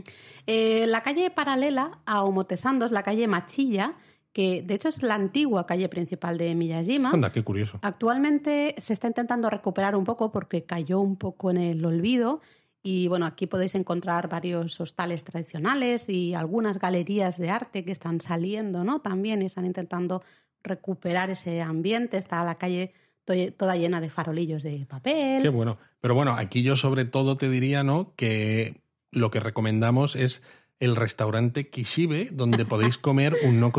Eh, 0.48 0.86
la 0.88 1.02
calle 1.02 1.30
paralela 1.30 2.00
a 2.06 2.24
Omotesando 2.24 2.86
es 2.86 2.92
la 2.92 3.04
calle 3.04 3.28
Machilla, 3.28 3.96
que 4.34 4.64
de 4.64 4.74
hecho 4.74 4.90
es 4.90 5.02
la 5.04 5.14
antigua 5.16 5.66
calle 5.66 5.88
principal 5.90 6.38
de 6.38 6.56
Miyajima. 6.56 7.12
Anda, 7.12 7.32
qué 7.32 7.44
curioso. 7.44 7.80
Actualmente 7.84 8.76
se 8.80 8.94
está 8.94 9.08
intentando 9.08 9.50
recuperar 9.50 9.96
un 9.96 10.04
poco 10.04 10.32
porque 10.32 10.64
cayó 10.66 11.00
un 11.00 11.18
poco 11.18 11.52
en 11.52 11.58
el 11.58 11.86
olvido. 11.86 12.42
Y 12.82 13.08
bueno, 13.08 13.26
aquí 13.26 13.48
podéis 13.48 13.76
encontrar 13.76 14.28
varios 14.28 14.82
hostales 14.82 15.24
tradicionales 15.24 16.10
y 16.10 16.34
algunas 16.34 16.80
galerías 16.80 17.38
de 17.38 17.50
arte 17.50 17.86
que 17.86 17.94
están 17.94 18.20
saliendo, 18.20 18.84
¿no? 18.84 19.00
También 19.00 19.42
están 19.42 19.64
intentando 19.66 20.22
recuperar 20.64 21.30
ese 21.30 21.62
ambiente. 21.62 22.18
Está 22.18 22.44
la 22.44 22.56
calle 22.56 22.94
to- 23.26 23.34
toda 23.58 23.76
llena 23.76 24.02
de 24.02 24.10
farolillos 24.10 24.64
de 24.64 24.86
papel. 24.88 25.42
Qué 25.42 25.50
bueno. 25.50 25.78
Pero 26.02 26.16
bueno, 26.16 26.34
aquí 26.34 26.64
yo 26.64 26.76
sobre 26.76 27.06
todo 27.06 27.36
te 27.36 27.50
diría, 27.50 27.84
¿no? 27.84 28.14
Que 28.16 28.82
lo 29.12 29.32
que 29.32 29.40
recomendamos 29.40 30.16
es 30.16 30.44
el 30.80 30.96
restaurante 30.96 31.70
Kishibe, 31.70 32.30
donde 32.32 32.66
podéis 32.66 32.98
comer 32.98 33.36
un 33.44 33.60
no 33.60 33.72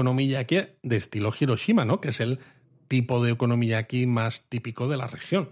de 0.82 0.96
estilo 0.96 1.32
Hiroshima, 1.38 1.84
¿no? 1.84 2.00
Que 2.00 2.08
es 2.08 2.20
el 2.20 2.38
tipo 2.94 3.24
de 3.24 3.32
okonomiyaki 3.32 4.06
más 4.06 4.44
típico 4.48 4.86
de 4.88 4.96
la 4.96 5.06
región. 5.08 5.48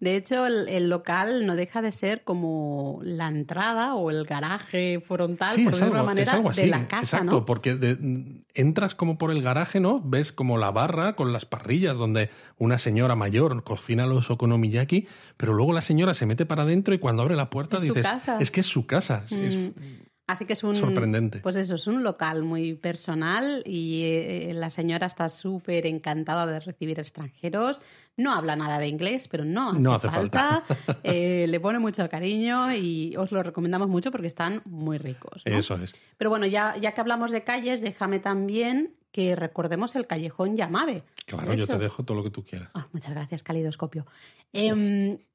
De 0.00 0.16
hecho, 0.16 0.46
el, 0.46 0.68
el 0.68 0.88
local 0.88 1.46
no 1.46 1.54
deja 1.56 1.80
de 1.80 1.92
ser 1.92 2.24
como 2.24 3.00
la 3.02 3.28
entrada 3.28 3.94
o 3.94 4.10
el 4.10 4.24
garaje 4.24 5.00
frontal, 5.00 5.54
Sí, 5.54 5.64
por 5.64 5.72
decirlo 5.72 5.92
de 5.94 5.98
alguna 5.98 6.14
manera, 6.14 6.42
así. 6.50 6.60
de 6.62 6.66
la 6.66 6.88
casa, 6.88 7.16
Exacto, 7.18 7.36
¿no? 7.40 7.46
porque 7.46 7.74
de- 7.76 8.42
entras 8.54 8.94
como 8.94 9.16
por 9.16 9.30
el 9.30 9.42
garaje, 9.42 9.80
¿no? 9.80 10.00
Ves 10.04 10.32
como 10.32 10.58
la 10.58 10.70
barra 10.70 11.14
con 11.16 11.32
las 11.32 11.46
parrillas 11.46 11.96
donde 11.96 12.28
una 12.58 12.78
señora 12.78 13.14
mayor 13.16 13.64
cocina 13.64 14.06
los 14.06 14.30
okonomiyaki, 14.30 15.06
pero 15.36 15.54
luego 15.54 15.72
la 15.72 15.80
señora 15.80 16.12
se 16.14 16.26
mete 16.26 16.44
para 16.46 16.64
adentro 16.64 16.92
y 16.94 16.98
cuando 16.98 17.22
abre 17.22 17.36
la 17.36 17.48
puerta 17.48 17.76
Es 17.78 17.82
su 17.84 17.88
dices, 17.94 18.06
casa. 18.06 18.36
es 18.40 18.50
que 18.50 18.60
es 18.60 18.66
su 18.66 18.86
casa. 18.86 19.24
Es- 19.26 19.32
es- 19.32 19.56
Mm. 19.56 19.72
Así 20.32 20.46
que 20.46 20.54
es 20.54 20.64
un 20.64 20.74
Sorprendente. 20.74 21.40
Pues 21.40 21.56
eso, 21.56 21.74
es 21.74 21.86
un 21.86 22.02
local 22.02 22.42
muy 22.42 22.72
personal 22.72 23.62
y 23.66 24.02
eh, 24.04 24.52
la 24.54 24.70
señora 24.70 25.06
está 25.06 25.28
súper 25.28 25.84
encantada 25.84 26.46
de 26.46 26.58
recibir 26.58 26.98
extranjeros. 26.98 27.82
No 28.16 28.32
habla 28.32 28.56
nada 28.56 28.78
de 28.78 28.88
inglés, 28.88 29.28
pero 29.28 29.44
no 29.44 29.70
hace, 29.70 29.80
No 29.80 29.94
hace 29.94 30.08
falta. 30.08 30.62
Eh, 31.04 31.46
le 31.48 31.60
pone 31.60 31.78
mucho 31.78 32.08
cariño 32.08 32.72
y 32.72 33.14
os 33.16 33.32
lo 33.32 33.42
recomendamos 33.42 33.88
mucho 33.88 34.10
porque 34.10 34.26
están 34.26 34.62
muy 34.64 34.98
ricos. 34.98 35.42
¿no? 35.44 35.58
Eso 35.58 35.76
es. 35.76 35.94
Pero 36.16 36.30
bueno, 36.30 36.46
ya, 36.46 36.76
ya 36.76 36.92
que 36.92 37.00
hablamos 37.00 37.30
de 37.30 37.42
calles, 37.44 37.80
déjame 37.80 38.18
también 38.18 38.94
que 39.10 39.36
recordemos 39.36 39.94
el 39.96 40.06
callejón 40.06 40.56
Yamabe. 40.56 41.04
Claro, 41.26 41.52
yo 41.54 41.66
te 41.66 41.78
dejo 41.78 42.04
todo 42.04 42.16
lo 42.16 42.24
que 42.24 42.30
tú 42.30 42.44
quieras. 42.44 42.70
Ah, 42.74 42.88
muchas 42.92 43.10
gracias, 43.10 43.42
Calidoscopio. 43.42 44.06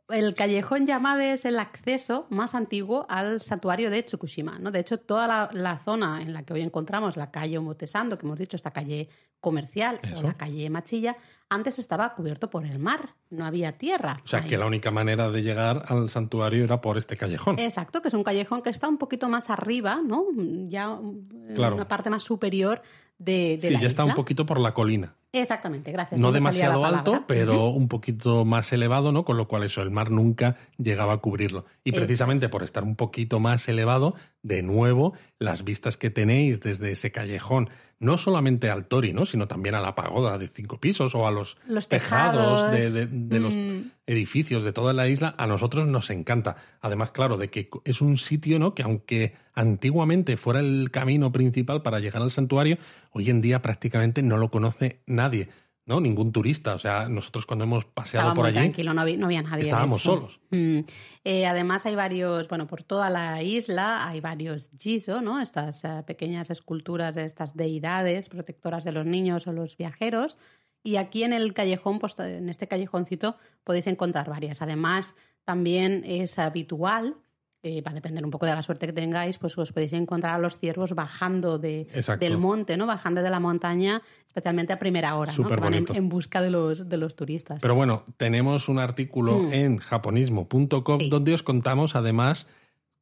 El 0.09 0.33
callejón 0.33 0.85
Yamabe 0.85 1.33
es 1.33 1.45
el 1.45 1.59
acceso 1.59 2.27
más 2.29 2.55
antiguo 2.55 3.05
al 3.09 3.41
santuario 3.41 3.89
de 3.89 4.03
Tsukushima. 4.03 4.57
¿no? 4.59 4.71
De 4.71 4.79
hecho, 4.79 4.99
toda 4.99 5.27
la, 5.27 5.49
la 5.53 5.79
zona 5.79 6.21
en 6.21 6.33
la 6.33 6.43
que 6.43 6.53
hoy 6.53 6.61
encontramos 6.61 7.17
la 7.17 7.31
calle 7.31 7.57
Omotesando, 7.57 8.17
que 8.17 8.25
hemos 8.25 8.39
dicho, 8.39 8.55
esta 8.55 8.71
calle 8.71 9.09
comercial 9.39 9.99
Eso. 10.01 10.19
o 10.19 10.23
la 10.23 10.33
calle 10.33 10.69
Machilla, 10.69 11.15
antes 11.49 11.77
estaba 11.77 12.15
cubierto 12.15 12.49
por 12.49 12.65
el 12.65 12.79
mar, 12.79 13.15
no 13.29 13.45
había 13.45 13.77
tierra. 13.77 14.17
O 14.23 14.27
sea, 14.27 14.39
ahí. 14.39 14.49
que 14.49 14.57
la 14.57 14.65
única 14.65 14.89
manera 14.91 15.29
de 15.29 15.41
llegar 15.43 15.83
al 15.87 16.09
santuario 16.09 16.63
era 16.63 16.81
por 16.81 16.97
este 16.97 17.15
callejón. 17.17 17.57
Exacto, 17.59 18.01
que 18.01 18.07
es 18.07 18.13
un 18.13 18.23
callejón 18.23 18.61
que 18.61 18.69
está 18.71 18.87
un 18.87 18.97
poquito 18.97 19.29
más 19.29 19.49
arriba, 19.49 20.01
¿no? 20.03 20.25
Ya 20.67 20.85
en 20.93 21.53
Claro. 21.55 21.75
una 21.75 21.87
parte 21.87 22.09
más 22.09 22.23
superior 22.23 22.81
de, 23.17 23.57
de 23.57 23.67
sí, 23.67 23.73
la 23.73 23.81
ya 23.81 23.87
está 23.87 24.05
un 24.05 24.13
poquito 24.13 24.45
por 24.45 24.59
la 24.59 24.73
colina. 24.73 25.15
Exactamente, 25.33 25.91
gracias. 25.91 26.19
No 26.19 26.31
demasiado 26.31 26.85
alto, 26.85 27.25
pero 27.27 27.67
un 27.67 27.87
poquito 27.87 28.45
más 28.45 28.71
elevado, 28.71 29.11
¿no? 29.11 29.25
Con 29.25 29.37
lo 29.37 29.47
cual 29.47 29.63
eso, 29.63 29.81
el 29.81 29.91
mar 29.91 30.09
nunca 30.09 30.55
llegaba 30.77 31.13
a 31.13 31.17
cubrirlo. 31.17 31.65
Y 31.83 31.91
precisamente 31.91 32.45
es. 32.45 32.51
por 32.51 32.63
estar 32.63 32.83
un 32.83 32.95
poquito 32.95 33.39
más 33.39 33.67
elevado, 33.67 34.15
de 34.41 34.63
nuevo, 34.63 35.13
las 35.37 35.63
vistas 35.63 35.97
que 35.97 36.09
tenéis 36.09 36.61
desde 36.61 36.91
ese 36.91 37.11
callejón, 37.11 37.69
no 37.99 38.17
solamente 38.17 38.69
al 38.69 38.85
Tori, 38.85 39.11
¿no? 39.13 39.25
Sino 39.25 39.47
también 39.47 39.73
a 39.75 39.81
la 39.81 39.95
pagoda 39.95 40.37
de 40.37 40.47
cinco 40.47 40.79
pisos 40.79 41.15
o 41.15 41.27
a 41.27 41.31
los, 41.31 41.57
Los 41.67 41.87
tejados, 41.87 42.69
tejados, 42.71 42.71
de, 42.71 42.91
de- 42.91 43.07
de 43.07 43.39
los 43.39 43.55
mm. 43.55 43.91
edificios 44.05 44.63
de 44.63 44.71
toda 44.73 44.93
la 44.93 45.07
isla, 45.07 45.33
a 45.37 45.47
nosotros 45.47 45.87
nos 45.87 46.09
encanta. 46.11 46.55
Además, 46.81 47.11
claro, 47.11 47.37
de 47.37 47.49
que 47.49 47.69
es 47.85 48.01
un 48.01 48.17
sitio, 48.17 48.59
¿no? 48.59 48.75
Que 48.75 48.83
aunque 48.83 49.33
antiguamente 49.53 50.37
fuera 50.37 50.59
el 50.59 50.89
camino 50.91 51.31
principal 51.31 51.81
para 51.81 51.99
llegar 51.99 52.21
al 52.21 52.31
santuario, 52.31 52.77
hoy 53.11 53.29
en 53.29 53.41
día 53.41 53.61
prácticamente 53.61 54.21
no 54.21 54.37
lo 54.37 54.51
conoce 54.51 55.01
nadie, 55.07 55.49
¿no? 55.87 55.99
Ningún 55.99 56.31
turista. 56.31 56.75
O 56.75 56.79
sea, 56.79 57.09
nosotros 57.09 57.45
cuando 57.45 57.63
hemos 57.63 57.85
paseado 57.85 58.27
Estaba 58.27 58.35
por 58.35 58.43
muy 58.43 58.49
allí, 58.49 58.67
tranquilo, 58.67 58.93
no 58.93 59.01
había, 59.01 59.17
no 59.17 59.25
había 59.25 59.41
nadie. 59.41 59.63
estábamos 59.63 60.03
solos. 60.03 60.39
Mm. 60.51 60.81
Eh, 61.23 61.47
además 61.47 61.85
hay 61.85 61.95
varios, 61.95 62.47
bueno, 62.49 62.67
por 62.67 62.83
toda 62.83 63.09
la 63.09 63.41
isla 63.41 64.07
hay 64.07 64.21
varios 64.21 64.69
jizo, 64.77 65.21
¿no? 65.21 65.41
Estas 65.41 65.83
eh, 65.85 66.03
pequeñas 66.05 66.49
esculturas 66.49 67.15
de 67.15 67.23
estas 67.23 67.55
deidades 67.55 68.29
protectoras 68.29 68.83
de 68.83 68.91
los 68.91 69.05
niños 69.05 69.47
o 69.47 69.53
los 69.53 69.77
viajeros. 69.77 70.37
Y 70.83 70.97
aquí 70.97 71.23
en 71.23 71.33
el 71.33 71.53
callejón, 71.53 71.99
pues 71.99 72.19
en 72.19 72.49
este 72.49 72.67
callejoncito 72.67 73.37
podéis 73.63 73.87
encontrar 73.87 74.29
varias. 74.29 74.61
Además, 74.61 75.15
también 75.45 76.03
es 76.05 76.37
habitual, 76.37 77.15
eh, 77.63 77.81
va 77.81 77.91
a 77.91 77.93
depender 77.93 78.23
un 78.23 78.31
poco 78.31 78.45
de 78.45 78.53
la 78.53 78.61
suerte 78.63 78.85
que 78.85 78.93
tengáis, 78.93 79.37
pues 79.37 79.57
os 79.57 79.71
podéis 79.71 79.93
encontrar 79.93 80.33
a 80.33 80.37
los 80.37 80.59
ciervos 80.59 80.93
bajando 80.93 81.57
de, 81.57 81.87
del 82.19 82.37
monte, 82.37 82.77
¿no? 82.77 82.85
Bajando 82.85 83.21
de 83.21 83.29
la 83.29 83.39
montaña, 83.39 84.01
especialmente 84.27 84.73
a 84.73 84.79
primera 84.79 85.15
hora, 85.15 85.31
¿no? 85.37 85.47
Que 85.47 85.55
van 85.55 85.73
en 85.73 86.09
busca 86.09 86.41
de 86.41 86.49
los, 86.51 86.87
de 86.87 86.97
los 86.97 87.15
turistas. 87.15 87.59
Pero 87.59 87.75
bueno, 87.75 88.03
tenemos 88.17 88.69
un 88.69 88.79
artículo 88.79 89.39
Mm. 89.39 89.53
en 89.53 89.77
japonismo.com 89.77 90.99
Sí. 90.99 91.09
donde 91.09 91.33
os 91.33 91.43
contamos 91.43 91.95
además 91.95 92.47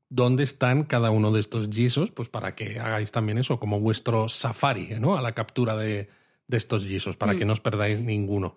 dónde 0.10 0.44
están 0.44 0.84
cada 0.84 1.12
uno 1.12 1.32
de 1.32 1.40
estos 1.40 1.68
gisos, 1.70 2.12
pues 2.12 2.30
para 2.30 2.56
que 2.56 2.80
hagáis 2.80 3.12
también 3.12 3.38
eso 3.38 3.60
como 3.60 3.80
vuestro 3.80 4.30
safari, 4.30 4.90
¿no? 5.00 5.18
A 5.18 5.22
la 5.22 5.34
captura 5.34 5.76
de, 5.76 6.08
de 6.48 6.58
estos 6.58 6.86
gisos, 6.86 7.18
para 7.18 7.34
Mm. 7.34 7.38
que 7.38 7.46
no 7.46 7.54
os 7.54 7.60
perdáis 7.62 8.00
ninguno. 8.00 8.56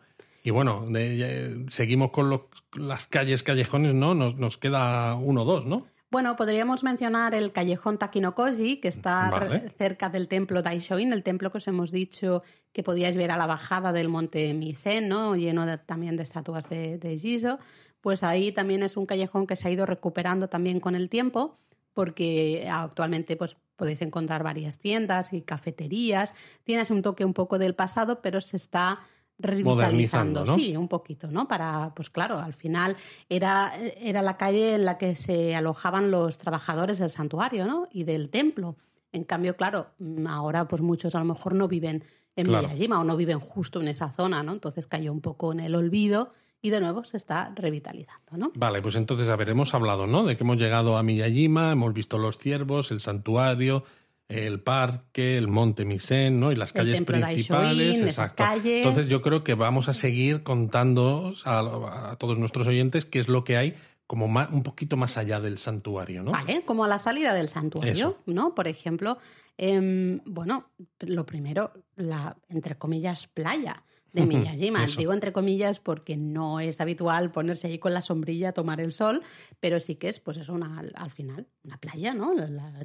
Y 0.49 0.51
bueno, 0.51 0.87
de- 0.89 1.67
seguimos 1.69 2.11
con 2.11 2.31
los- 2.31 2.41
las 2.73 3.07
calles, 3.07 3.43
callejones, 3.43 3.93
¿no? 3.93 4.15
Nos, 4.15 4.37
nos 4.37 4.57
queda 4.57 5.15
uno 5.15 5.43
o 5.43 5.45
dos, 5.45 5.67
¿no? 5.67 5.87
Bueno, 6.11 6.37
podríamos 6.37 6.85
mencionar 6.85 7.35
el 7.35 7.53
callejón 7.53 7.99
Takinokoji, 7.99 8.79
que 8.81 8.89
está 8.89 9.29
Vale. 9.29 9.69
cerca 9.77 10.09
del 10.09 10.27
templo 10.27 10.63
Daishoin, 10.63 11.13
el 11.13 11.23
templo 11.23 11.51
que 11.53 11.59
os 11.59 11.69
hemos 11.69 11.91
dicho 11.93 12.43
que 12.73 12.83
podíais 12.83 13.19
ver 13.19 13.31
a 13.31 13.37
la 13.37 13.47
bajada 13.47 13.93
del 13.93 14.09
monte 14.09 14.55
Misen, 14.55 15.07
¿no? 15.11 15.37
lleno 15.37 15.67
de- 15.67 15.77
también 15.77 16.17
de 16.17 16.23
estatuas 16.23 16.67
de, 16.71 16.97
de 16.97 17.19
Jizo. 17.19 17.59
Pues 18.01 18.23
ahí 18.23 18.51
también 18.51 18.83
es 18.83 18.97
un 18.97 19.05
callejón 19.05 19.47
que 19.47 19.55
se 19.55 19.69
ha 19.69 19.71
ido 19.71 19.85
recuperando 19.85 20.49
también 20.49 20.81
con 20.81 20.95
el 20.95 21.11
tiempo, 21.11 21.59
porque 21.93 22.67
actualmente 22.73 23.37
pues, 23.37 23.59
podéis 23.77 24.01
encontrar 24.01 24.43
varias 24.43 24.79
tiendas 24.79 25.35
y 25.35 25.43
cafeterías. 25.43 26.33
Tienes 26.65 26.91
un 26.91 27.03
toque 27.03 27.27
un 27.27 27.35
poco 27.35 27.59
del 27.59 27.75
pasado, 27.75 28.23
pero 28.23 28.41
se 28.41 28.57
está 28.57 29.01
revitalizando. 29.39 30.47
Sí, 30.55 30.77
un 30.77 30.89
poquito, 30.89 31.31
¿no? 31.31 31.47
Para, 31.47 31.93
pues 31.95 32.11
claro, 32.11 32.39
al 32.39 32.55
final 32.55 32.97
era, 33.29 33.73
era 34.01 34.23
la 34.23 34.37
calle 34.37 34.75
en 34.75 34.85
la 34.85 34.99
que 34.99 35.15
se 35.15 35.55
alojaban 35.55 36.11
los 36.11 36.39
trabajadores 36.39 36.99
del 36.99 37.11
santuario, 37.11 37.67
¿no? 37.67 37.89
Y 37.93 38.05
del 38.05 38.31
templo. 38.31 38.77
En 39.13 39.25
cambio, 39.25 39.57
claro, 39.57 39.89
mm, 39.99 40.27
ahora 40.27 40.69
pues 40.69 40.83
muchos 40.83 41.15
a 41.15 41.19
lo 41.21 41.25
mejor 41.25 41.55
no 41.55 41.69
viven 41.69 42.05
en 42.37 42.47
Claro. 42.47 42.69
Miyajima 42.69 43.01
o 43.01 43.05
no 43.05 43.17
viven 43.17 43.41
justo 43.41 43.81
en 43.81 43.89
esa 43.89 44.13
zona, 44.13 44.43
¿no? 44.43 44.53
Entonces 44.53 44.87
cayó 44.87 45.13
un 45.13 45.21
poco 45.21 45.53
en 45.53 45.61
el 45.61 45.75
olvido 45.75 46.33
y 46.61 46.71
de 46.71 46.81
nuevo 46.81 47.05
se 47.05 47.17
está 47.17 47.53
revitalizando, 47.55 48.37
¿no? 48.37 48.53
Vale, 48.55 48.83
pues 48.83 48.97
entonces, 48.97 49.29
a 49.29 49.37
ver, 49.37 49.49
hemos 49.49 49.75
hablado, 49.75 50.07
¿no? 50.07 50.25
De 50.25 50.37
que 50.37 50.45
hemos 50.45 50.59
llegado 50.59 50.97
a 50.97 51.03
Miyajima, 51.03 51.73
hemos 51.73 51.93
visto 51.95 52.19
los 52.19 52.39
ciervos, 52.39 52.91
el 52.91 53.01
santuario, 53.01 53.85
el 54.29 54.61
parque, 54.61 55.39
el 55.39 55.49
monte 55.49 55.85
Misen, 55.85 56.39
¿no? 56.39 56.53
Y 56.53 56.55
las 56.57 56.73
calles 56.73 57.01
principales. 57.03 57.79
Daishoin, 57.79 58.09
esas 58.09 58.33
calles. 58.35 58.77
Entonces 58.79 59.09
yo 59.09 59.23
creo 59.23 59.43
que 59.43 59.55
vamos 59.55 59.89
a 59.89 59.95
seguir 59.95 60.43
contando 60.43 61.33
a, 61.45 62.11
a 62.13 62.17
todos 62.17 62.39
nuestros 62.39 62.67
oyentes 62.67 63.07
qué 63.07 63.19
es 63.21 63.29
lo 63.29 63.45
que 63.45 63.57
hay 63.57 63.75
como 64.07 64.29
ma- 64.29 64.49
un 64.53 64.63
poquito 64.63 64.97
más 64.97 65.17
allá 65.19 65.41
del 65.41 65.59
santuario, 65.59 66.23
¿no? 66.23 66.33
Vale, 66.33 66.63
como 66.65 66.85
a 66.85 66.89
la 66.89 66.99
salida 66.99 67.35
del 67.35 67.49
santuario, 67.49 67.93
Eso. 67.93 68.19
¿no? 68.27 68.55
Por 68.55 68.67
ejemplo, 68.69 69.19
em, 69.59 70.21
bueno, 70.25 70.71
lo 71.01 71.27
primero, 71.27 71.73
la, 71.97 72.37
entre 72.49 72.77
comillas, 72.77 73.27
playa. 73.27 73.83
De 74.13 74.27
Miyajima. 74.27 74.87
Digo 74.87 75.13
entre 75.13 75.33
comillas 75.33 75.81
porque 75.81 76.17
no 76.17 76.61
es 76.61 76.81
habitual 76.81 77.31
ponerse 77.31 77.69
ahí 77.69 77.79
con 77.79 77.95
la 77.95 78.03
sombrilla 78.03 78.51
a 78.51 78.53
tomar 78.53 78.81
el 78.81 78.93
sol, 78.93 79.23
pero 79.61 79.81
sí 79.81 79.97
que 79.97 80.09
es, 80.09 80.21
pues 80.21 80.37
es 80.37 80.49
una, 80.49 80.83
al 80.95 81.11
final, 81.11 81.47
una 81.65 81.79
playa, 81.79 82.15
¿no? 82.15 82.33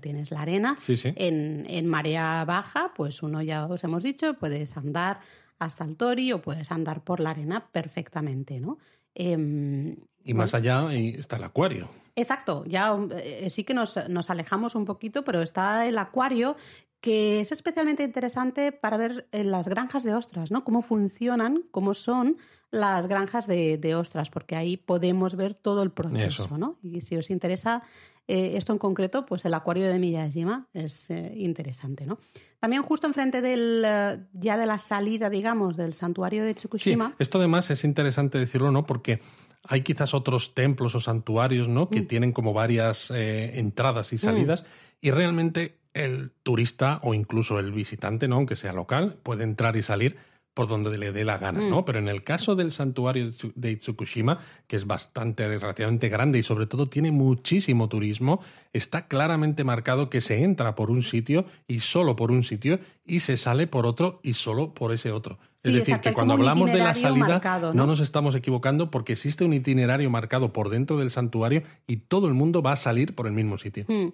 tienes 0.01 0.32
la 0.32 0.41
arena. 0.41 0.78
En, 0.88 1.65
en 1.67 1.88
marea 1.88 2.43
baja, 2.45 2.93
pues 2.95 3.24
uno 3.24 3.41
ya 3.41 3.65
os 3.65 3.84
hemos 3.84 4.03
dicho, 4.03 4.34
puedes 4.36 4.76
andar 4.78 5.19
hasta 5.59 5.86
el 5.86 5.97
Tori 5.97 6.32
o 6.34 6.41
puedes 6.41 6.71
andar 6.71 7.03
por 7.03 7.19
la 7.19 7.32
arena 7.32 7.69
perfectamente, 7.71 8.59
¿no? 8.59 8.78
Em, 9.15 9.95
y 10.24 10.34
más 10.34 10.53
allá 10.53 10.93
está 10.93 11.36
el 11.38 11.43
acuario. 11.43 11.89
Exacto, 12.15 12.63
ya 12.65 12.97
eh, 13.17 13.49
sí 13.49 13.63
que 13.63 13.74
nos, 13.74 14.09
nos, 14.09 14.30
alejamos 14.30 14.76
un 14.76 14.86
poquito, 14.86 15.24
pero 15.24 15.41
está 15.41 15.88
el 15.88 15.97
acuario 15.97 16.55
que 17.04 17.41
es 17.41 17.51
especialmente 17.51 18.01
interesante 18.01 18.72
para 18.72 18.95
ver 18.95 19.28
en 19.34 19.51
las 19.51 19.68
granjas 19.68 20.06
de 20.06 20.14
ostras, 20.14 20.51
¿no? 20.51 20.64
Cómo 20.64 20.82
funcionan, 20.82 21.66
cómo 21.70 21.93
son 21.93 22.38
las 22.72 23.08
granjas 23.08 23.45
de, 23.45 23.95
ostras, 23.95 24.30
porque 24.30 24.56
ahí 24.56 24.78
podemos 24.78 25.36
ver 25.36 25.54
todo 25.54 25.84
el 25.84 25.91
proceso, 25.91 26.58
¿no? 26.58 26.80
Y 26.82 27.01
si 27.01 27.18
os 27.18 27.30
interesa 27.30 27.84
eh, 28.30 28.54
esto 28.56 28.72
en 28.72 28.80
concreto, 28.80 29.26
pues 29.26 29.43
el 29.43 29.54
acuario 29.54 29.89
de 29.89 29.99
Miyajima 29.99 30.70
es 30.74 31.10
eh, 31.10 31.34
interesante, 31.36 32.06
¿no? 32.06 32.20
También 32.62 32.84
justo 32.84 33.06
enfrente 33.06 33.41
del 33.41 33.86
ya 34.32 34.56
de 34.56 34.66
la 34.66 34.78
salida, 34.78 35.30
digamos, 35.30 35.76
del 35.76 35.93
santuario 35.95 36.45
de 36.45 36.54
Tsukushima. 36.54 37.10
Sí, 37.10 37.16
esto 37.20 37.38
además 37.38 37.70
es 37.70 37.84
interesante 37.84 38.38
decirlo, 38.38 38.72
¿no? 38.72 38.86
Porque 38.86 39.20
hay 39.66 39.82
quizás 39.82 40.14
otros 40.14 40.56
templos 40.56 40.95
o 40.95 41.01
santuarios, 41.01 41.68
¿no? 41.68 41.89
Que 41.89 42.04
mm. 42.04 42.08
tienen 42.08 42.32
como 42.32 42.54
varias 42.54 43.12
eh, 43.12 43.60
entradas 43.60 44.14
y 44.14 44.18
salidas. 44.18 44.64
Mm. 44.64 44.66
Y 45.01 45.12
realmente 45.12 45.82
el 45.93 46.31
turista 46.43 46.99
o 47.03 47.13
incluso 47.13 47.59
el 47.59 47.71
visitante, 47.71 48.27
¿no? 48.27 48.35
Aunque 48.35 48.55
sea 48.55 48.73
local, 48.73 49.17
puede 49.23 49.43
entrar 49.43 49.75
y 49.75 49.81
salir 49.81 50.17
por 50.53 50.67
donde 50.67 50.97
le 50.97 51.11
dé 51.11 51.25
la 51.25 51.37
gana, 51.37 51.61
¿no? 51.61 51.81
Mm. 51.81 51.85
Pero 51.85 51.99
en 51.99 52.07
el 52.07 52.23
caso 52.23 52.55
del 52.55 52.71
santuario 52.71 53.27
de 53.55 53.71
Itsukushima, 53.71 54.39
que 54.67 54.75
es 54.75 54.85
bastante, 54.85 55.47
relativamente 55.47 56.09
grande 56.09 56.37
y 56.37 56.43
sobre 56.43 56.67
todo 56.67 56.87
tiene 56.87 57.11
muchísimo 57.11 57.89
turismo, 57.89 58.39
está 58.71 59.07
claramente 59.07 59.63
marcado 59.63 60.09
que 60.09 60.21
se 60.21 60.43
entra 60.43 60.75
por 60.75 60.91
un 60.91 61.01
sitio 61.01 61.45
y 61.67 61.79
solo 61.79 62.15
por 62.15 62.31
un 62.31 62.43
sitio 62.43 62.79
y 63.03 63.21
se 63.21 63.37
sale 63.37 63.65
por 63.65 63.87
otro 63.87 64.19
y 64.21 64.33
solo 64.33 64.73
por 64.73 64.93
ese 64.93 65.11
otro. 65.11 65.39
es 65.63 65.73
decir, 65.73 65.99
que 65.99 66.13
cuando 66.13 66.35
hablamos 66.35 66.71
de 66.71 66.79
la 66.79 66.93
salida 66.93 67.41
¿no? 67.73 67.87
nos 67.87 67.99
estamos 67.99 68.35
equivocando 68.35 68.91
porque 68.91 69.13
existe 69.13 69.43
un 69.43 69.53
itinerario 69.53 70.09
marcado 70.11 70.53
por 70.53 70.69
dentro 70.69 70.97
del 70.97 71.09
santuario 71.09 71.63
y 71.87 71.97
todo 71.97 72.27
el 72.27 72.35
mundo 72.35 72.61
va 72.61 72.73
a 72.73 72.77
salir 72.77 73.15
por 73.15 73.25
el 73.25 73.33
mismo 73.33 73.57
sitio. 73.57 73.85
Mm. 73.87 74.09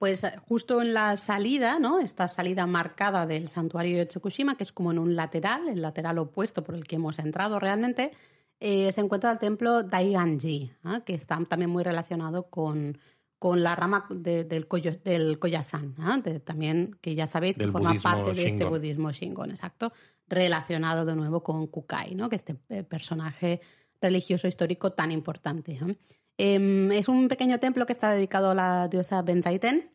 Pues 0.00 0.24
eh, 0.24 0.32
justo 0.48 0.80
en 0.80 0.94
la 0.94 1.18
salida, 1.18 1.78
¿no? 1.78 2.00
Esta 2.00 2.26
salida 2.26 2.66
marcada 2.66 3.26
del 3.26 3.50
santuario 3.50 3.98
de 3.98 4.06
Tsukushima, 4.06 4.56
que 4.56 4.64
es 4.64 4.72
como 4.72 4.92
en 4.92 4.98
un 4.98 5.14
lateral, 5.14 5.68
el 5.68 5.82
lateral 5.82 6.16
opuesto 6.16 6.64
por 6.64 6.74
el 6.74 6.86
que 6.86 6.96
hemos 6.96 7.18
entrado 7.18 7.60
realmente, 7.60 8.10
eh, 8.60 8.90
se 8.92 9.02
encuentra 9.02 9.30
el 9.30 9.38
templo 9.38 9.82
Daiganji, 9.82 10.72
que 11.04 11.12
está 11.12 11.38
también 11.44 11.70
muy 11.70 11.84
relacionado 11.84 12.48
con, 12.48 12.96
con 13.38 13.62
la 13.62 13.76
rama 13.76 14.06
del, 14.08 14.66
koyo, 14.68 14.92
del 15.04 15.38
Koyazan, 15.38 15.94
también 16.44 16.96
que 17.02 17.14
ya 17.14 17.26
sabéis 17.26 17.58
que 17.58 17.68
forma 17.68 17.92
parte 18.02 18.32
de 18.32 18.48
este 18.48 18.64
budismo 18.64 19.12
Shingon, 19.12 19.50
exacto, 19.50 19.92
relacionado 20.26 21.04
de 21.04 21.14
nuevo 21.14 21.42
con 21.42 21.66
Kukai, 21.66 22.14
¿no? 22.14 22.30
que 22.30 22.36
es 22.36 22.40
este 22.48 22.56
eh, 22.70 22.84
personaje 22.84 23.60
religioso 24.00 24.48
histórico 24.48 24.92
tan 24.92 25.12
importante. 25.12 25.78
Em, 26.42 26.90
es 26.92 27.06
un 27.08 27.28
pequeño 27.28 27.60
templo 27.60 27.84
que 27.84 27.92
está 27.92 28.12
dedicado 28.12 28.52
a 28.52 28.54
la 28.54 28.88
diosa 28.88 29.20
Benzaiten, 29.20 29.90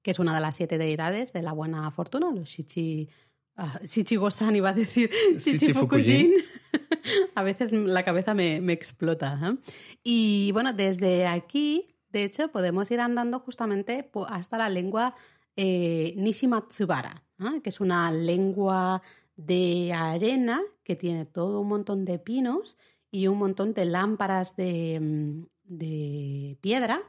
que 0.00 0.12
es 0.12 0.20
una 0.20 0.32
de 0.32 0.40
las 0.40 0.54
siete 0.54 0.78
deidades 0.78 1.32
de 1.32 1.42
la 1.42 1.52
buena 1.52 1.90
fortuna, 1.90 2.30
los 2.30 2.48
Shichi. 2.50 3.08
Ah, 3.56 3.80
Shichigo-san 3.82 4.54
iba 4.54 4.68
a 4.68 4.74
decir 4.74 5.10
Shichifukujin. 5.38 6.34
a 7.34 7.42
veces 7.42 7.72
la 7.72 8.04
cabeza 8.04 8.32
me, 8.32 8.58
explota. 8.72 9.40
¿eh? 9.42 9.72
Y 10.04 10.52
bueno, 10.52 10.72
desde 10.72 11.26
aquí, 11.26 11.96
de 12.10 12.22
hecho, 12.22 12.52
podemos 12.52 12.88
ir 12.92 13.00
andando 13.00 13.40
justamente 13.40 14.08
hasta 14.28 14.58
la 14.58 14.68
lengua 14.68 15.16
eh, 15.56 16.14
Nishimatsubara, 16.16 17.24
¿eh? 17.40 17.60
que 17.60 17.70
es 17.70 17.80
una 17.80 18.12
lengua 18.12 19.02
de 19.34 19.92
arena 19.92 20.60
que 20.84 20.94
tiene 20.94 21.26
todo 21.26 21.58
un 21.58 21.68
montón 21.68 22.04
de 22.04 22.20
pinos 22.20 22.78
y 23.10 23.26
un 23.26 23.38
montón 23.38 23.74
de 23.74 23.84
lámparas 23.84 24.54
de, 24.54 25.00
mm, 25.00 25.51
de 25.78 26.56
piedra 26.60 27.02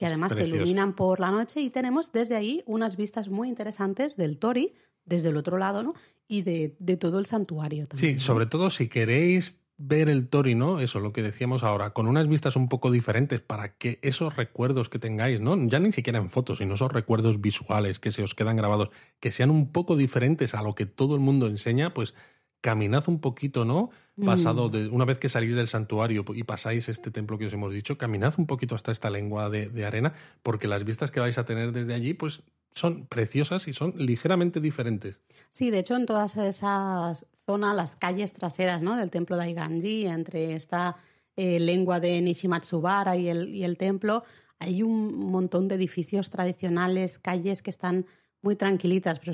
que 0.00 0.06
además 0.06 0.34
se 0.34 0.48
iluminan 0.48 0.94
por 0.94 1.20
la 1.20 1.30
noche 1.30 1.60
y 1.60 1.68
tenemos 1.68 2.10
desde 2.10 2.34
ahí 2.34 2.62
unas 2.64 2.96
vistas 2.96 3.28
muy 3.28 3.48
interesantes 3.48 4.16
del 4.16 4.38
Tori, 4.38 4.72
desde 5.04 5.28
el 5.28 5.36
otro 5.36 5.58
lado, 5.58 5.82
¿no? 5.82 5.94
Y 6.26 6.40
de, 6.40 6.70
todo 6.96 7.18
el 7.18 7.26
santuario 7.26 7.84
también. 7.86 8.18
Sí, 8.18 8.24
sobre 8.24 8.46
todo 8.46 8.70
si 8.70 8.88
queréis 8.88 9.60
ver 9.76 10.08
el 10.08 10.28
Tori, 10.28 10.54
¿no? 10.54 10.80
Eso, 10.80 11.00
lo 11.00 11.12
que 11.12 11.22
decíamos 11.22 11.64
ahora, 11.64 11.90
con 11.90 12.06
unas 12.06 12.28
vistas 12.28 12.56
un 12.56 12.70
poco 12.70 12.90
diferentes 12.90 13.42
para 13.42 13.76
que 13.76 13.98
esos 14.00 14.36
recuerdos 14.36 14.88
que 14.88 14.98
tengáis, 14.98 15.42
¿no? 15.42 15.54
Ya 15.68 15.80
ni 15.80 15.92
siquiera 15.92 16.18
en 16.18 16.30
fotos, 16.30 16.58
sino 16.58 16.74
esos 16.74 16.90
recuerdos 16.90 17.42
visuales 17.42 18.00
que 18.00 18.10
se 18.10 18.22
os 18.22 18.34
quedan 18.34 18.56
grabados, 18.56 18.90
que 19.20 19.30
sean 19.30 19.50
un 19.50 19.70
poco 19.70 19.96
diferentes 19.96 20.54
a 20.54 20.62
lo 20.62 20.74
que 20.74 20.86
todo 20.86 21.14
el 21.14 21.20
mundo 21.20 21.46
enseña, 21.46 21.92
pues 21.92 22.14
caminad 22.60 23.04
un 23.08 23.20
poquito, 23.20 23.64
¿no? 23.64 23.90
Pasado 24.24 24.68
mm. 24.68 24.70
de, 24.70 24.88
una 24.88 25.04
vez 25.04 25.18
que 25.18 25.28
salís 25.28 25.54
del 25.54 25.68
santuario 25.68 26.24
y 26.34 26.44
pasáis 26.44 26.88
este 26.88 27.10
templo 27.10 27.38
que 27.38 27.46
os 27.46 27.52
hemos 27.52 27.72
dicho, 27.72 27.96
caminad 27.96 28.34
un 28.38 28.46
poquito 28.46 28.74
hasta 28.74 28.92
esta 28.92 29.08
lengua 29.08 29.48
de, 29.48 29.84
arena, 29.84 30.12
porque 30.42 30.66
las 30.66 30.84
vistas 30.84 31.10
que 31.10 31.20
vais 31.20 31.38
a 31.38 31.44
tener 31.44 31.72
desde 31.72 31.94
allí, 31.94 32.14
pues 32.14 32.42
son 32.72 33.06
preciosas 33.06 33.66
y 33.66 33.72
son 33.72 33.94
ligeramente 33.96 34.60
diferentes. 34.60 35.20
Sí, 35.50 35.70
de 35.70 35.80
hecho, 35.80 35.96
en 35.96 36.06
todas 36.06 36.36
esas 36.36 37.26
zonas, 37.46 37.74
las 37.74 37.96
calles 37.96 38.32
traseras 38.32 38.82
¿no? 38.82 38.96
del 38.96 39.10
templo 39.10 39.36
de 39.36 39.44
Aiganji, 39.44 40.06
entre 40.06 40.54
esta 40.54 40.96
eh, 41.36 41.58
lengua 41.58 41.98
de 41.98 42.20
Nishimatsubara 42.20 43.16
y 43.16 43.28
el, 43.28 43.48
y 43.48 43.64
el 43.64 43.76
templo, 43.76 44.24
hay 44.58 44.82
un 44.82 45.30
montón 45.30 45.66
de 45.66 45.76
edificios 45.76 46.28
tradicionales, 46.28 47.18
calles 47.18 47.62
que 47.62 47.70
están 47.70 48.06
muy 48.42 48.56
tranquilitas, 48.56 49.18
pero 49.18 49.32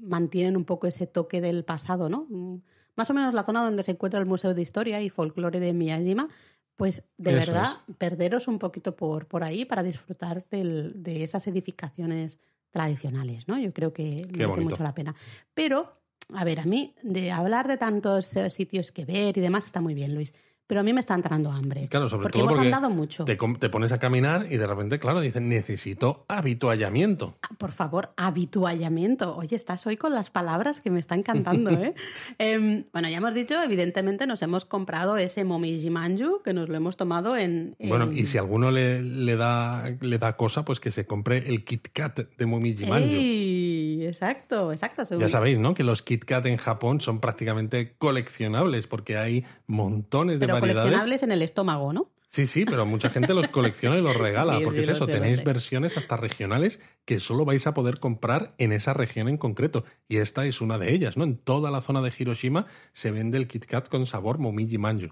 mantienen 0.00 0.56
un 0.56 0.64
poco 0.64 0.86
ese 0.86 1.06
toque 1.06 1.40
del 1.40 1.64
pasado, 1.64 2.08
¿no? 2.08 2.26
Mm, 2.28 2.56
más 2.96 3.10
o 3.10 3.14
menos 3.14 3.32
la 3.34 3.44
zona 3.44 3.62
donde 3.62 3.82
se 3.82 3.92
encuentra 3.92 4.18
el 4.18 4.26
Museo 4.26 4.54
de 4.54 4.62
Historia 4.62 5.00
y 5.00 5.10
Folklore 5.10 5.60
de 5.60 5.72
Miyajima, 5.72 6.28
pues 6.76 7.02
de 7.16 7.34
verdad 7.34 7.78
perderos 7.98 8.48
un 8.48 8.58
poquito 8.58 8.94
por, 8.96 9.26
por 9.26 9.42
ahí 9.42 9.64
para 9.64 9.82
disfrutar 9.82 10.46
de 10.48 11.24
esas 11.24 11.46
edificaciones 11.46 12.38
tradicionales, 12.70 13.48
¿no? 13.48 13.58
Yo 13.58 13.72
creo 13.72 13.92
que 13.92 14.26
merece 14.30 14.60
mucho 14.60 14.82
la 14.82 14.94
pena. 14.94 15.14
Pero, 15.54 16.00
a 16.34 16.44
ver, 16.44 16.60
a 16.60 16.64
mí 16.64 16.94
de 17.02 17.32
hablar 17.32 17.66
de 17.66 17.78
tantos 17.78 18.36
eh, 18.36 18.50
sitios 18.50 18.92
que 18.92 19.04
ver 19.04 19.36
y 19.36 19.40
demás 19.40 19.64
está 19.66 19.80
muy 19.80 19.94
bien, 19.94 20.14
Luis 20.14 20.32
pero 20.68 20.80
a 20.80 20.84
mí 20.84 20.92
me 20.92 21.00
está 21.00 21.14
entrando 21.14 21.50
hambre. 21.50 21.88
Claro, 21.88 22.10
sobre 22.10 22.24
porque 22.24 22.38
todo 22.38 22.42
hemos 22.44 22.56
porque 22.56 22.68
andado 22.68 22.90
mucho. 22.90 23.24
Te, 23.24 23.36
pones 23.70 23.90
a 23.90 23.98
caminar 23.98 24.46
y 24.50 24.58
de 24.58 24.66
repente, 24.66 24.98
claro, 24.98 25.20
dicen, 25.20 25.48
necesito 25.48 26.26
habituallamiento. 26.28 27.38
Ah, 27.42 27.54
por 27.56 27.72
favor, 27.72 28.12
habituallamiento. 28.18 29.34
Oye, 29.34 29.56
estás 29.56 29.86
hoy 29.86 29.96
con 29.96 30.14
las 30.14 30.28
palabras 30.28 30.82
que 30.82 30.90
me 30.90 31.00
están 31.00 31.20
encantando, 31.20 31.70
¿eh? 31.70 31.94
Em, 32.38 32.84
bueno, 32.92 33.08
ya 33.08 33.16
hemos 33.16 33.34
dicho, 33.34 33.60
evidentemente 33.62 34.26
nos 34.26 34.42
hemos 34.42 34.66
comprado 34.66 35.16
ese 35.16 35.44
Momiji 35.44 35.88
Manju, 35.88 36.42
que 36.42 36.52
nos 36.52 36.68
lo 36.68 36.76
hemos 36.76 36.98
tomado 36.98 37.36
en... 37.36 37.74
Bueno, 37.80 38.12
y 38.12 38.26
si 38.26 38.36
alguno 38.36 38.70
le, 38.70 39.02
le, 39.02 39.36
da, 39.36 39.90
le 40.00 40.18
da 40.18 40.36
cosa, 40.36 40.66
pues 40.66 40.80
que 40.80 40.90
se 40.90 41.06
compre 41.06 41.48
el 41.48 41.64
Kit 41.64 41.88
Kat 41.94 42.20
de 42.36 42.46
Momiji 42.46 42.84
Manju. 42.84 44.06
Exacto, 44.06 44.70
exacto. 44.72 45.02
Ya 45.18 45.28
sabéis, 45.28 45.58
¿no? 45.58 45.74
Que 45.74 45.82
los 45.84 46.02
Kit 46.02 46.24
Kat 46.24 46.44
en 46.46 46.58
Japón 46.58 47.00
son 47.00 47.20
prácticamente 47.20 47.94
coleccionables 47.98 48.86
porque 48.86 49.16
hay 49.16 49.44
montones 49.66 50.40
de 50.40 50.46
coleccionables 50.60 51.22
en 51.22 51.32
el 51.32 51.42
estómago, 51.42 51.92
¿no? 51.92 52.10
Sí, 52.28 52.46
sí, 52.46 52.66
pero 52.66 52.84
mucha 52.84 53.08
gente 53.08 53.32
los 53.32 53.48
colecciona 53.48 53.96
y 53.96 54.02
los 54.02 54.16
regala, 54.18 54.60
porque 54.62 54.80
es 54.80 54.88
eso, 54.88 55.06
tenéis 55.06 55.42
versiones 55.42 55.96
hasta 55.96 56.16
regionales 56.16 56.80
que 57.06 57.20
solo 57.20 57.44
vais 57.44 57.66
a 57.66 57.74
poder 57.74 58.00
comprar 58.00 58.54
en 58.58 58.72
esa 58.72 58.92
región 58.92 59.28
en 59.28 59.38
concreto. 59.38 59.84
Y 60.08 60.18
esta 60.18 60.44
es 60.44 60.60
una 60.60 60.76
de 60.78 60.92
ellas, 60.92 61.16
¿no? 61.16 61.24
En 61.24 61.38
toda 61.38 61.70
la 61.70 61.80
zona 61.80 62.02
de 62.02 62.12
Hiroshima 62.16 62.66
se 62.92 63.10
vende 63.10 63.38
el 63.38 63.48
Kit 63.48 63.64
Kat 63.64 63.88
con 63.88 64.04
sabor 64.04 64.38
Momiji 64.38 64.76
Manju. 64.76 65.08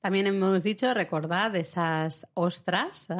También 0.00 0.26
hemos 0.26 0.62
dicho, 0.62 0.92
recordad 0.92 1.54
esas 1.56 2.26
ostras, 2.34 3.10
¿eh? 3.10 3.14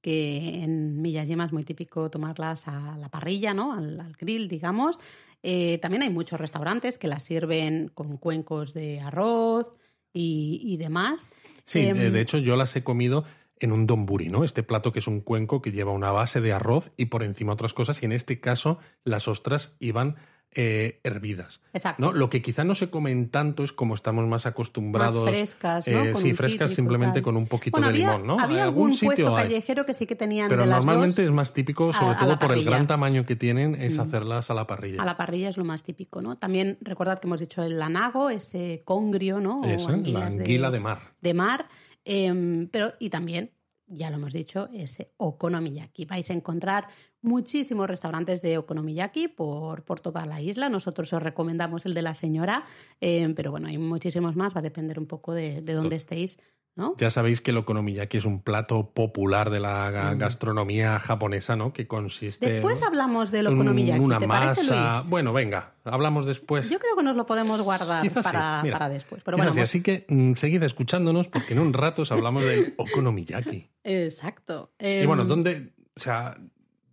que 0.00 0.62
en 0.62 1.00
Miyajima 1.00 1.44
es 1.44 1.52
muy 1.52 1.64
típico 1.64 2.10
tomarlas 2.10 2.66
a 2.68 2.96
la 2.98 3.08
parrilla, 3.08 3.54
¿no? 3.54 3.72
Al, 3.72 4.14
grill, 4.18 4.48
digamos. 4.48 4.98
Eh, 5.42 5.78
también 5.78 6.02
hay 6.02 6.10
muchos 6.10 6.40
restaurantes 6.40 6.98
que 6.98 7.08
las 7.08 7.22
sirven 7.22 7.88
con 7.88 8.16
cuencos 8.16 8.72
de 8.74 9.00
arroz, 9.00 9.72
y, 10.12 10.76
demás. 10.78 11.30
Sí, 11.64 11.80
em, 11.80 12.12
de 12.12 12.20
hecho 12.20 12.38
yo 12.38 12.56
las 12.56 12.74
he 12.76 12.82
comido 12.82 13.24
en 13.60 13.72
un 13.72 13.86
donburi, 13.86 14.28
¿no? 14.28 14.42
Este 14.42 14.62
plato 14.62 14.90
que 14.90 14.98
es 14.98 15.06
un 15.06 15.20
cuenco 15.20 15.62
que 15.62 15.72
lleva 15.72 15.92
una 15.92 16.10
base 16.10 16.40
de 16.40 16.52
arroz 16.52 16.92
y 16.96 17.06
por 17.06 17.22
encima 17.22 17.52
otras 17.52 17.74
cosas. 17.74 18.02
Y 18.02 18.06
en 18.06 18.12
este 18.12 18.40
caso 18.40 18.78
las 19.04 19.28
ostras 19.28 19.76
iban 19.78 20.16
eh, 20.52 20.98
hervidas. 21.04 21.60
Exacto. 21.72 22.02
¿no? 22.02 22.12
Lo 22.12 22.28
que 22.28 22.42
quizá 22.42 22.64
no 22.64 22.74
se 22.74 22.90
comen 22.90 23.28
tanto 23.30 23.62
es 23.62 23.72
como 23.72 23.94
estamos 23.94 24.26
más 24.26 24.46
acostumbrados. 24.46 25.24
Más 25.24 25.30
frescas, 25.30 25.86
¿no? 25.86 26.02
eh, 26.04 26.14
sí, 26.16 26.34
frescas 26.34 26.72
simplemente 26.72 27.22
con 27.22 27.36
un 27.36 27.46
poquito 27.46 27.78
Bueno, 27.78 27.86
de 27.92 27.94
había, 28.04 28.10
limón, 28.16 28.26
¿no? 28.26 28.40
Había 28.42 28.58
En 28.58 28.62
algún 28.64 28.92
sitio 28.92 29.06
puesto 29.08 29.36
hay. 29.36 29.44
callejero 29.44 29.86
que 29.86 29.94
sí 29.94 30.06
que 30.06 30.16
tenían 30.16 30.48
Pero 30.48 30.62
de 30.62 30.68
las 30.68 30.78
normalmente 30.84 31.22
dos. 31.22 31.28
es 31.28 31.34
más 31.34 31.52
típico, 31.52 31.92
sobre 31.92 32.14
a 32.14 32.18
todo 32.18 32.38
por 32.38 32.52
el. 32.52 32.62
Mm. 32.62 32.64
gran 32.64 32.86
tamaño 32.86 33.24
que 33.24 33.36
tienen, 33.36 33.74
es 33.76 33.98
hacerlas 33.98 34.50
a 34.50 34.54
la 34.54 34.66
parrilla. 34.66 35.02
A 35.02 35.04
la 35.04 35.16
parrilla 35.16 35.48
es 35.50 35.56
lo 35.56 35.64
más 35.64 35.82
típico, 35.84 36.20
¿no? 36.20 36.36
También 36.36 36.78
recordad 36.80 37.20
que 37.20 37.28
hemos 37.28 37.40
dicho 37.40 37.62
el 37.62 37.78
lanago, 37.78 38.28
ese 38.30 38.82
congrio, 38.84 39.38
¿no? 39.40 39.60
O 39.60 39.64
Eso, 39.66 39.90
la 39.90 40.26
anguila 40.26 40.70
de 40.70 40.80
mar. 40.80 40.98
de 41.20 41.34
mar. 41.34 41.68
em, 42.04 42.66
pero, 42.68 42.94
y 42.98 43.10
también, 43.10 43.52
ya 43.86 44.10
lo 44.10 44.16
hemos 44.16 44.32
dicho, 44.32 44.68
ese 44.72 45.12
okonomiyaki. 45.16 46.06
Vais 46.06 46.28
a 46.30 46.32
encontrar 46.32 46.88
muchísimos 47.22 47.86
restaurantes 47.88 48.42
de 48.42 48.58
okonomiyaki 48.58 49.28
por, 49.28 49.82
por 49.84 50.00
toda 50.00 50.24
la 50.26 50.40
isla. 50.40 50.68
Nosotros 50.68 51.12
os 51.12 51.22
recomendamos 51.22 51.86
el 51.86 51.94
de 51.94 52.02
la 52.02 52.14
señora, 52.14 52.64
em, 53.00 53.34
pero 53.34 53.50
bueno, 53.50 53.68
hay 53.68 53.78
muchísimos 53.78 54.36
más, 54.36 54.54
va 54.54 54.60
a 54.60 54.62
depender 54.62 54.98
un 54.98 55.06
poco 55.06 55.34
de, 55.34 55.60
de 55.60 55.72
dónde 55.74 55.96
estéis, 55.96 56.38
¿no? 56.76 56.94
Ya 56.98 57.10
sabéis 57.10 57.40
que 57.40 57.50
el 57.50 57.58
okonomiyaki 57.58 58.16
es 58.18 58.24
un 58.24 58.40
plato 58.42 58.92
popular 58.94 59.50
de 59.50 59.58
la 59.60 59.90
ga- 59.90 60.16
gastronomía 60.16 60.98
japonesa, 60.98 61.56
¿no? 61.56 61.72
Que 61.72 61.86
consiste 61.86 62.46
Mm. 62.46 62.50
Después 62.52 62.82
hablamos 62.82 63.30
del 63.32 63.48
en 63.48 63.54
okonomiyaki, 63.54 64.00
una 64.00 64.18
¿te 64.18 64.26
parece, 64.28 64.70
masa. 64.70 64.98
Luis? 65.00 65.10
Bueno, 65.10 65.32
venga, 65.32 65.74
hablamos 65.84 66.26
después. 66.26 66.70
Yo 66.70 66.78
creo 66.78 66.96
que 66.96 67.02
nos 67.02 67.16
lo 67.16 67.26
podemos 67.26 67.60
guardar 67.60 68.02
Quizás 68.02 68.24
sí, 68.24 68.32
para, 68.32 68.62
mira, 68.62 68.78
para 68.78 68.88
después. 68.88 69.22
Pero 69.24 69.36
bueno, 69.36 69.52
sí. 69.52 69.60
Así 69.60 69.82
que 69.82 70.06
mm, 70.08 70.34
seguid 70.34 70.62
escuchándonos 70.62 71.28
porque 71.28 71.52
en 71.54 71.58
un 71.58 71.72
rato 71.74 72.02
os 72.02 72.12
hablamos 72.12 72.44
del 72.44 72.72
okonomiyaki. 72.78 73.68
Exacto. 73.84 74.72
Y 74.78 75.04
bueno, 75.06 75.22
Em, 75.22 75.28
¿dónde? 75.28 75.72
O 75.96 76.00
sea, 76.00 76.38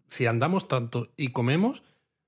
si 0.10 0.26
andamos 0.26 0.68
tanto 0.68 1.10
y 1.18 1.30
comemos, 1.30 1.84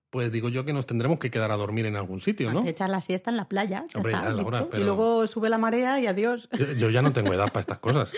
pues 0.09 0.31
digo 0.31 0.49
yo 0.49 0.65
que 0.65 0.73
nos 0.73 0.87
tendremos 0.87 1.19
que 1.19 1.29
quedar 1.29 1.51
a 1.51 1.55
dormir 1.55 1.85
en 1.85 1.95
algún 1.95 2.19
sitio, 2.19 2.51
¿no? 2.51 2.63
Te 2.63 2.69
echas 2.71 2.89
la 2.89 2.99
siesta 2.99 3.29
en 3.29 3.37
la 3.37 3.47
playa, 3.47 3.85
ya 3.93 3.97
Hombre, 3.99 4.13
está, 4.13 4.23
ya 4.23 4.29
la 4.29 4.35
listo. 4.37 4.47
hora, 4.47 4.67
pero- 4.69 4.81
y 4.81 4.85
luego 4.85 5.27
sube 5.27 5.49
la 5.49 5.57
marea 5.59 5.99
y 5.99 6.07
adiós. 6.07 6.49
Yo, 6.57 6.71
yo 6.73 6.89
ya 6.89 7.01
no 7.03 7.13
tengo 7.13 7.31
edad 7.33 7.47
para 7.47 7.59
estas 7.61 7.77
cosas. 7.79 8.11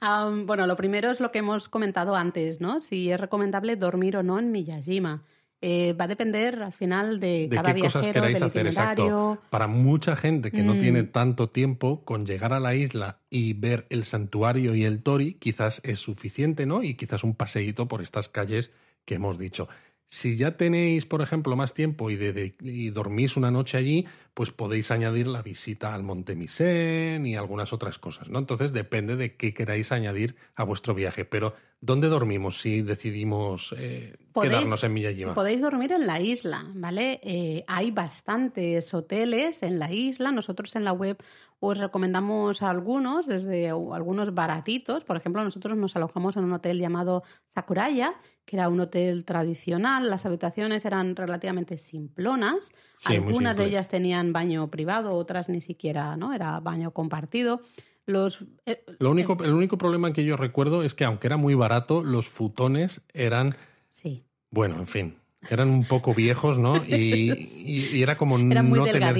Am, 0.00 0.46
bueno, 0.46 0.66
lo 0.68 0.76
primero 0.76 1.10
es 1.10 1.18
lo 1.18 1.32
que 1.32 1.40
hemos 1.40 1.68
comentado 1.68 2.14
antes, 2.14 2.60
¿no? 2.60 2.80
Si 2.80 3.10
es 3.10 3.18
recomendable 3.18 3.74
dormir 3.76 4.16
o 4.16 4.22
no 4.22 4.38
en 4.38 4.52
Miyajima. 4.52 5.24
Eh, 5.64 5.92
va 5.92 6.06
a 6.06 6.08
depender 6.08 6.60
al 6.60 6.72
final 6.72 7.20
de, 7.20 7.46
de 7.48 7.54
cada 7.56 7.72
qué 7.72 7.82
cosas 7.82 8.02
viajero, 8.02 8.24
queráis 8.24 8.40
del 8.40 8.48
hacer, 8.48 8.66
exacto. 8.66 9.38
Para 9.48 9.68
mucha 9.68 10.16
gente 10.16 10.50
que 10.50 10.64
no 10.64 10.74
Mm. 10.74 10.78
tiene 10.80 11.02
tanto 11.04 11.48
tiempo, 11.50 12.04
con 12.04 12.26
llegar 12.26 12.52
a 12.52 12.58
la 12.58 12.74
isla 12.74 13.20
y 13.30 13.52
ver 13.52 13.86
el 13.88 14.04
santuario 14.04 14.74
y 14.74 14.82
el 14.82 15.04
tori, 15.04 15.34
quizás 15.34 15.80
es 15.84 16.00
suficiente, 16.00 16.66
¿no? 16.66 16.82
Y 16.82 16.94
quizás 16.96 17.22
un 17.22 17.36
paseíto 17.36 17.86
por 17.86 18.02
estas 18.02 18.28
calles 18.28 18.72
que 19.04 19.14
hemos 19.14 19.38
dicho. 19.38 19.68
Si 20.14 20.36
ya 20.36 20.58
tenéis, 20.58 21.06
por 21.06 21.22
ejemplo, 21.22 21.56
más 21.56 21.72
tiempo 21.72 22.10
y, 22.10 22.16
de- 22.16 22.34
de- 22.34 22.54
y 22.60 22.90
dormís 22.90 23.38
una 23.38 23.50
noche 23.50 23.78
allí, 23.78 24.04
pues 24.34 24.50
podéis 24.50 24.90
añadir 24.90 25.26
la 25.26 25.40
visita 25.40 25.94
al 25.94 26.02
Monte 26.02 26.36
Misen 26.36 27.24
y 27.24 27.34
algunas 27.34 27.72
otras 27.72 27.98
cosas, 27.98 28.28
¿no? 28.28 28.38
Entonces 28.38 28.74
depende 28.74 29.16
de 29.16 29.36
qué 29.36 29.54
queráis 29.54 29.90
añadir 29.90 30.36
a 30.54 30.64
vuestro 30.64 30.94
viaje. 30.94 31.24
Pero, 31.24 31.54
¿dónde 31.80 32.08
dormimos 32.08 32.60
si 32.60 32.82
decidimos 32.82 33.74
eh, 33.78 34.16
quedarnos 34.38 34.84
en 34.84 34.92
Miyajima? 34.92 35.32
podéis 35.32 35.62
dormir 35.62 35.92
en 35.92 36.06
la 36.06 36.20
isla, 36.20 36.66
¿vale? 36.74 37.18
Eh, 37.22 37.64
hay 37.66 37.90
bastantes 37.90 38.92
hoteles 38.92 39.62
en 39.62 39.78
la 39.78 39.90
isla. 39.92 40.30
Nosotros 40.30 40.76
en 40.76 40.84
la 40.84 40.92
web 40.92 41.16
os 41.64 41.78
recomendamos 41.78 42.60
algunos, 42.60 43.28
desde 43.28 43.70
algunos 43.70 44.34
baratitos. 44.34 45.04
Por 45.04 45.16
ejemplo, 45.16 45.44
nosotros 45.44 45.76
nos 45.76 45.94
alojamos 45.94 46.36
en 46.36 46.42
un 46.42 46.52
hotel 46.54 46.80
llamado 46.80 47.22
Sakuraya, 47.46 48.14
que 48.44 48.56
era 48.56 48.68
un 48.68 48.80
hotel 48.80 49.24
tradicional. 49.24 50.10
Las 50.10 50.26
habitaciones 50.26 50.84
eran 50.84 51.14
relativamente 51.14 51.76
simplonas. 51.76 52.72
Sí, 52.96 53.14
Algunas 53.14 53.56
de 53.56 53.66
ellas 53.66 53.88
tenían 53.88 54.32
baño 54.32 54.72
privado, 54.72 55.14
otras 55.14 55.48
ni 55.48 55.60
siquiera, 55.60 56.16
¿no? 56.16 56.32
Era 56.32 56.58
baño 56.58 56.90
compartido. 56.90 57.60
Los, 58.06 58.44
eh, 58.66 58.84
Lo 58.98 59.12
único, 59.12 59.36
el 59.44 59.52
único 59.52 59.78
problema 59.78 60.12
que 60.12 60.24
yo 60.24 60.36
recuerdo 60.36 60.82
es 60.82 60.96
que 60.96 61.04
aunque 61.04 61.28
era 61.28 61.36
muy 61.36 61.54
barato, 61.54 62.02
los 62.02 62.28
futones 62.28 63.02
eran, 63.12 63.54
sí, 63.88 64.26
bueno, 64.50 64.80
en 64.80 64.88
fin, 64.88 65.21
eran 65.50 65.70
un 65.70 65.84
poco 65.84 66.14
viejos, 66.14 66.58
¿no? 66.58 66.76
Y, 66.84 66.92
y- 67.64 67.96
y 67.96 68.02
era 68.02 68.16
como 68.16 68.38
eran 68.38 68.68
muy 68.68 68.78
no 68.78 68.84
tener, 68.84 69.14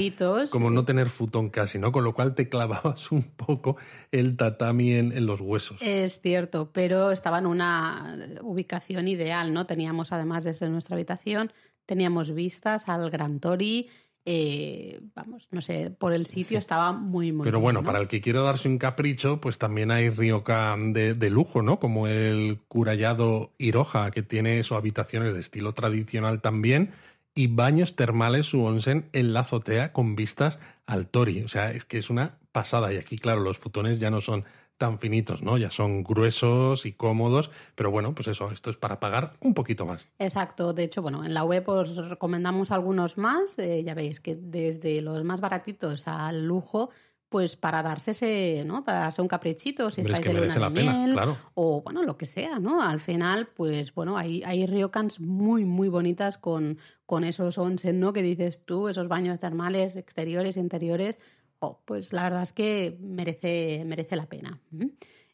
como 0.49 0.69
no 0.69 0.85
tener 0.85 1.09
futón 1.09 1.49
casi, 1.49 1.79
¿no? 1.79 1.91
Con 1.91 2.03
lo 2.03 2.13
cual 2.13 2.35
te 2.35 2.49
clavabas 2.49 3.11
un 3.11 3.23
poco 3.23 3.77
el 4.11 4.37
tatami 4.37 4.93
en, 4.93 5.11
en 5.11 5.25
los 5.25 5.41
huesos. 5.41 5.81
Es 5.81 6.21
cierto, 6.21 6.71
pero 6.73 7.11
estaba 7.11 7.39
en 7.39 7.45
una 7.45 8.17
ubicación 8.41 9.07
ideal, 9.07 9.53
¿no? 9.53 9.65
Teníamos 9.65 10.11
además 10.11 10.43
desde 10.43 10.69
nuestra 10.69 10.95
habitación, 10.95 11.51
teníamos 11.85 12.33
vistas 12.33 12.87
al 12.87 13.09
Gran 13.09 13.39
Tori, 13.39 13.89
eh, 14.25 15.01
vamos, 15.15 15.47
no 15.51 15.59
sé, 15.61 15.91
por 15.91 16.13
el 16.13 16.25
sitio 16.25 16.57
estaba 16.57 16.93
muy, 16.93 17.31
muy 17.33 17.43
Pero 17.43 17.57
bien, 17.57 17.63
bueno, 17.63 17.81
¿no? 17.81 17.85
para 17.85 17.99
el 17.99 18.07
que 18.07 18.21
quiera 18.21 18.41
darse 18.41 18.69
un 18.69 18.77
capricho, 18.77 19.41
pues 19.41 19.57
también 19.57 19.91
hay 19.91 20.09
ryokan 20.09 20.93
de, 20.93 21.13
de 21.13 21.29
lujo, 21.29 21.61
¿no? 21.61 21.79
Como 21.79 22.07
el 22.07 22.59
Kurayado 22.67 23.51
Iroha, 23.57 24.11
que 24.11 24.23
tiene 24.23 24.63
sus 24.63 24.77
habitaciones 24.77 25.33
de 25.33 25.41
estilo 25.41 25.73
tradicional 25.73 26.41
también, 26.41 26.91
y 27.35 27.47
baños 27.47 27.95
termales 27.95 28.53
u 28.53 28.63
onsen 28.63 29.09
en 29.11 29.33
la 29.33 29.41
azotea 29.41 29.91
con 29.91 30.15
vistas 30.15 30.59
al 30.85 31.07
Tori. 31.07 31.43
O 31.43 31.47
sea, 31.47 31.71
es 31.71 31.83
que 31.83 31.97
es 31.97 32.09
una 32.09 32.37
pasada. 32.51 32.93
Y 32.93 32.97
aquí, 32.97 33.17
claro, 33.17 33.41
los 33.41 33.57
futones 33.57 33.99
ya 33.99 34.09
no 34.09 34.21
son 34.21 34.45
tan 34.83 34.99
finitos, 34.99 35.43
¿no? 35.43 35.57
Ya 35.57 35.71
son 35.71 36.03
gruesos 36.03 36.85
y 36.85 36.91
cómodos, 36.91 37.51
pero 37.73 37.89
bueno, 37.89 38.13
pues 38.13 38.27
eso, 38.27 38.51
esto 38.51 38.69
es 38.69 38.75
para 38.75 38.99
pagar 38.99 39.37
un 39.39 39.53
poquito 39.53 39.85
más. 39.85 40.05
Exacto, 40.19 40.73
de 40.73 40.83
hecho, 40.83 41.01
bueno, 41.01 41.23
en 41.23 41.33
la 41.33 41.45
web 41.45 41.63
os 41.69 41.95
recomendamos 42.09 42.69
algunos 42.69 43.17
más, 43.17 43.57
eh, 43.59 43.81
ya 43.85 43.93
veis 43.93 44.19
que 44.19 44.35
desde 44.35 45.01
los 45.01 45.23
más 45.23 45.39
baratitos 45.39 46.05
al 46.05 46.45
lujo, 46.45 46.89
pues 47.29 47.55
para 47.55 47.81
darse 47.81 48.11
ese, 48.11 48.65
¿no? 48.65 48.83
Para 48.83 48.99
darse 48.99 49.21
un 49.21 49.29
caprichito, 49.29 49.89
si 49.89 50.01
Hombre, 50.01 50.15
es 50.15 50.19
estáis 50.19 50.23
que 50.23 50.33
de 50.33 50.41
merece 50.41 50.59
luna 50.59 50.69
la 50.69 50.73
de 50.73 50.81
pena, 50.81 50.97
miel, 50.97 51.13
claro. 51.13 51.37
o 51.53 51.81
bueno, 51.81 52.03
lo 52.03 52.17
que 52.17 52.25
sea, 52.25 52.59
¿no? 52.59 52.81
Al 52.81 52.99
final, 52.99 53.47
pues 53.55 53.93
bueno, 53.93 54.17
hay, 54.17 54.43
hay 54.45 54.65
ryokans 54.65 55.21
muy, 55.21 55.63
muy 55.63 55.87
bonitas 55.87 56.37
con, 56.37 56.77
con 57.05 57.23
esos 57.23 57.57
onsen, 57.57 58.01
¿no? 58.01 58.11
Que 58.11 58.21
dices 58.21 58.65
tú, 58.65 58.89
esos 58.89 59.07
baños 59.07 59.39
termales 59.39 59.95
exteriores 59.95 60.57
e 60.57 60.59
interiores, 60.59 61.19
oh, 61.63 61.79
pues 61.85 62.11
la 62.13 62.23
verdad 62.23 62.43
es 62.43 62.51
que 62.51 62.97
merece, 62.99 63.83
merece 63.85 64.15
la 64.15 64.25
pena. 64.27 64.59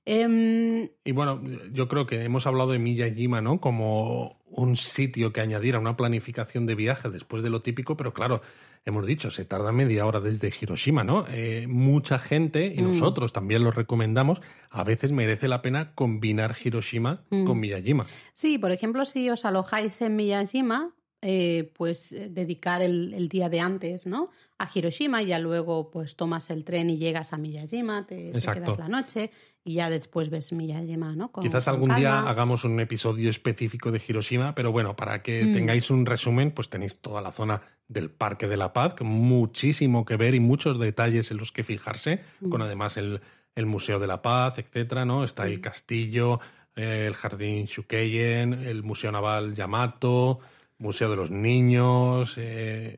Em, 0.06 0.90
Y 1.04 1.12
bueno, 1.12 1.42
yo 1.72 1.88
creo 1.88 2.06
que 2.08 2.24
hemos 2.24 2.48
hablado 2.48 2.72
de 2.72 2.80
Miyajima, 2.80 3.42
¿no? 3.42 3.60
Como 3.60 4.40
un 4.46 4.76
sitio 4.76 5.32
que 5.32 5.42
añadir 5.42 5.76
a 5.76 5.80
una 5.80 5.96
planificación 5.96 6.66
de 6.66 6.74
viaje 6.76 7.10
después 7.10 7.44
de 7.44 7.50
lo 7.52 7.62
típico, 7.62 7.96
pero 7.96 8.14
claro, 8.14 8.42
hemos 8.86 9.06
dicho, 9.06 9.30
se 9.30 9.46
tarda 9.46 9.72
media 9.72 10.06
hora 10.08 10.20
desde 10.20 10.52
Hiroshima, 10.60 11.04
¿no? 11.04 11.26
Eh, 11.30 11.68
mucha 11.68 12.18
gente, 12.18 12.74
y 12.76 12.82
Mm. 12.82 12.86
nosotros 12.94 13.34
también 13.34 13.64
lo 13.64 13.70
recomendamos, 13.72 14.42
a 14.72 14.84
veces 14.84 15.12
merece 15.12 15.48
la 15.48 15.62
pena 15.62 15.94
combinar 15.94 16.56
Hiroshima 16.64 17.24
Mm. 17.30 17.44
con 17.46 17.60
Miyajima. 17.60 18.08
Sí, 18.34 18.58
por 18.58 18.72
ejemplo, 18.72 19.06
si 19.06 19.30
os 19.30 19.46
alojáis 19.46 20.02
en 20.02 20.16
Miyajima, 20.16 20.96
eh, 21.22 21.72
pues 21.76 22.12
eh, 22.14 22.30
dedicar 22.32 22.82
el, 22.82 23.14
el 23.14 23.28
día 23.30 23.50
de 23.50 23.60
antes, 23.60 24.08
¿no? 24.08 24.30
A 24.60 24.70
Hiroshima 24.74 25.24
y 25.24 25.28
ya 25.28 25.40
luego 25.40 25.90
pues 25.90 26.16
tomas 26.18 26.50
el 26.50 26.66
tren 26.66 26.90
y 26.90 26.98
llegas 26.98 27.32
a 27.32 27.38
Miyajima, 27.38 28.06
te, 28.06 28.32
quedas 28.34 28.78
la 28.78 28.90
noche 28.90 29.32
y 29.64 29.76
ya 29.76 29.90
después 29.90 30.30
ves 30.30 30.52
Miyajima, 30.52 31.16
¿no? 31.16 31.32
Con- 31.32 31.44
Quizás 31.44 31.70
algún 31.70 31.96
día 31.96 32.28
hagamos 32.30 32.66
un 32.66 32.78
episodio 32.82 33.30
específico 33.30 33.90
de 33.90 34.02
Hiroshima, 34.06 34.54
pero 34.56 34.74
bueno, 34.74 34.98
para 34.98 35.24
que 35.24 35.46
Mm. 35.46 35.54
tengáis 35.54 35.90
un 35.90 36.06
resumen, 36.06 36.52
pues 36.52 36.70
tenéis 36.70 37.00
toda 37.00 37.22
la 37.22 37.32
zona 37.32 37.62
del 37.88 38.10
Parque 38.12 38.48
de 38.50 38.58
la 38.58 38.74
Paz, 38.74 38.96
con 38.96 39.08
muchísimo 39.08 40.04
que 40.04 40.18
ver 40.18 40.36
y 40.36 40.42
muchos 40.42 40.78
detalles 40.78 41.32
en 41.32 41.38
los 41.38 41.52
que 41.54 41.64
fijarse, 41.64 42.22
Mm. 42.42 42.50
con 42.50 42.62
además 42.62 42.98
el, 42.98 43.22
el 43.56 43.66
Museo 43.66 43.98
de 43.98 44.08
la 44.08 44.22
Paz, 44.22 44.60
etcétera, 44.60 45.06
¿no? 45.06 45.24
Está 45.24 45.44
Mm. 45.46 45.48
el 45.48 45.62
castillo, 45.62 46.40
eh, 46.76 47.06
el 47.08 47.14
Jardín 47.14 47.66
Shukeien, 47.66 48.54
el 48.54 48.84
Museo 48.84 49.12
Naval 49.12 49.56
Yamato, 49.56 50.40
Museo 50.80 51.10
de 51.10 51.16
los 51.16 51.32
Niños, 51.32 52.36
eh, 52.38 52.98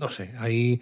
no 0.00 0.08
sé, 0.08 0.34
hay... 0.38 0.80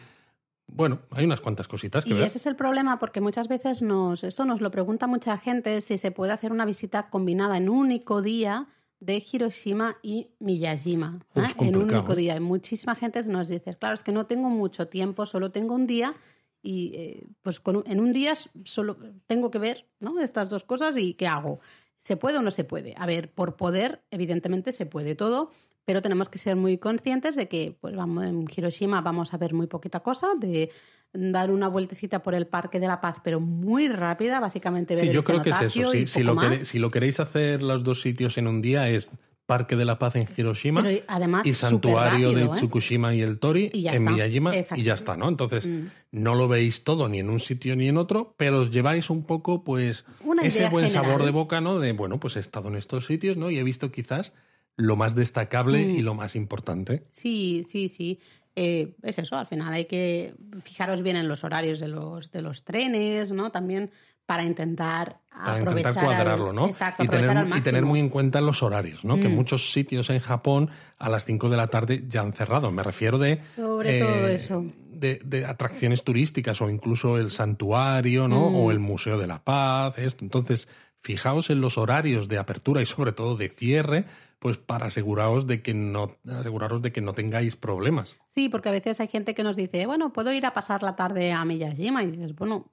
Bueno, 0.71 1.01
hay 1.13 1.25
unas 1.25 1.41
cuantas 1.41 1.67
cositas 1.67 2.05
que 2.05 2.11
Y 2.11 2.21
ese 2.23 2.37
es 2.37 2.47
el 2.47 2.55
problema 2.55 2.99
porque 2.99 3.23
muchas 3.23 3.49
veces 3.49 3.81
nos, 3.81 4.23
esto 4.23 4.45
nos 4.45 4.61
lo 4.61 4.71
pregunta 4.71 5.07
mucha 5.07 5.39
gente 5.39 5.81
si 5.81 5.97
se 5.97 6.11
puede 6.11 6.33
hacer 6.33 6.53
una 6.53 6.67
visita 6.67 7.09
combinada 7.09 7.57
en 7.57 7.71
un 7.71 7.79
único 7.79 8.21
día 8.21 8.67
de 9.01 9.25
Hiroshima 9.33 9.97
y 10.03 10.29
Miyajima. 10.41 11.21
¿eh? 11.37 11.41
En 11.61 11.77
un 11.77 11.85
único 11.91 12.13
¿eh? 12.13 12.17
día. 12.17 12.37
Y 12.37 12.41
muchísima 12.41 12.95
gente 12.95 13.23
nos 13.25 13.49
dice, 13.49 13.77
claro, 13.77 13.95
es 13.95 14.03
que 14.03 14.13
no 14.13 14.27
tengo 14.27 14.51
mucho 14.51 14.89
tiempo, 14.89 15.25
solo 15.25 15.51
tengo 15.51 15.75
un 15.75 15.87
día 15.87 16.13
y 16.61 16.93
eh, 16.97 17.27
pues 17.41 17.61
con 17.61 17.77
un- 17.77 17.85
en 17.87 18.01
un 18.01 18.13
día 18.13 18.35
solo 18.65 18.99
tengo 19.27 19.51
que 19.51 19.59
ver 19.59 19.87
¿no? 20.01 20.21
estas 20.21 20.51
dos 20.51 20.65
cosas 20.65 20.99
y 20.99 21.15
¿qué 21.15 21.27
hago? 21.29 21.61
¿Se 22.03 22.19
puede 22.19 22.37
o 22.37 22.43
no 22.43 22.51
se 22.51 22.65
puede? 22.65 22.95
A 22.99 23.07
ver, 23.07 23.31
por 23.33 23.57
poder, 23.57 24.03
evidentemente 24.11 24.73
se 24.73 24.85
puede 24.85 25.15
todo, 25.15 25.51
pero 25.89 26.03
tenemos 26.03 26.29
que 26.29 26.37
ser 26.39 26.55
muy 26.55 26.77
conscientes 26.77 27.35
de 27.35 27.49
que 27.49 27.75
pues 27.81 27.97
vamos, 27.97 28.27
en 28.27 28.45
Hiroshima 28.55 29.01
vamos 29.01 29.33
a 29.33 29.39
ver 29.39 29.55
muy 29.55 29.67
poquita 29.69 30.01
cosa, 30.01 30.27
de 30.39 30.69
dar 31.15 31.51
una 31.51 31.67
vueltecita 31.69 32.23
por 32.23 32.35
el 32.35 32.47
Parque 32.47 32.79
de 32.79 32.87
la 32.87 33.01
Paz, 33.01 33.17
pero 33.25 33.41
muy 33.41 33.89
rápida, 33.89 34.39
básicamente 34.39 34.95
ver 34.95 35.01
Sí, 35.05 35.09
el 35.09 35.15
yo 35.15 35.25
creo 35.25 35.43
que 35.43 35.49
es 35.49 35.63
eso. 35.63 35.91
Si, 36.07 36.23
lo 36.23 36.35
más. 36.35 36.45
quere- 36.45 36.59
si 36.59 36.79
lo 36.79 36.91
queréis 36.91 37.21
hacer 37.21 37.63
los 37.63 37.83
dos 37.85 38.03
sitios 38.03 38.37
en 38.37 38.49
un 38.49 38.61
día 38.61 38.91
es 38.91 39.13
Parque 39.47 39.77
de 39.77 39.87
la 39.87 39.99
Paz 39.99 40.17
en 40.17 40.29
Hiroshima 40.37 40.83
Pero 40.83 41.03
además, 41.09 41.47
y 41.47 41.55
Santuario 41.55 42.33
de 42.33 42.43
¿eh? 42.45 42.49
Tsukushima 42.53 43.15
y 43.15 43.23
el 43.23 43.39
Tori 43.39 43.71
Y 43.73 43.89
en 43.89 43.95
está. 43.95 44.11
Miyajima 44.11 44.53
y 44.77 44.83
ya 44.83 44.93
está, 44.93 45.17
¿no? 45.17 45.27
Entonces, 45.27 45.67
Mm. 45.67 45.87
no 46.13 46.35
lo 46.35 46.49
veis 46.49 46.85
todo 46.85 47.09
ni 47.09 47.21
en 47.21 47.31
un 47.31 47.41
sitio 47.41 47.75
ni 47.75 47.89
en 47.89 47.97
otro, 47.97 48.35
pero 48.37 48.61
os 48.61 48.71
lleváis 48.71 49.09
un 49.09 49.23
poco, 49.25 49.65
pues, 49.65 50.05
Una 50.23 50.43
ese 50.43 50.69
buen 50.69 50.91
sabor 50.91 51.25
de 51.25 51.31
boca, 51.31 51.63
¿no? 51.63 51.79
De, 51.79 51.93
bueno, 51.93 52.21
pues 52.21 52.37
he 52.37 52.41
estado 52.41 52.69
en 52.69 52.77
estos 52.77 53.07
sitios, 53.07 53.39
¿no? 53.39 53.51
Y 53.51 53.57
he 53.57 53.63
visto 53.63 53.91
quizás 53.91 54.35
lo 54.79 54.97
más 54.97 55.15
destacable 55.15 55.85
Mm. 55.85 55.91
y 55.91 56.01
lo 56.01 56.15
más 56.15 56.35
importante. 56.35 57.03
Sí, 57.13 57.67
sí, 57.69 57.89
sí. 57.91 58.19
Eh, 58.57 58.95
es 59.03 59.19
eso, 59.19 59.37
al 59.37 59.47
final 59.47 59.73
hay 59.75 59.85
que 59.85 60.35
fijaros 60.65 61.03
bien 61.03 61.17
en 61.17 61.29
los 61.29 61.45
horarios 61.45 61.79
de 61.79 61.89
los, 61.89 62.31
de 62.31 62.41
los 62.43 62.65
trenes, 62.65 63.31
¿no? 63.31 63.51
También 63.53 63.91
para 64.25 64.45
intentar 64.45 65.21
Para 65.31 65.61
aprovechar 65.61 65.91
intentar 65.93 66.05
cuadrarlo, 66.05 66.51
al, 66.51 66.55
¿no? 66.57 66.67
Exacto, 66.67 67.03
y, 67.05 67.09
tener, 67.09 67.31
al 67.31 67.57
y 67.57 67.61
tener 67.61 67.85
muy 67.85 67.99
en 68.01 68.09
cuenta 68.09 68.41
los 68.41 68.63
horarios, 68.63 69.05
¿no? 69.05 69.19
Que 69.21 69.29
Mm. 69.29 69.35
muchos 69.35 69.73
sitios 69.73 70.11
en 70.11 70.19
Japón 70.21 70.71
a 70.99 71.09
las 71.09 71.25
5 71.25 71.49
de 71.51 71.57
la 71.57 71.67
tarde 71.69 72.05
ya 72.09 72.21
han 72.23 72.33
cerrado. 72.33 72.71
Me 72.71 72.83
refiero 72.83 73.19
de... 73.19 73.33
eh, 73.35 73.43
Sobre 73.45 73.99
todo 74.01 74.29
eso. 74.29 74.65
De, 74.93 75.21
de 75.25 75.45
atracciones 75.45 76.03
turísticas 76.05 76.61
o 76.61 76.69
incluso 76.71 77.17
el 77.19 77.31
santuario, 77.31 78.27
¿no? 78.29 78.51
Mm. 78.51 78.55
O 78.57 78.71
el 78.71 78.81
Museo 78.81 79.19
de 79.19 79.27
la 79.29 79.43
Paz, 79.45 79.99
esto. 79.99 80.25
Entonces, 80.25 80.69
fijaos 81.01 81.51
en 81.51 81.61
los 81.61 81.79
horarios 81.79 82.29
de 82.29 82.39
apertura 82.39 82.83
y 82.83 82.87
sobre 82.87 83.13
todo 83.13 83.37
de 83.37 83.49
cierre, 83.49 84.05
pues 84.39 84.57
para 84.57 84.87
aseguraros 84.87 85.47
de 85.47 85.63
que 85.63 85.75
no, 85.75 86.17
aseguraros 86.29 86.81
de 86.83 86.93
que 86.93 87.01
no 87.01 87.13
tengáis 87.13 87.57
problemas. 87.57 88.17
Sí, 88.27 88.49
porque 88.49 88.69
a 88.69 88.73
veces 88.73 89.01
hay 89.01 89.09
gente 89.09 89.35
que 89.35 89.43
nos 89.43 89.57
dice, 89.57 89.85
bueno, 89.87 90.13
puedo 90.13 90.33
ir 90.33 90.47
a 90.47 90.53
pasar 90.53 90.83
la 90.85 90.95
tarde 90.95 91.33
a 91.33 91.45
Miyajima. 91.45 92.05
Y 92.05 92.13
dices, 92.13 92.35
bueno, 92.37 92.71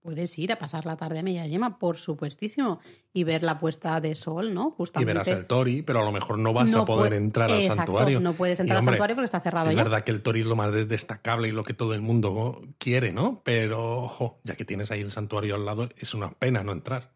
puedes 0.00 0.38
ir 0.38 0.52
a 0.52 0.56
pasar 0.56 0.86
la 0.86 0.96
tarde 0.96 1.18
a 1.18 1.22
Miyajima, 1.22 1.78
por 1.78 1.96
supuestísimo, 1.96 2.78
y 3.12 3.24
ver 3.24 3.42
la 3.42 3.58
puesta 3.58 4.00
de 4.00 4.14
sol, 4.14 4.54
¿no? 4.54 4.68
Y 4.68 4.76
Justamente. 4.76 5.12
verás 5.12 5.28
el 5.28 5.46
Tori, 5.46 5.82
pero 5.82 6.00
a 6.00 6.04
lo 6.04 6.12
mejor 6.12 6.38
no 6.38 6.52
vas 6.52 6.70
No 6.72 6.82
a 6.82 6.84
poder 6.84 7.12
entrar 7.14 7.50
al 7.50 7.58
Exacto, 7.60 7.76
santuario. 7.92 8.20
no 8.20 8.34
puedes 8.34 8.58
Y, 8.58 8.62
entrar 8.62 8.78
al 8.78 8.84
santuario 8.84 9.16
porque 9.16 9.24
está 9.26 9.40
cerrado 9.40 9.68
Es 9.70 9.74
ya. 9.74 9.82
verdad 9.82 10.02
que 10.02 10.12
el 10.12 10.22
Tori 10.22 10.40
es 10.40 10.46
lo 10.46 10.54
más 10.56 10.72
de- 10.72 10.84
destacable 10.86 11.48
y 11.48 11.52
lo 11.52 11.64
que 11.64 11.74
todo 11.74 11.94
el 11.94 12.02
mundo 12.02 12.62
quiere, 12.78 13.12
¿no? 13.12 13.40
Pero, 13.44 13.96
ojo, 14.02 14.38
ya 14.44 14.54
que 14.54 14.64
tienes 14.64 14.92
ahí 14.92 15.00
el 15.00 15.10
santuario 15.10 15.56
al 15.56 15.64
lado, 15.64 15.88
es 15.96 16.14
una 16.14 16.30
pena 16.32 16.62
no 16.62 16.70
entrar. 16.70 17.12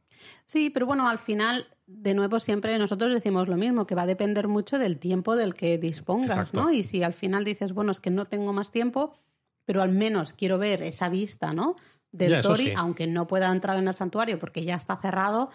Sí, 0.47 0.71
pero 0.71 0.87
bueno, 0.87 1.09
al 1.09 1.19
final, 1.19 1.67
de 1.91 2.15
nuevo, 2.15 2.39
siempre 2.39 2.79
nosotros 2.79 3.13
decimos 3.13 3.49
lo 3.49 3.57
mismo, 3.57 3.87
que 3.87 3.95
va 3.95 4.03
a 4.03 4.07
depender 4.07 4.47
mucho 4.47 4.79
del 4.79 4.99
tiempo 4.99 5.35
del 5.37 5.55
que 5.55 5.79
dispongas, 5.79 6.37
Exacto. 6.37 6.63
¿no? 6.63 6.71
Y 6.71 6.85
si 6.85 7.03
al 7.03 7.15
final 7.15 7.45
dices, 7.45 7.73
bueno, 7.73 7.91
es 7.93 7.99
que 8.01 8.11
no 8.11 8.27
tengo 8.27 8.53
más 8.53 8.71
tiempo, 8.71 9.15
pero 9.65 9.83
al 9.83 9.91
menos 9.91 10.33
quiero 10.35 10.59
ver 10.59 10.83
esa 10.83 11.09
vista, 11.09 11.53
¿no? 11.53 11.77
Del 12.13 12.31
Ya, 12.33 12.43
Tori, 12.43 12.67
sí. 12.69 12.73
aunque 12.77 13.07
no 13.07 13.27
pueda 13.27 13.51
entrar 13.51 13.79
en 13.79 13.89
el 13.89 13.95
santuario 13.95 14.39
porque 14.39 14.65
ya 14.65 14.75
está 14.77 14.97
cerrado, 14.97 15.51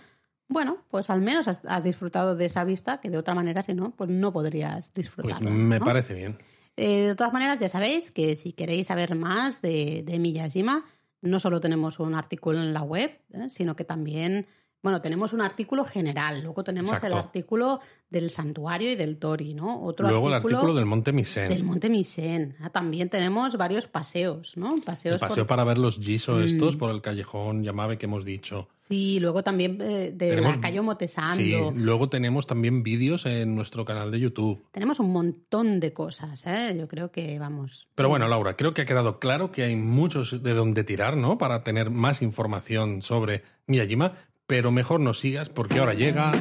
bueno, 0.47 0.83
pues 0.89 1.09
al 1.09 1.21
menos 1.21 1.47
has, 1.47 1.63
has 1.65 1.83
disfrutado 1.83 2.35
de 2.35 2.45
esa 2.45 2.63
vista 2.63 2.99
que 2.99 3.09
de 3.09 3.17
otra 3.17 3.33
manera, 3.35 3.63
si 3.63 3.73
no, 3.73 3.91
pues 3.91 4.09
no 4.09 4.33
podrías 4.33 4.89
Pues 4.91 4.93
disfrutarla. 5.05 5.49
me 5.49 5.79
¿no? 5.79 5.85
parece 5.85 6.13
bien. 6.13 6.37
Eh, 6.77 7.07
de 7.07 7.15
todas 7.15 7.31
maneras, 7.33 7.59
ya 7.59 7.69
sabéis 7.69 8.09
que 8.11 8.35
si 8.35 8.53
queréis 8.53 8.87
saber 8.87 9.15
más 9.15 9.61
de, 9.61 10.03
de 10.05 10.17
Miyajima, 10.19 10.83
no 11.21 11.39
solo 11.39 11.59
tenemos 11.61 11.99
un 11.99 12.15
artículo 12.15 12.59
en 12.61 12.73
la 12.73 12.81
web, 12.81 13.11
¿eh? 13.31 13.47
sino 13.49 13.75
que 13.75 13.83
también, 13.85 14.45
bueno, 14.83 15.01
tenemos 15.01 15.33
un 15.33 15.41
artículo 15.41 15.85
general, 15.85 16.41
luego 16.43 16.63
tenemos 16.63 17.01
el 17.03 17.13
artículo 17.13 17.79
del 18.09 18.29
santuario 18.29 18.91
y 18.91 18.95
del 18.95 19.17
Tori, 19.17 19.53
¿no? 19.55 19.81
Otro 19.81 20.07
Luego 20.09 20.27
el 20.27 20.35
artículo, 20.35 20.57
artículo 20.57 20.75
del 20.75 20.85
Monte 20.85 21.11
Misen. 21.13 21.49
del 21.49 21.63
Monte 21.63 21.89
Misen. 21.89 22.55
Ah, 22.61 22.69
también 22.69 23.09
tenemos 23.09 23.55
varios 23.57 23.87
paseos, 23.87 24.57
¿no? 24.57 24.75
Paseos 24.85 25.15
El 25.15 25.19
paseo 25.21 25.43
por- 25.45 25.47
para 25.47 25.63
ver 25.63 25.77
los 25.79 25.97
Giso 25.99 26.33
Mm. 26.35 26.43
estos 26.43 26.75
por 26.75 26.91
el 26.91 27.01
callejón 27.01 27.63
Yamabe 27.63 27.97
que 27.97 28.05
hemos 28.05 28.25
dicho. 28.25 28.67
Sí, 28.75 29.19
luego 29.21 29.41
también 29.41 29.77
eh, 29.81 30.11
de 30.13 30.29
Tenemos- 30.35 30.55
la 30.57 30.61
calle 30.61 30.81
Motesando. 30.81 31.35
Sí, 31.37 31.55
luego 31.77 32.09
tenemos 32.09 32.45
también 32.45 32.83
vídeos 32.83 33.25
en 33.25 33.55
nuestro 33.55 33.85
canal 33.85 34.11
de 34.11 34.19
YouTube. 34.19 34.65
Tenemos 34.71 34.99
un 34.99 35.11
montón 35.13 35.79
de 35.79 35.93
cosas, 35.93 36.45
¿eh? 36.45 36.75
Yo 36.77 36.89
creo 36.89 37.09
que 37.09 37.39
vamos. 37.39 37.87
Pero 37.95 38.09
bueno, 38.09 38.27
Laura, 38.27 38.57
creo 38.57 38.73
que 38.73 38.81
ha 38.81 38.85
quedado 38.85 39.17
claro 39.19 39.51
que 39.51 39.63
hay 39.63 39.77
muchos 39.77 40.43
de 40.43 40.53
donde 40.53 40.83
tirar, 40.83 41.15
¿no? 41.15 41.37
Para 41.37 41.63
tener 41.63 41.89
más 41.89 42.21
información 42.21 43.01
sobre 43.01 43.43
Miyajima, 43.65 44.13
pero 44.47 44.71
mejor 44.71 44.99
no 44.99 45.13
sigas 45.13 45.49
porque 45.49 45.79
ahora 45.79 45.93
llega... 45.93 46.31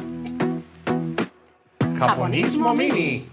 Japonismo 1.97 2.73
Mini. 2.73 3.25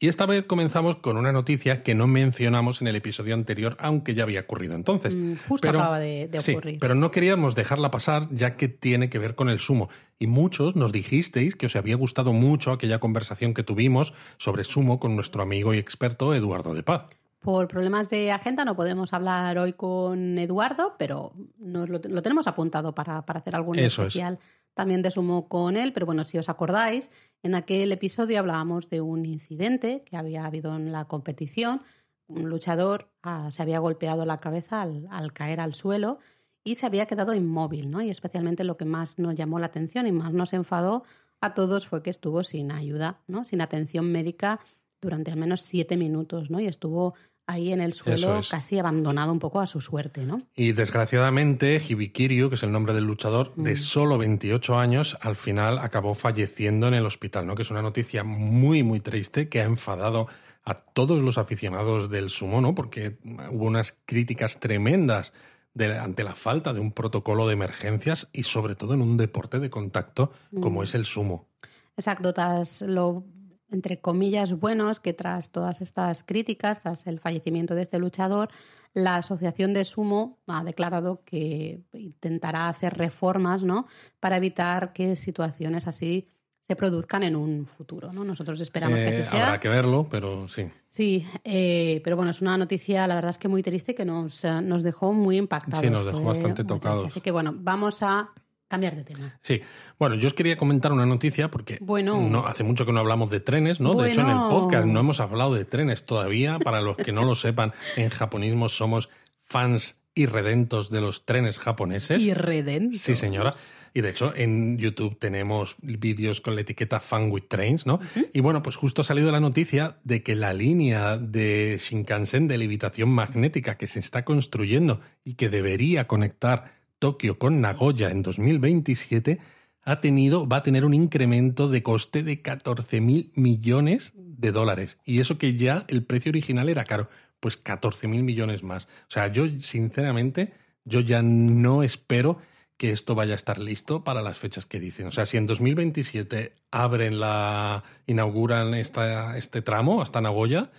Y 0.00 0.06
esta 0.06 0.26
vez 0.26 0.46
comenzamos 0.46 0.94
con 0.96 1.16
una 1.16 1.32
noticia 1.32 1.82
que 1.82 1.96
no 1.96 2.06
mencionamos 2.06 2.80
en 2.80 2.86
el 2.86 2.94
episodio 2.94 3.34
anterior, 3.34 3.76
aunque 3.80 4.14
ya 4.14 4.22
había 4.22 4.42
ocurrido 4.42 4.76
entonces. 4.76 5.12
Mm, 5.12 5.32
justo 5.48 5.68
acaba 5.68 5.98
de- 5.98 6.28
de 6.28 6.40
sí, 6.40 6.52
ocurrir. 6.52 6.78
pero 6.78 6.94
no 6.94 7.10
queríamos 7.10 7.56
dejarla 7.56 7.90
pasar 7.90 8.28
ya 8.30 8.54
que 8.54 8.68
tiene 8.68 9.10
que 9.10 9.18
ver 9.18 9.34
con 9.34 9.48
el 9.48 9.58
sumo. 9.58 9.88
Y 10.20 10.28
muchos 10.28 10.76
nos 10.76 10.92
dijisteis 10.92 11.56
que 11.56 11.66
os 11.66 11.74
había 11.74 11.96
gustado 11.96 12.32
mucho 12.32 12.70
aquella 12.70 13.00
conversación 13.00 13.54
que 13.54 13.64
tuvimos 13.64 14.14
sobre 14.36 14.62
sumo 14.62 15.00
con 15.00 15.16
nuestro 15.16 15.42
amigo 15.42 15.74
y 15.74 15.78
experto 15.78 16.32
Eduardo 16.32 16.74
de 16.74 16.84
Paz. 16.84 17.06
Por 17.40 17.68
problemas 17.68 18.10
de 18.10 18.32
agenda 18.32 18.64
no 18.64 18.74
podemos 18.74 19.12
hablar 19.12 19.58
hoy 19.58 19.72
con 19.72 20.38
Eduardo, 20.38 20.96
pero 20.98 21.32
nos 21.58 21.88
lo, 21.88 22.00
lo 22.02 22.22
tenemos 22.22 22.46
apuntado 22.48 22.94
para, 22.94 23.24
para 23.24 23.40
hacer 23.40 23.54
algún 23.54 23.78
Eso 23.78 24.02
es. 24.02 24.08
especial 24.08 24.38
también 24.74 25.02
de 25.02 25.10
sumo 25.10 25.48
con 25.48 25.76
él. 25.76 25.92
Pero 25.92 26.06
bueno, 26.06 26.24
si 26.24 26.38
os 26.38 26.48
acordáis, 26.48 27.10
en 27.42 27.54
aquel 27.54 27.90
episodio 27.92 28.38
hablábamos 28.38 28.88
de 28.90 29.00
un 29.00 29.24
incidente 29.24 30.02
que 30.04 30.16
había 30.16 30.46
habido 30.46 30.74
en 30.76 30.92
la 30.92 31.06
competición. 31.06 31.82
Un 32.28 32.48
luchador 32.48 33.10
ah, 33.22 33.50
se 33.50 33.62
había 33.62 33.78
golpeado 33.78 34.24
la 34.24 34.38
cabeza 34.38 34.82
al, 34.82 35.06
al 35.10 35.32
caer 35.32 35.60
al 35.60 35.74
suelo 35.74 36.18
y 36.62 36.76
se 36.76 36.86
había 36.86 37.06
quedado 37.06 37.34
inmóvil, 37.34 37.90
¿no? 37.90 38.02
Y 38.02 38.10
especialmente 38.10 38.62
lo 38.62 38.76
que 38.76 38.84
más 38.84 39.18
nos 39.18 39.34
llamó 39.34 39.58
la 39.58 39.66
atención 39.66 40.06
y 40.06 40.12
más 40.12 40.32
nos 40.32 40.52
enfadó 40.52 41.04
a 41.40 41.54
todos 41.54 41.86
fue 41.86 42.02
que 42.02 42.10
estuvo 42.10 42.42
sin 42.42 42.70
ayuda, 42.70 43.20
¿no? 43.26 43.44
Sin 43.44 43.60
atención 43.60 44.10
médica 44.12 44.60
durante 45.00 45.30
al 45.30 45.36
menos 45.38 45.62
siete 45.62 45.96
minutos, 45.96 46.50
¿no? 46.50 46.60
Y 46.60 46.66
estuvo 46.66 47.14
ahí 47.46 47.72
en 47.72 47.80
el 47.80 47.94
suelo 47.94 48.40
es. 48.40 48.50
casi 48.50 48.78
abandonado 48.78 49.32
un 49.32 49.38
poco 49.38 49.60
a 49.60 49.66
su 49.66 49.80
suerte, 49.80 50.24
¿no? 50.26 50.38
Y 50.54 50.72
desgraciadamente, 50.72 51.80
Hibikiryu, 51.80 52.48
que 52.50 52.56
es 52.56 52.62
el 52.62 52.72
nombre 52.72 52.92
del 52.92 53.04
luchador, 53.04 53.54
de 53.54 53.72
Mm. 53.72 53.76
solo 53.76 54.18
28 54.18 54.78
años, 54.78 55.16
al 55.22 55.34
final 55.36 55.78
acabó 55.78 56.14
falleciendo 56.14 56.88
en 56.88 56.94
el 56.94 57.06
hospital, 57.06 57.46
¿no? 57.46 57.54
Que 57.54 57.62
es 57.62 57.70
una 57.70 57.80
noticia 57.82 58.22
muy, 58.22 58.82
muy 58.82 59.00
triste 59.00 59.48
que 59.48 59.60
ha 59.60 59.64
enfadado 59.64 60.26
a 60.64 60.74
todos 60.74 61.22
los 61.22 61.38
aficionados 61.38 62.10
del 62.10 62.28
sumo, 62.28 62.60
¿no? 62.60 62.74
Porque 62.74 63.16
hubo 63.50 63.64
unas 63.64 63.96
críticas 64.04 64.60
tremendas 64.60 65.32
de- 65.72 65.96
ante 65.96 66.24
la 66.24 66.34
falta 66.34 66.74
de 66.74 66.80
un 66.80 66.92
protocolo 66.92 67.46
de 67.46 67.54
emergencias 67.54 68.28
y 68.32 68.42
sobre 68.42 68.74
todo 68.74 68.92
en 68.92 69.00
un 69.00 69.16
deporte 69.16 69.58
de 69.60 69.70
contacto 69.70 70.32
como 70.60 70.80
Mm. 70.80 70.84
es 70.84 70.94
el 70.94 71.06
sumo. 71.06 71.48
Exacto, 71.96 72.34
tras 72.34 72.82
lo, 72.82 73.24
entre 73.70 74.00
comillas, 74.00 74.52
buenos 74.58 75.00
que 75.00 75.12
tras 75.12 75.50
todas 75.50 75.80
estas 75.80 76.22
críticas, 76.22 76.80
tras 76.80 77.06
el 77.06 77.20
fallecimiento 77.20 77.74
de 77.74 77.82
este 77.82 77.98
luchador, 77.98 78.48
la 78.94 79.16
Asociación 79.16 79.74
de 79.74 79.84
Sumo 79.84 80.38
ha 80.46 80.64
declarado 80.64 81.22
que 81.24 81.82
intentará 81.92 82.68
hacer 82.68 82.94
reformas, 82.94 83.62
¿no? 83.62 83.86
Para 84.20 84.38
evitar 84.38 84.92
que 84.92 85.14
situaciones 85.16 85.86
así 85.86 86.28
se 86.60 86.76
produzcan 86.76 87.22
en 87.22 87.34
un 87.36 87.66
futuro, 87.66 88.10
¿no? 88.12 88.24
Nosotros 88.24 88.60
esperamos 88.60 88.98
que 88.98 89.04
Eh, 89.08 89.20
así 89.20 89.30
sea. 89.30 89.46
habrá 89.46 89.60
que 89.60 89.68
verlo, 89.68 90.06
pero 90.10 90.48
sí. 90.48 90.70
Sí, 90.88 91.26
eh, 91.44 92.00
pero 92.04 92.16
bueno, 92.16 92.30
es 92.30 92.42
una 92.42 92.58
noticia, 92.58 93.06
la 93.06 93.14
verdad 93.14 93.30
es 93.30 93.38
que 93.38 93.48
muy 93.48 93.62
triste 93.62 93.94
que 93.94 94.04
nos, 94.04 94.44
eh, 94.44 94.60
nos 94.60 94.82
dejó 94.82 95.12
muy 95.14 95.38
impactados. 95.38 95.80
Sí, 95.80 95.88
nos 95.90 96.04
dejó 96.04 96.22
bastante 96.22 96.64
triste. 96.64 96.74
tocados. 96.74 97.06
Así 97.06 97.20
que 97.22 97.30
bueno, 97.30 97.54
vamos 97.56 98.02
a 98.02 98.30
cambiar 98.68 98.94
de 98.96 99.04
tema. 99.04 99.38
Sí, 99.42 99.60
bueno, 99.98 100.14
yo 100.16 100.26
os 100.28 100.34
quería 100.34 100.56
comentar 100.56 100.92
una 100.92 101.06
noticia 101.06 101.50
porque 101.50 101.78
Bueno. 101.80 102.20
no, 102.28 102.46
hace 102.46 102.64
mucho 102.64 102.84
que 102.86 102.92
no 102.92 103.00
hablamos 103.00 103.30
de 103.30 103.40
trenes, 103.40 103.80
¿no? 103.80 103.94
De 103.94 104.10
hecho, 104.10 104.20
en 104.20 104.28
el 104.28 104.36
podcast 104.48 104.86
no 104.86 105.00
hemos 105.00 105.20
hablado 105.20 105.54
de 105.54 105.64
trenes 105.64 106.04
todavía. 106.04 106.58
Para 106.58 106.80
los 106.80 106.96
que 106.96 107.12
no 107.12 107.24
lo 107.24 107.34
sepan, 107.34 107.72
en 107.96 108.10
japonismo 108.10 108.68
somos 108.68 109.08
fans 109.42 109.96
irredentos 110.14 110.90
de 110.90 111.00
los 111.00 111.24
trenes 111.24 111.58
japoneses. 111.58 112.20
Irredento. 112.20 112.96
Sí, 113.00 113.14
señora. 113.14 113.54
Y 113.94 114.00
de 114.00 114.10
hecho, 114.10 114.32
en 114.36 114.76
YouTube 114.76 115.16
tenemos 115.18 115.76
vídeos 115.80 116.40
con 116.40 116.54
la 116.56 116.60
etiqueta 116.62 116.98
Fan 117.00 117.30
with 117.30 117.44
Trains, 117.48 117.86
¿no? 117.86 118.00
Y 118.32 118.40
bueno, 118.40 118.62
pues 118.62 118.76
justo 118.76 119.02
ha 119.02 119.04
salido 119.04 119.30
la 119.32 119.40
noticia 119.40 119.98
de 120.04 120.22
que 120.22 120.34
la 120.34 120.52
línea 120.52 121.16
de 121.18 121.80
Shinkansen 121.80 122.48
de 122.48 122.58
levitación 122.58 123.08
magnética 123.10 123.76
que 123.76 123.86
se 123.86 124.00
está 124.00 124.24
construyendo 124.24 125.00
y 125.24 125.34
que 125.34 125.48
debería 125.48 126.06
conectar 126.08 126.77
Tokio 126.98 127.38
con 127.38 127.60
Nagoya 127.60 128.10
en 128.10 128.22
2027 128.22 129.38
ha 129.84 130.00
tenido, 130.00 130.46
va 130.46 130.58
a 130.58 130.62
tener 130.62 130.84
un 130.84 130.94
incremento 130.94 131.68
de 131.68 131.82
coste 131.82 132.22
de 132.22 132.42
14 132.42 133.00
mil 133.00 133.32
millones 133.34 134.12
de 134.16 134.52
dólares. 134.52 134.98
Y 135.04 135.20
eso 135.20 135.38
que 135.38 135.54
ya 135.56 135.84
el 135.88 136.04
precio 136.04 136.30
original 136.30 136.68
era 136.68 136.84
caro, 136.84 137.08
pues 137.40 137.56
14 137.56 138.06
mil 138.08 138.22
millones 138.22 138.62
más. 138.62 138.84
O 138.84 139.10
sea, 139.10 139.28
yo 139.28 139.46
sinceramente, 139.60 140.52
yo 140.84 141.00
ya 141.00 141.22
no 141.22 141.82
espero 141.82 142.38
que 142.76 142.92
esto 142.92 143.14
vaya 143.14 143.32
a 143.32 143.36
estar 143.36 143.58
listo 143.58 144.04
para 144.04 144.22
las 144.22 144.38
fechas 144.38 144.66
que 144.66 144.78
dicen. 144.78 145.06
O 145.06 145.10
sea, 145.12 145.24
si 145.26 145.36
en 145.36 145.46
2027 145.46 146.52
abren 146.70 147.18
la, 147.18 147.82
inauguran 148.06 148.74
esta, 148.74 149.36
este 149.38 149.62
tramo 149.62 150.02
hasta 150.02 150.20
Nagoya, 150.20 150.70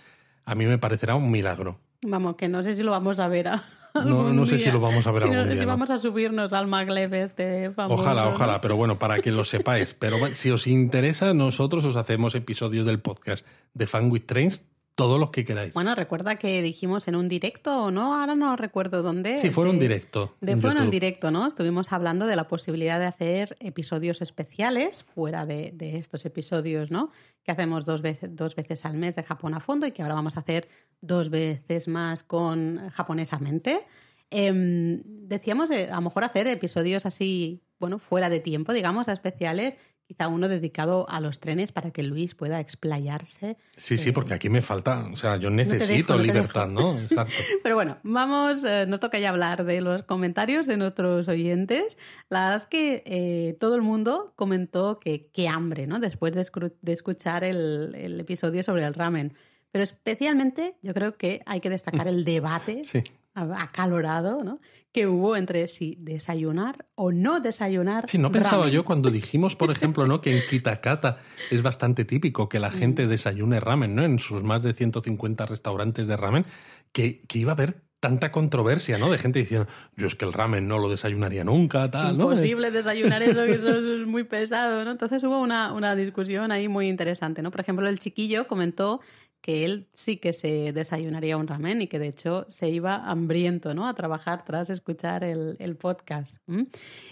a 0.44 0.54
mí 0.54 0.66
me 0.66 0.78
parecerá 0.78 1.14
un 1.16 1.30
milagro. 1.30 1.80
Vamos, 2.02 2.36
que 2.36 2.48
no 2.48 2.62
sé 2.62 2.74
si 2.74 2.82
lo 2.82 2.92
vamos 2.92 3.18
a 3.20 3.28
ver 3.28 3.48
a- 3.48 3.64
No, 4.04 4.32
no 4.32 4.46
sé 4.46 4.58
si 4.58 4.70
lo 4.70 4.80
vamos 4.80 5.06
a 5.06 5.12
ver 5.12 5.22
si 5.22 5.28
algún 5.28 5.48
día. 5.48 5.56
Si 5.56 5.62
¿no? 5.62 5.66
vamos 5.66 5.90
a 5.90 5.98
subirnos 5.98 6.52
al 6.52 6.66
maglev 6.66 7.14
este 7.14 7.70
famoso. 7.70 8.02
Ojalá, 8.02 8.24
¿no? 8.24 8.30
ojalá, 8.30 8.60
pero 8.60 8.76
bueno, 8.76 8.98
para 8.98 9.20
que 9.20 9.30
lo 9.30 9.44
sepáis. 9.44 9.94
Pero 9.94 10.18
bueno, 10.18 10.34
si 10.34 10.50
os 10.50 10.66
interesa, 10.66 11.34
nosotros 11.34 11.84
os 11.84 11.96
hacemos 11.96 12.34
episodios 12.34 12.86
del 12.86 13.00
podcast 13.00 13.46
de 13.74 13.86
Fan 13.86 14.10
with 14.10 14.22
Trains, 14.26 14.66
todos 14.94 15.18
los 15.18 15.30
que 15.30 15.44
queráis. 15.44 15.72
Bueno, 15.74 15.94
recuerda 15.94 16.36
que 16.36 16.60
dijimos 16.62 17.08
en 17.08 17.16
un 17.16 17.28
directo 17.28 17.84
o 17.84 17.90
no, 17.90 18.20
ahora 18.20 18.34
no 18.34 18.54
recuerdo 18.56 19.02
dónde. 19.02 19.38
sí, 19.38 19.50
fue 19.50 19.64
en 19.64 19.70
un 19.70 19.78
directo. 19.78 20.36
De 20.40 20.52
en 20.52 20.60
fue 20.60 20.72
en 20.72 20.80
un 20.80 20.90
directo, 20.90 21.30
¿no? 21.30 21.46
Estuvimos 21.46 21.92
hablando 21.92 22.26
de 22.26 22.36
la 22.36 22.48
posibilidad 22.48 22.98
de 22.98 23.06
hacer 23.06 23.56
episodios 23.60 24.20
especiales 24.20 25.04
fuera 25.04 25.46
de, 25.46 25.72
de 25.74 25.96
estos 25.96 26.26
episodios, 26.26 26.90
¿no? 26.90 27.10
Que 27.42 27.52
hacemos 27.52 27.86
dos 27.86 28.02
veces, 28.02 28.34
dos 28.34 28.54
veces 28.54 28.84
al 28.84 28.96
mes 28.96 29.16
de 29.16 29.22
Japón 29.22 29.54
a 29.54 29.60
fondo 29.60 29.86
y 29.86 29.92
que 29.92 30.02
ahora 30.02 30.14
vamos 30.14 30.36
a 30.36 30.40
hacer 30.40 30.68
dos 31.00 31.30
veces 31.30 31.88
más 31.88 32.22
con 32.22 32.90
japonesamente. 32.90 33.86
Em, 34.30 35.02
decíamos 35.04 35.68
de, 35.68 35.90
a 35.90 35.96
lo 35.96 36.02
mejor 36.02 36.22
hacer 36.22 36.46
episodios 36.46 37.04
así, 37.04 37.62
bueno, 37.80 37.98
fuera 37.98 38.30
de 38.30 38.38
tiempo, 38.38 38.72
digamos, 38.72 39.08
especiales, 39.08 39.76
quizá 40.10 40.26
uno 40.26 40.48
dedicado 40.48 41.06
a 41.08 41.20
los 41.20 41.38
trenes 41.38 41.70
para 41.70 41.92
que 41.92 42.02
Luis 42.02 42.34
pueda 42.34 42.58
explayarse 42.58 43.56
Sí, 43.76 43.96
sí, 43.96 44.10
porque 44.10 44.34
aquí 44.34 44.48
me 44.48 44.60
falta, 44.60 45.06
o 45.12 45.14
sea, 45.14 45.36
yo 45.36 45.50
necesito 45.50 46.14
dejo, 46.14 46.14
no 46.14 46.16
te 46.18 46.26
libertad, 46.26 46.66
¿no? 46.66 46.98
Exacto. 46.98 47.32
Pero 47.62 47.76
bueno, 47.76 47.98
vamos, 48.02 48.64
eh, 48.64 48.86
nos 48.88 48.98
toca 48.98 49.20
ya 49.20 49.28
hablar 49.30 49.62
de 49.64 49.80
los 49.80 50.02
comentarios 50.02 50.66
de 50.66 50.76
nuestros 50.76 51.28
oyentes. 51.28 51.96
La 52.28 52.40
verdad 52.40 52.56
es 52.56 52.66
que 52.66 53.04
eh, 53.06 53.56
todo 53.60 53.76
el 53.76 53.82
mundo 53.82 54.32
comentó 54.34 54.98
que 54.98 55.28
qué 55.32 55.46
hambre, 55.46 55.86
¿no? 55.86 56.00
Después 56.00 56.34
de, 56.34 56.44
de 56.82 56.92
escuchar 56.92 57.44
el, 57.44 57.94
el 57.94 58.18
episodio 58.18 58.64
sobre 58.64 58.84
el 58.84 58.94
ramen. 58.94 59.32
Pero 59.70 59.84
especialmente 59.84 60.74
yo 60.82 60.92
creo 60.92 61.16
que 61.16 61.40
hay 61.46 61.60
que 61.60 61.70
destacar 61.70 62.08
el 62.08 62.24
debate 62.24 62.82
Sí. 62.84 63.04
acalorado, 63.34 64.42
¿no? 64.42 64.58
Que 64.92 65.06
hubo 65.06 65.36
entre 65.36 65.68
si 65.68 65.96
desayunar 66.00 66.86
o 66.94 67.12
no 67.12 67.40
desayunar. 67.40 68.08
Sí, 68.08 68.18
no 68.18 68.32
pensaba 68.32 68.62
ramen. 68.62 68.74
yo 68.74 68.84
cuando 68.84 69.10
dijimos, 69.10 69.56
por 69.56 69.70
ejemplo, 69.70 70.06
¿no? 70.06 70.20
que 70.20 70.36
en 70.36 70.42
Kitakata 70.48 71.18
es 71.50 71.62
bastante 71.62 72.04
típico 72.04 72.48
que 72.48 72.58
la 72.58 72.70
gente 72.70 73.06
desayune 73.06 73.60
ramen, 73.60 73.94
¿no? 73.94 74.04
En 74.04 74.18
sus 74.18 74.42
más 74.42 74.62
de 74.62 74.74
150 74.74 75.46
restaurantes 75.46 76.08
de 76.08 76.16
ramen, 76.16 76.44
que, 76.92 77.22
que 77.26 77.38
iba 77.38 77.52
a 77.52 77.54
haber 77.54 77.82
tanta 78.00 78.32
controversia, 78.32 78.98
¿no? 78.98 79.10
De 79.10 79.18
gente 79.18 79.38
diciendo, 79.38 79.66
yo 79.94 80.06
es 80.06 80.16
que 80.16 80.24
el 80.24 80.32
ramen 80.32 80.66
no 80.66 80.78
lo 80.78 80.88
desayunaría 80.88 81.44
nunca, 81.44 81.84
Es 81.84 81.90
tal, 81.90 82.16
¿no? 82.16 82.24
imposible 82.24 82.70
desayunar 82.70 83.22
eso, 83.22 83.44
que 83.44 83.52
eso 83.52 83.68
es 83.68 84.06
muy 84.06 84.24
pesado, 84.24 84.84
¿no? 84.84 84.90
Entonces 84.90 85.22
hubo 85.22 85.38
una, 85.40 85.72
una 85.72 85.94
discusión 85.94 86.50
ahí 86.50 86.66
muy 86.66 86.88
interesante, 86.88 87.42
¿no? 87.42 87.50
Por 87.50 87.60
ejemplo, 87.60 87.86
el 87.88 87.98
chiquillo 87.98 88.46
comentó 88.48 89.00
que 89.40 89.64
él 89.64 89.88
sí 89.94 90.18
que 90.18 90.32
se 90.32 90.72
desayunaría 90.72 91.36
un 91.36 91.46
ramen 91.46 91.80
y 91.80 91.86
que 91.86 91.98
de 91.98 92.08
hecho 92.08 92.46
se 92.48 92.68
iba 92.68 92.96
hambriento, 92.96 93.72
¿no? 93.74 93.88
A 93.88 93.94
trabajar 93.94 94.44
tras 94.44 94.68
escuchar 94.70 95.24
el, 95.24 95.56
el 95.58 95.76
podcast. 95.76 96.36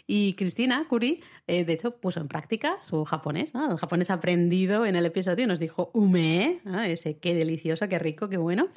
Y 0.06 0.34
Cristina 0.34 0.84
Curi, 0.88 1.22
eh, 1.46 1.64
de 1.64 1.72
hecho, 1.72 1.96
puso 1.96 2.20
en 2.20 2.28
práctica 2.28 2.76
su 2.82 3.04
japonés, 3.04 3.54
¿no? 3.54 3.70
El 3.70 3.78
japonés 3.78 4.10
aprendido 4.10 4.84
en 4.84 4.96
el 4.96 5.06
episodio 5.06 5.44
y 5.44 5.48
nos 5.48 5.58
dijo 5.58 5.90
ume, 5.94 6.60
¿no? 6.64 6.82
ese 6.82 7.18
qué 7.18 7.34
delicioso, 7.34 7.88
qué 7.88 7.98
rico, 7.98 8.28
qué 8.28 8.36
bueno. 8.36 8.68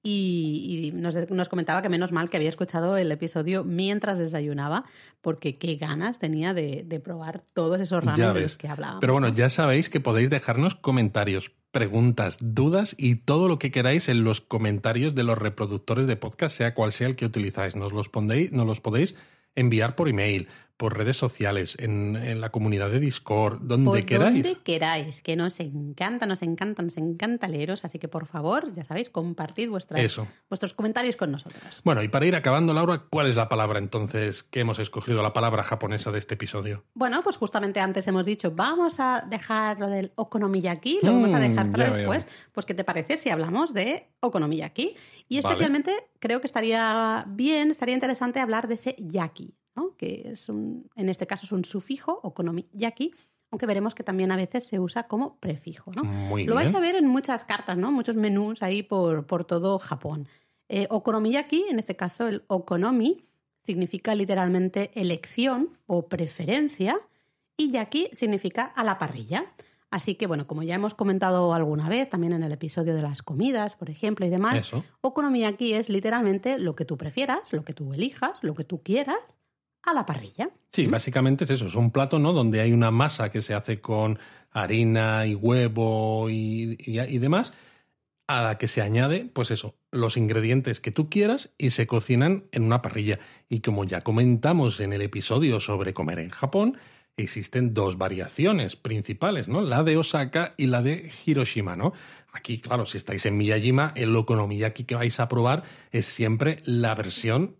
Y, 0.00 0.92
y 0.92 0.92
nos, 0.92 1.16
nos 1.30 1.48
comentaba 1.48 1.82
que 1.82 1.88
menos 1.88 2.12
mal 2.12 2.28
que 2.28 2.36
había 2.36 2.48
escuchado 2.48 2.96
el 2.96 3.10
episodio 3.10 3.64
mientras 3.64 4.18
desayunaba, 4.18 4.84
porque 5.20 5.58
qué 5.58 5.74
ganas 5.74 6.18
tenía 6.20 6.54
de, 6.54 6.84
de 6.86 7.00
probar 7.00 7.42
todos 7.52 7.80
esos 7.80 8.04
ramen 8.04 8.28
de 8.28 8.32
ves. 8.32 8.42
los 8.42 8.56
que 8.56 8.68
hablábamos. 8.68 9.00
Pero 9.00 9.12
bueno, 9.14 9.28
ya 9.28 9.50
sabéis 9.50 9.90
que 9.90 9.98
podéis 9.98 10.30
dejarnos 10.30 10.76
comentarios, 10.76 11.50
preguntas, 11.70 12.38
dudas 12.40 12.94
y 12.98 13.16
todo 13.16 13.48
lo 13.48 13.58
que 13.58 13.70
queráis 13.70 14.08
en 14.08 14.24
los 14.24 14.40
comentarios 14.40 15.14
de 15.14 15.22
los 15.22 15.38
reproductores 15.38 16.06
de 16.06 16.16
podcast, 16.16 16.56
sea 16.56 16.74
cual 16.74 16.92
sea 16.92 17.08
el 17.08 17.16
que 17.16 17.26
utilizáis. 17.26 17.76
Nos 17.76 17.92
los, 17.92 18.08
pondéis, 18.08 18.52
nos 18.52 18.66
los 18.66 18.80
podéis 18.80 19.16
enviar 19.54 19.96
por 19.96 20.08
email, 20.08 20.48
por 20.78 20.96
redes 20.96 21.16
sociales, 21.18 21.76
en, 21.78 22.16
en 22.16 22.40
la 22.40 22.48
comunidad 22.50 22.88
de 22.88 23.00
Discord, 23.00 23.60
donde 23.60 23.84
por 23.90 24.06
queráis. 24.06 24.44
donde 24.46 24.62
queráis, 24.62 25.20
que 25.22 25.36
nos 25.36 25.60
encanta, 25.60 26.24
nos 26.24 26.40
encanta, 26.40 26.82
nos 26.82 26.96
encanta 26.96 27.48
leeros, 27.48 27.84
así 27.84 27.98
que 27.98 28.08
por 28.08 28.26
favor, 28.26 28.72
ya 28.72 28.84
sabéis, 28.84 29.10
compartid 29.10 29.68
vuestras, 29.68 30.00
Eso. 30.00 30.26
vuestros 30.48 30.72
comentarios 30.72 31.16
con 31.16 31.30
nosotros. 31.32 31.82
Bueno, 31.84 32.02
y 32.02 32.08
para 32.08 32.24
ir 32.24 32.34
acabando, 32.36 32.72
Laura, 32.72 33.02
¿cuál 33.10 33.26
es 33.28 33.36
la 33.36 33.48
palabra 33.50 33.78
entonces 33.78 34.42
que 34.44 34.60
hemos 34.60 34.78
escogido, 34.78 35.22
la 35.22 35.32
palabra 35.34 35.62
japonesa 35.62 36.10
de 36.12 36.18
este 36.20 36.34
episodio? 36.34 36.84
Bueno, 36.94 37.22
pues 37.22 37.36
justamente 37.36 37.80
antes 37.80 38.06
hemos 38.08 38.24
dicho, 38.24 38.52
vamos 38.52 39.00
a 39.00 39.26
dejar 39.28 39.78
lo 39.80 39.88
del 39.88 40.12
okonomiyaki, 40.14 41.00
lo 41.02 41.12
vamos 41.12 41.32
a 41.32 41.38
Mm, 41.38 41.42
dejar 41.42 41.70
para 41.72 41.84
veo. 41.90 41.94
después. 41.96 42.26
Pues, 42.52 42.64
¿qué 42.66 42.74
te 42.74 42.84
parece 42.84 43.16
si 43.16 43.30
hablamos 43.30 43.74
de 43.74 44.08
okonomiyaki? 44.20 44.94
Y 45.28 45.40
Vale. 45.40 45.48
especialmente 45.54 45.92
creo 46.20 46.40
que 46.40 46.46
estaría 46.46 47.24
bien, 47.28 47.72
estaría 47.72 47.94
interesante 47.94 48.38
hablar 48.40 48.68
de 48.68 48.74
ese 48.74 48.94
yaki, 48.98 49.54
¿no? 49.78 49.96
que 49.96 50.30
es 50.32 50.48
un, 50.48 50.88
en 50.96 51.08
este 51.08 51.26
caso 51.26 51.46
es 51.46 51.52
un 51.52 51.64
sufijo, 51.64 52.18
okonomiyaki, 52.22 53.14
aunque 53.50 53.66
veremos 53.66 53.94
que 53.94 54.02
también 54.02 54.30
a 54.32 54.36
veces 54.36 54.64
se 54.64 54.78
usa 54.78 55.04
como 55.06 55.36
prefijo. 55.38 55.92
¿no? 55.94 56.04
Muy 56.04 56.44
Lo 56.44 56.54
bien. 56.54 56.64
vais 56.64 56.74
a 56.74 56.80
ver 56.80 56.96
en 56.96 57.06
muchas 57.06 57.44
cartas, 57.44 57.76
¿no? 57.76 57.92
Muchos 57.92 58.16
menús 58.16 58.62
ahí 58.62 58.82
por, 58.82 59.24
por 59.26 59.44
todo 59.44 59.78
Japón. 59.78 60.26
Eh, 60.68 60.86
okonomiyaki, 60.90 61.66
en 61.70 61.78
este 61.78 61.94
caso 61.96 62.26
el 62.28 62.42
okonomi, 62.48 63.24
significa 63.62 64.14
literalmente 64.14 64.90
elección 64.94 65.78
o 65.86 66.08
preferencia 66.08 66.98
y 67.56 67.70
yaki 67.70 68.10
significa 68.12 68.64
a 68.64 68.84
la 68.84 68.98
parrilla. 68.98 69.44
Así 69.90 70.14
que, 70.16 70.26
bueno, 70.26 70.46
como 70.46 70.62
ya 70.62 70.74
hemos 70.74 70.92
comentado 70.92 71.54
alguna 71.54 71.88
vez, 71.88 72.10
también 72.10 72.34
en 72.34 72.42
el 72.42 72.52
episodio 72.52 72.94
de 72.94 73.00
las 73.00 73.22
comidas, 73.22 73.74
por 73.74 73.88
ejemplo, 73.88 74.26
y 74.26 74.28
demás, 74.28 74.56
Eso. 74.56 74.84
okonomiyaki 75.00 75.72
es 75.72 75.88
literalmente 75.88 76.58
lo 76.58 76.74
que 76.74 76.84
tú 76.84 76.98
prefieras, 76.98 77.52
lo 77.54 77.64
que 77.64 77.72
tú 77.72 77.94
elijas, 77.94 78.32
lo 78.42 78.54
que 78.54 78.64
tú 78.64 78.82
quieras, 78.82 79.38
a 79.82 79.92
la 79.94 80.04
parrilla. 80.04 80.50
Sí, 80.72 80.86
básicamente 80.86 81.44
es 81.44 81.50
eso, 81.50 81.66
es 81.66 81.74
un 81.74 81.90
plato, 81.90 82.18
¿no? 82.18 82.32
Donde 82.32 82.60
hay 82.60 82.72
una 82.72 82.90
masa 82.90 83.30
que 83.30 83.42
se 83.42 83.54
hace 83.54 83.80
con 83.80 84.18
harina 84.50 85.26
y 85.26 85.34
huevo 85.34 86.28
y, 86.30 86.76
y- 86.80 87.00
y 87.00 87.18
demás, 87.18 87.52
a 88.26 88.42
la 88.42 88.58
que 88.58 88.68
se 88.68 88.82
añade, 88.82 89.24
pues 89.32 89.50
eso, 89.50 89.74
los 89.90 90.16
ingredientes 90.18 90.80
que 90.80 90.90
tú 90.92 91.08
quieras 91.08 91.54
y 91.56 91.70
se 91.70 91.86
cocinan 91.86 92.44
en 92.52 92.64
una 92.64 92.82
parrilla. 92.82 93.18
Y 93.48 93.60
como 93.60 93.84
ya 93.84 94.02
comentamos 94.02 94.80
en 94.80 94.92
el 94.92 95.00
episodio 95.00 95.60
sobre 95.60 95.94
comer 95.94 96.18
en 96.18 96.28
Japón, 96.28 96.76
existen 97.16 97.72
dos 97.72 97.96
variaciones 97.96 98.76
principales, 98.76 99.48
¿no? 99.48 99.62
La 99.62 99.82
de 99.82 99.96
Osaka 99.96 100.52
y 100.58 100.66
la 100.66 100.82
de 100.82 101.10
Hiroshima, 101.24 101.74
¿no? 101.74 101.92
Aquí, 102.32 102.60
claro, 102.60 102.84
si 102.84 102.98
estáis 102.98 103.24
en 103.26 103.36
Miyajima, 103.38 103.92
el 103.96 104.14
okonomiyaki 104.14 104.84
que 104.84 104.94
vais 104.94 105.18
a 105.18 105.28
probar 105.28 105.62
es 105.90 106.04
siempre 106.06 106.58
la 106.64 106.94
versión 106.94 107.56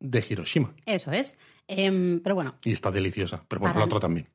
de 0.00 0.24
Hiroshima. 0.28 0.74
Eso 0.86 1.10
es. 1.12 1.38
Em, 1.70 2.20
pero 2.20 2.34
bueno, 2.34 2.54
Y 2.64 2.72
está 2.72 2.90
deliciosa, 2.90 3.44
pero 3.48 3.60
bueno, 3.60 3.74
Para- 3.74 3.86
la 3.86 3.86
otra 3.86 4.00
también. 4.00 4.26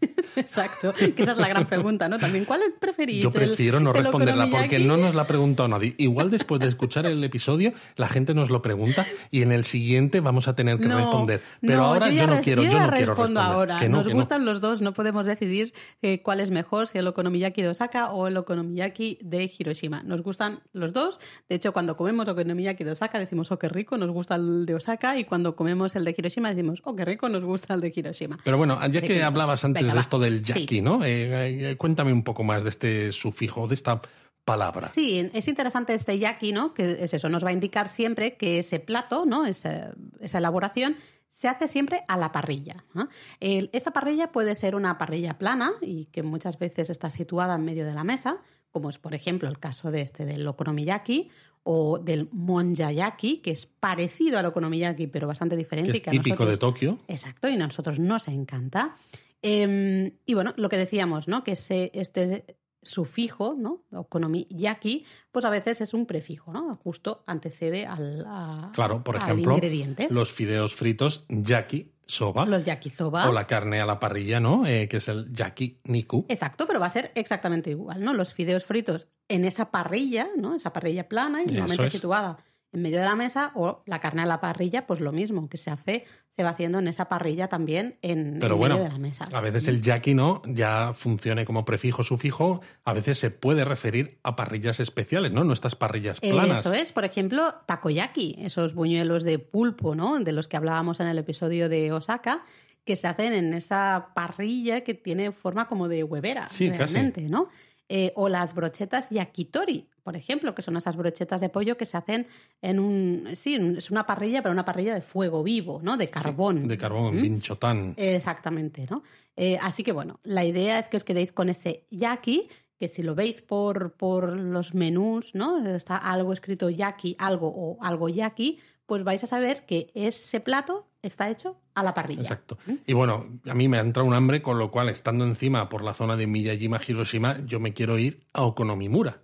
exacto, 0.36 0.92
que 0.94 1.22
esa 1.22 1.32
es 1.32 1.38
la 1.38 1.48
gran 1.48 1.66
pregunta, 1.66 2.08
¿no? 2.08 2.18
También, 2.18 2.44
¿cuál 2.44 2.60
preferís? 2.78 3.22
Yo 3.22 3.28
¿El- 3.28 3.34
prefiero 3.34 3.80
no 3.80 3.92
responderla 3.92 4.48
porque 4.48 4.78
no 4.78 4.96
nos 4.96 5.14
la 5.14 5.22
ha 5.22 5.26
preguntado 5.26 5.68
nadie. 5.68 5.94
Igual 5.98 6.30
después 6.30 6.60
de 6.60 6.68
escuchar 6.68 7.06
el 7.06 7.22
episodio, 7.24 7.72
la 7.96 8.08
gente 8.08 8.34
nos 8.34 8.50
lo 8.50 8.62
pregunta 8.62 9.06
y 9.30 9.42
en 9.42 9.52
el 9.52 9.64
siguiente 9.64 10.20
vamos 10.20 10.48
a 10.48 10.54
tener 10.54 10.78
que 10.78 10.86
No, 10.86 10.98
responder. 10.98 11.40
Pero 11.60 11.82
ahora 11.82 12.10
yo, 12.10 12.26
no 12.26 12.40
quiero, 12.40 12.62
yo, 12.62 12.70
ya 12.70 12.86
no 12.86 12.90
quiero 12.90 13.06
respondo 13.14 13.40
responder. 13.40 13.42
ahora. 13.42 13.78
Que 13.80 13.88
no, 13.88 13.98
Nos 13.98 14.06
que 14.08 14.14
gustan 14.14 14.44
los 14.44 14.60
dos, 14.60 14.80
no 14.80 14.94
podemos 14.94 15.26
decidir 15.26 15.72
eh, 16.02 16.22
cuál 16.22 16.40
es 16.40 16.50
mejor, 16.50 16.86
si 16.88 16.98
el 16.98 17.06
okonomiyaki 17.06 17.62
de 17.62 17.68
Osaka 17.68 18.10
o 18.12 18.28
el 18.28 18.36
okonomiyaki 18.36 19.18
de 19.22 19.50
Hiroshima. 19.58 20.02
Nos 20.04 20.22
gustan 20.22 20.60
los 20.72 20.92
dos. 20.92 21.18
De 21.48 21.56
hecho, 21.56 21.72
cuando 21.72 21.96
comemos 21.96 22.28
okonomiyaki 22.28 22.84
de 22.84 22.92
Osaka 22.92 23.18
decimos, 23.18 23.50
oh, 23.50 23.58
qué 23.58 23.68
rico, 23.68 23.96
nos 23.96 24.10
gusta 24.10 24.36
el 24.36 24.64
de 24.66 24.74
Osaka. 24.74 25.18
Y 25.18 25.24
cuando 25.24 25.56
comemos 25.56 25.96
el 25.96 26.04
de 26.04 26.14
Hiroshima 26.16 26.50
decimos, 26.50 26.80
oh, 26.84 26.94
qué 26.94 27.04
rico, 27.04 27.28
nos 27.28 27.42
gusta 27.44 27.74
el 27.74 27.80
de 27.80 27.92
Hiroshima. 27.94 28.38
Pero 28.44 28.58
bueno, 28.58 28.78
ya 28.88 29.00
¿De 29.00 29.02
que 29.02 29.22
hablabas 29.22 29.64
antes 29.64 29.87
Venga, 29.88 29.94
de 29.94 30.00
esto 30.00 30.18
del 30.18 30.44
Sí. 30.44 30.60
yaki, 30.60 30.80
¿no? 30.82 31.04
Eh, 31.04 31.70
eh, 31.72 31.76
cuéntame 31.76 32.12
un 32.12 32.22
poco 32.22 32.44
más 32.44 32.62
de 32.62 32.70
este 32.70 33.12
sufijo, 33.12 33.66
de 33.68 33.74
esta 33.74 34.00
palabra. 34.44 34.86
Sí, 34.88 35.30
es 35.34 35.46
interesante 35.48 35.92
este 35.94 36.18
yaki, 36.18 36.52
¿no? 36.52 36.72
Que 36.72 37.04
es 37.04 37.12
eso, 37.12 37.28
nos 37.28 37.44
va 37.44 37.50
a 37.50 37.52
indicar 37.52 37.88
siempre 37.88 38.36
que 38.36 38.60
ese 38.60 38.80
plato, 38.80 39.26
¿no? 39.26 39.44
Esa, 39.44 39.92
esa 40.20 40.38
elaboración 40.38 40.96
se 41.28 41.48
hace 41.48 41.68
siempre 41.68 42.02
a 42.08 42.16
la 42.16 42.32
parrilla. 42.32 42.84
¿no? 42.94 43.08
El- 43.40 43.68
esa 43.74 43.90
parrilla 43.90 44.32
puede 44.32 44.54
ser 44.54 44.74
una 44.74 44.96
parrilla 44.96 45.36
plana 45.38 45.72
y 45.82 46.06
que 46.06 46.22
muchas 46.22 46.58
veces 46.58 46.88
está 46.88 47.10
situada 47.10 47.56
en 47.56 47.64
medio 47.66 47.84
de 47.84 47.92
la 47.92 48.02
mesa, 48.02 48.38
como 48.70 48.88
es 48.88 48.98
por 48.98 49.14
ejemplo 49.14 49.48
el 49.48 49.58
caso 49.58 49.90
de 49.90 50.00
este 50.00 50.24
del 50.24 50.46
okonomiyaki 50.46 51.28
o 51.64 51.98
del 51.98 52.28
monjayaki, 52.32 53.38
que 53.38 53.50
es 53.50 53.66
parecido 53.66 54.38
al 54.38 54.46
okonomiyaki 54.46 55.06
pero 55.08 55.26
bastante 55.28 55.54
diferente. 55.56 55.90
que 55.92 55.96
y 55.96 55.98
es 55.98 56.02
que 56.02 56.10
a 56.10 56.12
típico 56.12 56.44
de 56.46 56.52
nosotros- 56.52 56.58
Tokio. 56.74 56.98
Exacto, 57.08 57.48
y 57.50 57.54
a 57.54 57.58
nosotros 57.58 57.98
nos 57.98 58.26
encanta. 58.28 58.96
Eh, 59.42 60.16
y 60.26 60.34
bueno, 60.34 60.52
lo 60.56 60.68
que 60.68 60.76
decíamos, 60.76 61.28
¿no? 61.28 61.44
Que 61.44 61.52
ese, 61.52 61.90
este 61.94 62.44
sufijo, 62.82 63.54
¿no? 63.58 63.84
Okonomiyaki, 63.92 65.04
pues 65.30 65.44
a 65.44 65.50
veces 65.50 65.80
es 65.80 65.94
un 65.94 66.06
prefijo, 66.06 66.52
¿no? 66.52 66.74
Justo 66.76 67.22
antecede 67.26 67.86
al, 67.86 68.24
a- 68.26 68.70
Claro, 68.74 69.02
por 69.04 69.16
ejemplo, 69.16 69.54
ingrediente. 69.54 70.08
los 70.10 70.32
fideos 70.32 70.74
fritos 70.74 71.24
yaki 71.28 71.92
soba 72.06 72.46
Los 72.46 72.64
yakisoba. 72.64 73.28
o 73.28 73.32
la 73.32 73.46
carne 73.46 73.80
a 73.80 73.86
la 73.86 73.98
parrilla, 74.00 74.40
¿no? 74.40 74.64
Eh, 74.66 74.88
que 74.88 74.96
es 74.98 75.08
el 75.08 75.30
yaki 75.32 75.80
niku. 75.84 76.24
Exacto, 76.28 76.66
pero 76.66 76.80
va 76.80 76.86
a 76.86 76.90
ser 76.90 77.12
exactamente 77.14 77.70
igual, 77.70 78.02
¿no? 78.02 78.14
Los 78.14 78.32
fideos 78.32 78.64
fritos 78.64 79.08
en 79.28 79.44
esa 79.44 79.70
parrilla, 79.70 80.28
¿no? 80.36 80.54
Esa 80.54 80.72
parrilla 80.72 81.06
plana 81.08 81.42
y 81.42 81.46
normalmente 81.46 81.86
es. 81.86 81.92
situada 81.92 82.38
en 82.72 82.82
medio 82.82 82.98
de 82.98 83.04
la 83.06 83.16
mesa 83.16 83.52
o 83.54 83.82
la 83.86 83.98
carne 83.98 84.22
a 84.22 84.26
la 84.26 84.40
parrilla, 84.40 84.86
pues 84.86 85.00
lo 85.00 85.10
mismo, 85.12 85.48
que 85.48 85.56
se 85.56 85.70
hace, 85.70 86.04
se 86.28 86.42
va 86.42 86.50
haciendo 86.50 86.78
en 86.78 86.86
esa 86.88 87.08
parrilla 87.08 87.48
también 87.48 87.98
en, 88.02 88.36
Pero 88.40 88.54
en 88.54 88.60
bueno, 88.60 88.74
medio 88.76 88.88
de 88.88 88.92
la 88.94 88.98
mesa. 88.98 89.26
a 89.32 89.40
veces 89.40 89.68
el 89.68 89.80
yaki 89.80 90.14
no 90.14 90.42
ya 90.46 90.92
funcione 90.92 91.44
como 91.46 91.64
prefijo 91.64 92.02
sufijo, 92.02 92.60
a 92.84 92.92
veces 92.92 93.18
se 93.18 93.30
puede 93.30 93.64
referir 93.64 94.20
a 94.22 94.36
parrillas 94.36 94.80
especiales, 94.80 95.32
¿no? 95.32 95.44
No 95.44 95.52
estas 95.54 95.76
parrillas 95.76 96.20
planas. 96.20 96.60
Eso 96.60 96.72
es, 96.74 96.92
por 96.92 97.04
ejemplo, 97.04 97.54
takoyaki, 97.66 98.36
esos 98.40 98.74
buñuelos 98.74 99.24
de 99.24 99.38
pulpo, 99.38 99.94
¿no? 99.94 100.18
De 100.18 100.32
los 100.32 100.46
que 100.46 100.56
hablábamos 100.58 101.00
en 101.00 101.06
el 101.08 101.16
episodio 101.18 101.68
de 101.70 101.90
Osaka, 101.92 102.44
que 102.84 102.96
se 102.96 103.06
hacen 103.06 103.32
en 103.32 103.54
esa 103.54 104.12
parrilla 104.14 104.82
que 104.82 104.94
tiene 104.94 105.32
forma 105.32 105.68
como 105.68 105.88
de 105.88 106.04
huevera, 106.04 106.48
Sí, 106.48 106.68
casi. 106.70 106.78
realmente, 106.94 107.22
¿no? 107.28 107.48
Eh, 107.90 108.12
o 108.16 108.28
las 108.28 108.54
brochetas 108.54 109.08
yakitori, 109.08 109.88
por 110.08 110.16
ejemplo, 110.16 110.54
que 110.54 110.62
son 110.62 110.74
esas 110.74 110.96
brochetas 110.96 111.38
de 111.38 111.50
pollo 111.50 111.76
que 111.76 111.84
se 111.84 111.98
hacen 111.98 112.26
en 112.62 112.80
un... 112.80 113.28
Sí, 113.34 113.56
es 113.76 113.90
una 113.90 114.06
parrilla, 114.06 114.40
pero 114.40 114.54
una 114.54 114.64
parrilla 114.64 114.94
de 114.94 115.02
fuego 115.02 115.42
vivo, 115.42 115.80
¿no? 115.82 115.98
De 115.98 116.08
carbón. 116.08 116.66
De 116.66 116.78
carbón, 116.78 117.18
¿Mm? 117.18 117.20
pinchotán. 117.20 117.94
Exactamente, 117.98 118.86
¿no? 118.88 119.02
Eh, 119.36 119.58
así 119.60 119.82
que 119.82 119.92
bueno, 119.92 120.18
la 120.22 120.46
idea 120.46 120.78
es 120.78 120.88
que 120.88 120.96
os 120.96 121.04
quedéis 121.04 121.30
con 121.30 121.50
ese 121.50 121.84
yaki, 121.90 122.48
que 122.78 122.88
si 122.88 123.02
lo 123.02 123.14
veis 123.14 123.42
por, 123.42 123.92
por 123.98 124.32
los 124.32 124.72
menús, 124.72 125.34
¿no? 125.34 125.58
Está 125.76 125.98
algo 125.98 126.32
escrito 126.32 126.70
yaki, 126.70 127.14
algo 127.18 127.52
o 127.54 127.76
algo 127.82 128.08
yaki, 128.08 128.60
pues 128.86 129.04
vais 129.04 129.22
a 129.22 129.26
saber 129.26 129.66
que 129.66 129.90
ese 129.92 130.40
plato 130.40 130.88
está 131.02 131.28
hecho 131.28 131.60
a 131.74 131.82
la 131.82 131.92
parrilla. 131.92 132.22
Exacto. 132.22 132.56
Y 132.86 132.94
bueno, 132.94 133.26
a 133.46 133.52
mí 133.52 133.68
me 133.68 133.76
ha 133.76 133.82
entrado 133.82 134.08
un 134.08 134.14
hambre, 134.14 134.40
con 134.40 134.56
lo 134.56 134.70
cual, 134.70 134.88
estando 134.88 135.26
encima 135.26 135.68
por 135.68 135.84
la 135.84 135.92
zona 135.92 136.16
de 136.16 136.26
Miyajima, 136.26 136.80
Hiroshima, 136.88 137.44
yo 137.44 137.60
me 137.60 137.74
quiero 137.74 137.98
ir 137.98 138.20
a 138.32 138.44
Okonomimura. 138.44 139.20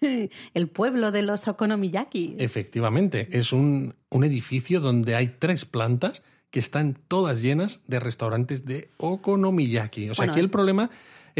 El 0.54 0.68
pueblo 0.68 1.12
de 1.12 1.22
los 1.22 1.48
okonomiyaki. 1.48 2.36
Efectivamente, 2.38 3.28
es 3.32 3.52
un, 3.52 3.94
un 4.10 4.24
edificio 4.24 4.80
donde 4.80 5.14
hay 5.14 5.34
tres 5.38 5.64
plantas 5.64 6.22
que 6.50 6.60
están 6.60 6.96
todas 7.08 7.42
llenas 7.42 7.82
de 7.86 8.00
restaurantes 8.00 8.64
de 8.64 8.88
okonomiyaki. 8.96 10.10
O 10.10 10.14
sea, 10.14 10.22
Bueno, 10.22 10.32
aquí 10.32 10.40
el 10.40 10.50
problema 10.50 10.90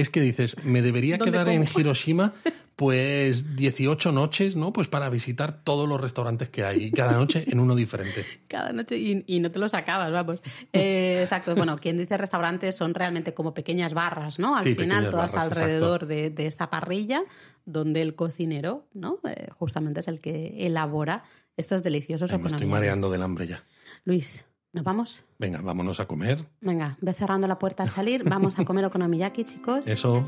es 0.01 0.11
que 0.11 0.20
dices, 0.20 0.57
me 0.64 0.82
debería 0.82 1.16
¿Dónde 1.16 1.32
quedar 1.32 1.49
en? 1.49 1.66
Hiroshima 1.76 2.32
pues 2.76 3.57
18 3.57 4.12
noches, 4.12 4.55
¿no? 4.55 4.72
Pues 4.72 4.86
para 4.86 5.09
visitar 5.11 5.64
todos 5.64 5.88
los 5.88 6.01
restaurantes 6.01 6.49
que 6.49 6.62
hay, 6.64 6.92
cada 6.92 7.12
noche 7.12 7.44
en 7.49 7.59
uno 7.59 7.74
diferente. 7.74 8.24
Cada 8.49 8.72
noche 8.72 8.96
y, 8.96 9.24
y 9.26 9.40
no 9.40 9.51
te 9.51 9.59
los 9.59 9.74
acabas, 9.74 10.12
vamos. 10.12 10.40
Eh, 10.72 11.18
exacto. 11.22 11.57
Bueno, 11.57 11.76
quien 11.76 11.99
dice 11.99 12.16
restaurantes 12.16 12.76
son 12.76 12.94
realmente 12.94 13.34
como 13.34 13.53
pequeñas 13.53 13.94
barras, 13.94 14.38
¿no? 14.38 14.57
Al 14.57 14.62
Sí, 14.62 14.74
final, 14.76 15.11
todas 15.11 15.32
barras, 15.32 15.51
alrededor 15.51 16.07
de, 16.07 16.30
de 16.30 16.46
esta 16.46 16.70
parrilla, 16.70 17.24
donde 17.66 18.01
el 18.01 18.14
cocinero, 18.14 18.86
¿no? 18.94 19.18
Eh, 19.28 19.49
justamente 19.59 20.01
es 20.01 20.09
el 20.09 20.20
que 20.20 20.55
elabora 20.66 21.24
estos 21.57 21.82
deliciosos 21.82 22.30
Ay, 22.32 22.38
me 22.38 22.49
estoy 22.49 22.66
mareando 22.68 23.11
del 23.11 23.22
hambre 23.22 23.49
ya. 23.49 23.64
Luis, 24.05 24.44
¿nos 24.72 24.84
vamos? 24.84 25.24
Venga, 25.38 25.60
vámonos 25.60 26.00
a 26.00 26.06
comer. 26.06 26.46
Venga, 26.60 26.96
ve 27.00 27.12
cerrando 27.12 27.46
la 27.46 27.58
puerta 27.58 27.82
al 27.82 27.90
salir. 27.90 28.24
Vamos 28.28 28.58
a 28.58 28.64
comer 28.64 28.84
okonomiyaki, 28.84 29.44
chicos. 29.44 29.86
Eso. 29.86 30.22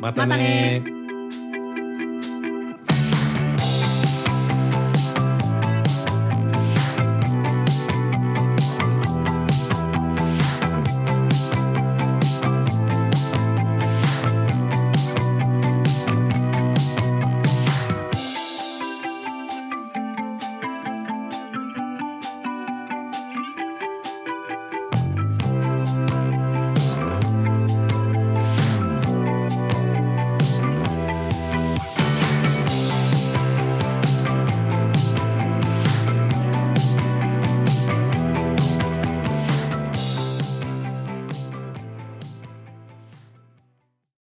Mátame. 0.00 0.80
Mátame. 0.80 0.99